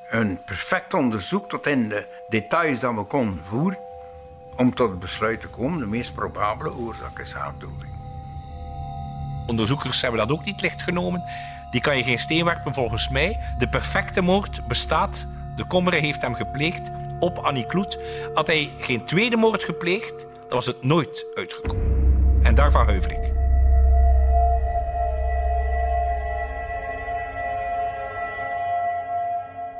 een 0.09 0.39
perfect 0.45 0.93
onderzoek 0.93 1.49
tot 1.49 1.67
in 1.67 1.89
de 1.89 2.05
details 2.29 2.79
dat 2.79 2.93
we 2.93 3.03
konden 3.03 3.43
voeren 3.49 3.79
om 4.55 4.75
tot 4.75 4.89
het 4.89 4.99
besluit 4.99 5.41
te 5.41 5.47
komen. 5.47 5.79
De 5.79 5.85
meest 5.85 6.13
probabele 6.13 6.75
oorzaak 6.75 7.19
is 7.19 7.33
hartdoding. 7.33 7.91
Onderzoekers 9.47 10.01
hebben 10.01 10.19
dat 10.19 10.31
ook 10.31 10.45
niet 10.45 10.61
licht 10.61 10.81
genomen. 10.81 11.23
Die 11.71 11.81
kan 11.81 11.97
je 11.97 12.03
geen 12.03 12.19
steen 12.19 12.45
werpen 12.45 12.73
volgens 12.73 13.09
mij. 13.09 13.39
De 13.57 13.69
perfecte 13.69 14.21
moord 14.21 14.67
bestaat. 14.67 15.27
De 15.55 15.67
Kommere 15.67 15.97
heeft 15.97 16.21
hem 16.21 16.35
gepleegd 16.35 16.91
op 17.19 17.37
Annie 17.37 17.65
Kloet. 17.65 17.99
Had 18.33 18.47
hij 18.47 18.71
geen 18.77 19.05
tweede 19.05 19.37
moord 19.37 19.63
gepleegd, 19.63 20.21
dan 20.21 20.57
was 20.57 20.65
het 20.65 20.83
nooit 20.83 21.25
uitgekomen. 21.33 21.97
En 22.43 22.55
daarvan 22.55 22.85
huiver 22.85 23.11
ik. 23.11 23.37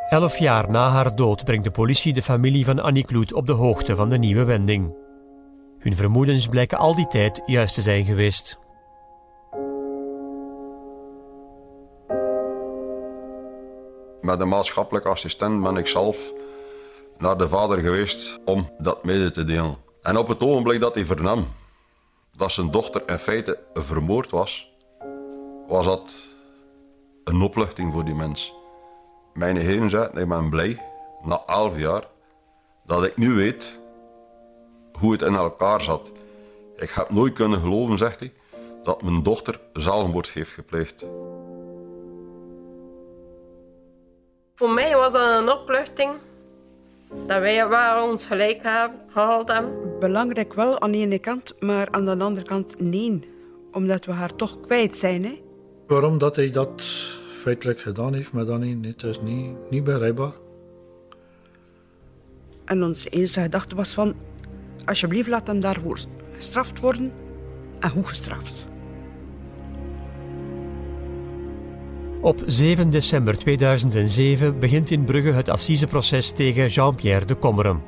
Elf 0.10 0.38
jaar 0.38 0.72
na 0.72 0.90
haar 0.90 1.16
dood 1.16 1.44
brengt 1.44 1.64
de 1.64 1.72
politie 1.72 2.14
de 2.14 2.22
familie 2.22 2.66
van 2.66 2.80
Annie 2.80 3.06
Kloet 3.06 3.34
op 3.34 3.46
de 3.46 3.52
hoogte 3.52 3.96
van 3.96 4.10
de 4.10 4.18
nieuwe 4.18 4.44
wending. 4.44 4.94
Hun 5.80 5.96
vermoedens 5.96 6.48
blijken 6.48 6.78
al 6.78 6.96
die 6.96 7.08
tijd 7.08 7.42
juist 7.46 7.74
te 7.74 7.82
zijn 7.82 8.06
geweest. 8.06 8.60
Met 14.22 14.40
de 14.40 14.46
maatschappelijke 14.46 15.10
assistent 15.10 15.64
ben 15.64 15.78
ik 15.78 15.88
zelf 15.88 16.34
naar 17.20 17.38
de 17.38 17.50
vader 17.50 17.80
geweest 17.80 18.40
om 18.46 18.70
dat 18.78 19.04
mede 19.04 19.32
te 19.32 19.44
delen. 19.44 19.78
En 20.02 20.18
op 20.18 20.28
het 20.28 20.42
ogenblik 20.42 20.80
dat 20.80 20.96
hij 20.96 21.06
vernam 21.06 21.48
dat 22.38 22.52
zijn 22.52 22.72
dochter 22.72 23.02
in 23.06 23.20
feite 23.20 23.60
vermoord 23.74 24.30
was, 24.32 24.72
was 25.68 25.86
dat 25.86 26.14
een 27.24 27.42
opluchting 27.42 27.94
voor 27.94 28.06
die 28.06 28.16
mens. 28.16 28.54
Mijn 29.34 29.58
heren 29.58 29.90
zei, 29.90 30.10
ik 30.14 30.28
ben 30.28 30.50
blij, 30.50 30.82
na 31.24 31.42
elf 31.46 31.78
jaar, 31.78 32.08
dat 32.86 33.04
ik 33.04 33.18
nu 33.18 33.34
weet 33.34 33.80
hoe 35.00 35.12
het 35.12 35.22
in 35.22 35.36
elkaar 35.36 35.82
zat. 35.82 36.12
Ik 36.76 36.90
heb 36.90 37.10
nooit 37.10 37.34
kunnen 37.34 37.60
geloven, 37.60 37.98
zegt 37.98 38.20
hij, 38.20 38.34
dat 38.84 39.02
mijn 39.02 39.24
dochter 39.24 39.60
zelfmoord 39.74 40.32
heeft 40.32 40.52
gepleegd. 40.52 41.06
Voor 44.56 44.70
mij 44.70 44.96
was 44.96 45.12
dat 45.12 45.42
een 45.42 45.52
opluchting 45.52 46.12
dat 47.28 47.40
wij 47.40 47.68
wel 47.68 48.10
ons 48.10 48.26
gelijk 48.26 48.62
gehaald 48.62 49.48
hebben. 49.52 50.00
Belangrijk 50.00 50.54
wel 50.54 50.82
aan 50.82 50.92
de 50.92 50.98
ene 50.98 51.20
kant, 51.20 51.56
maar 51.60 51.88
aan 51.92 52.06
de 52.06 52.18
andere 52.18 52.46
kant 52.46 52.80
nee. 52.80 53.20
Omdat 53.72 54.06
we 54.06 54.12
haar 54.12 54.36
toch 54.36 54.62
kwijt 54.62 54.98
zijn. 54.98 55.24
Hè? 55.24 55.42
Waarom 55.88 56.18
dat 56.18 56.36
hij 56.36 56.52
dat 56.52 56.84
feitelijk 57.42 57.82
gedaan 57.82 58.14
heeft 58.14 58.34
met 58.34 58.50
Annie, 58.50 58.80
het 58.82 59.04
is 59.04 59.22
niet, 59.22 59.70
niet 59.70 59.84
bereikbaar. 59.84 60.34
En 62.66 62.84
onze 62.84 63.10
enige 63.10 63.42
gedachte 63.42 63.76
was 63.76 63.94
van... 63.94 64.16
Alsjeblieft, 64.86 65.28
laat 65.28 65.48
hem 65.48 65.60
daarvoor 65.60 66.00
gestraft 66.32 66.80
worden. 66.80 67.12
En 67.80 67.90
hoe 67.90 68.06
gestraft. 68.06 68.66
Op 72.22 72.44
7 72.46 72.90
december 72.90 73.38
2007 73.38 74.60
begint 74.60 74.92
in 74.92 75.04
Brugge 75.04 75.32
het 75.32 75.50
assiseproces 75.50 76.32
tegen 76.32 76.68
Jean-Pierre 76.68 77.26
de 77.26 77.36
Kommeren. 77.36 77.82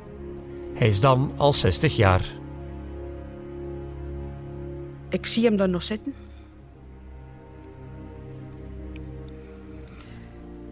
Hij 0.74 0.88
is 0.88 1.00
dan 1.00 1.32
al 1.36 1.52
60 1.52 1.96
jaar. 1.96 2.34
Ik 5.08 5.26
zie 5.26 5.44
hem 5.44 5.56
dan 5.56 5.70
nog 5.70 5.82
zitten. 5.82 6.14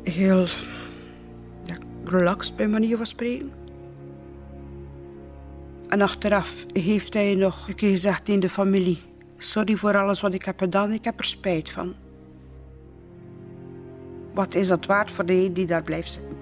Heel 0.03 0.47
relaxed 2.05 2.57
bij 2.57 2.69
manier 2.69 2.97
van 2.97 3.07
spreken. 3.07 3.53
En 5.89 6.01
achteraf 6.01 6.67
heeft 6.73 7.15
hij 7.15 7.35
nog 7.35 7.69
een 7.69 7.75
keer 7.75 7.91
gezegd 7.91 8.29
in 8.29 8.41
de 8.41 8.49
familie 8.49 9.09
Sorry 9.43 9.77
voor 9.77 9.97
alles 9.97 10.21
wat 10.21 10.35
ik 10.35 10.45
heb 10.45 10.59
gedaan, 10.59 10.93
ik 10.93 11.05
heb 11.05 11.19
er 11.19 11.25
spijt 11.25 11.71
van. 11.71 11.95
Wat 14.35 14.55
is 14.55 14.69
dat 14.69 14.87
waard 14.87 15.11
voor 15.11 15.27
de 15.27 15.53
die 15.53 15.67
daar 15.67 15.83
blijft 15.83 16.13
zitten? 16.13 16.37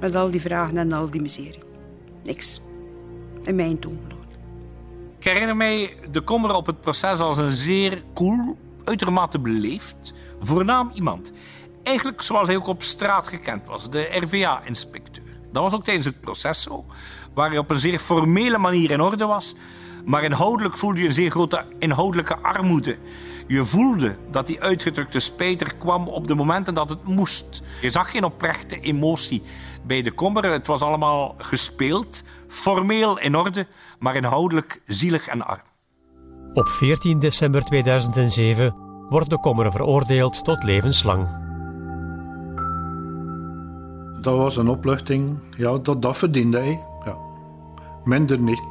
Met 0.00 0.14
al 0.14 0.30
die 0.30 0.40
vragen 0.40 0.76
en 0.76 0.92
al 0.92 1.10
die 1.10 1.20
miserie. 1.20 1.62
Niks. 2.22 2.60
In 3.44 3.54
mijn 3.54 3.78
toonloon. 3.78 4.10
Ik 5.18 5.24
herinner 5.24 5.56
mij 5.56 5.94
de 6.10 6.20
kommer 6.20 6.54
op 6.54 6.66
het 6.66 6.80
proces 6.80 7.18
als 7.18 7.38
een 7.38 7.52
zeer 7.52 8.02
cool, 8.14 8.56
uitermate 8.84 9.38
beleefd, 9.38 10.14
voornaam 10.40 10.90
iemand. 10.94 11.32
Eigenlijk 11.82 12.22
zoals 12.22 12.48
hij 12.48 12.56
ook 12.56 12.66
op 12.66 12.82
straat 12.82 13.28
gekend 13.28 13.66
was, 13.66 13.90
de 13.90 14.18
RVA-inspecteur. 14.20 15.36
Dat 15.52 15.62
was 15.62 15.72
ook 15.72 15.84
tijdens 15.84 16.06
het 16.06 16.20
proces 16.20 16.62
zo, 16.62 16.84
waar 17.34 17.48
hij 17.48 17.58
op 17.58 17.70
een 17.70 17.78
zeer 17.78 17.98
formele 17.98 18.58
manier 18.58 18.90
in 18.90 19.00
orde 19.00 19.26
was, 19.26 19.54
maar 20.04 20.24
inhoudelijk 20.24 20.76
voelde 20.76 21.00
je 21.00 21.06
een 21.06 21.12
zeer 21.12 21.30
grote 21.30 21.64
inhoudelijke 21.78 22.36
armoede. 22.36 22.98
Je 23.52 23.64
voelde 23.64 24.16
dat 24.30 24.46
die 24.46 24.62
uitgedrukte 24.62 25.18
spijt 25.18 25.60
er 25.60 25.74
kwam 25.74 26.08
op 26.08 26.26
de 26.26 26.34
momenten 26.34 26.74
dat 26.74 26.88
het 26.88 27.04
moest. 27.04 27.62
Je 27.80 27.90
zag 27.90 28.10
geen 28.10 28.24
oprechte 28.24 28.80
emotie 28.80 29.42
bij 29.86 30.02
de 30.02 30.12
kommer. 30.12 30.44
Het 30.44 30.66
was 30.66 30.82
allemaal 30.82 31.34
gespeeld, 31.38 32.22
formeel 32.48 33.18
in 33.18 33.36
orde, 33.36 33.66
maar 33.98 34.16
inhoudelijk 34.16 34.82
zielig 34.84 35.28
en 35.28 35.46
arm. 35.46 35.62
Op 36.52 36.68
14 36.68 37.18
december 37.18 37.64
2007 37.64 38.74
wordt 39.08 39.30
de 39.30 39.40
kommer 39.40 39.72
veroordeeld 39.72 40.44
tot 40.44 40.62
levenslang. 40.62 41.28
Dat 44.20 44.36
was 44.36 44.56
een 44.56 44.68
opluchting. 44.68 45.38
Ja, 45.56 45.78
dat, 45.78 46.02
dat 46.02 46.16
verdiende 46.16 46.58
hij. 46.58 46.84
Ja. 47.04 47.16
Minder 48.04 48.38
niet. 48.38 48.62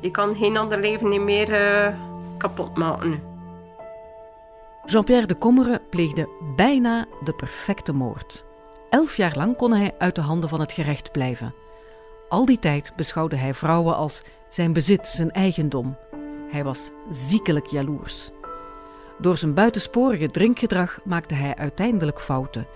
Je 0.00 0.10
kan 0.10 0.34
geen 0.34 0.56
ander 0.56 0.80
leven 0.80 1.24
meer 1.24 1.50
uh, 1.50 1.94
kapot 2.38 2.76
maken. 2.76 3.31
Jean-Pierre 4.86 5.26
de 5.26 5.34
Kommere 5.34 5.82
pleegde 5.90 6.28
bijna 6.56 7.06
de 7.24 7.32
perfecte 7.34 7.92
moord. 7.92 8.44
Elf 8.90 9.16
jaar 9.16 9.36
lang 9.36 9.56
kon 9.56 9.72
hij 9.72 9.94
uit 9.98 10.14
de 10.14 10.20
handen 10.20 10.48
van 10.48 10.60
het 10.60 10.72
gerecht 10.72 11.12
blijven. 11.12 11.54
Al 12.28 12.44
die 12.44 12.58
tijd 12.58 12.92
beschouwde 12.96 13.36
hij 13.36 13.54
vrouwen 13.54 13.96
als 13.96 14.22
zijn 14.48 14.72
bezit, 14.72 15.06
zijn 15.06 15.30
eigendom. 15.30 15.96
Hij 16.50 16.64
was 16.64 16.90
ziekelijk 17.10 17.66
jaloers. 17.66 18.30
Door 19.18 19.36
zijn 19.36 19.54
buitensporige 19.54 20.26
drinkgedrag 20.26 21.00
maakte 21.04 21.34
hij 21.34 21.56
uiteindelijk 21.56 22.20
fouten. 22.20 22.66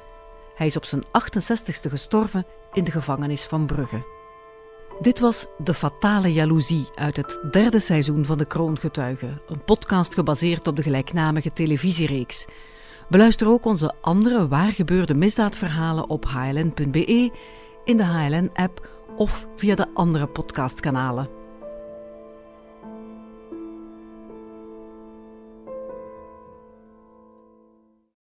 Hij 0.54 0.66
is 0.66 0.76
op 0.76 0.84
zijn 0.84 1.04
68ste 1.04 1.90
gestorven 1.90 2.46
in 2.72 2.84
de 2.84 2.90
gevangenis 2.90 3.44
van 3.44 3.66
Brugge. 3.66 4.15
Dit 5.00 5.20
was 5.20 5.46
De 5.58 5.74
Fatale 5.74 6.32
Jaloezie 6.32 6.88
uit 6.94 7.16
het 7.16 7.38
derde 7.50 7.80
seizoen 7.80 8.24
van 8.24 8.38
De 8.38 8.46
Kroongetuigen, 8.46 9.40
een 9.48 9.64
podcast 9.64 10.14
gebaseerd 10.14 10.66
op 10.66 10.76
de 10.76 10.82
gelijknamige 10.82 11.52
televisiereeks. 11.52 12.46
Beluister 13.08 13.48
ook 13.48 13.64
onze 13.64 13.94
andere 14.00 14.48
waargebeurde 14.48 15.14
misdaadverhalen 15.14 16.08
op 16.08 16.24
hln.be, 16.24 17.30
in 17.84 17.96
de 17.96 18.04
HLN-app 18.04 18.88
of 19.16 19.46
via 19.56 19.74
de 19.74 19.86
andere 19.94 20.26
podcastkanalen. 20.26 21.35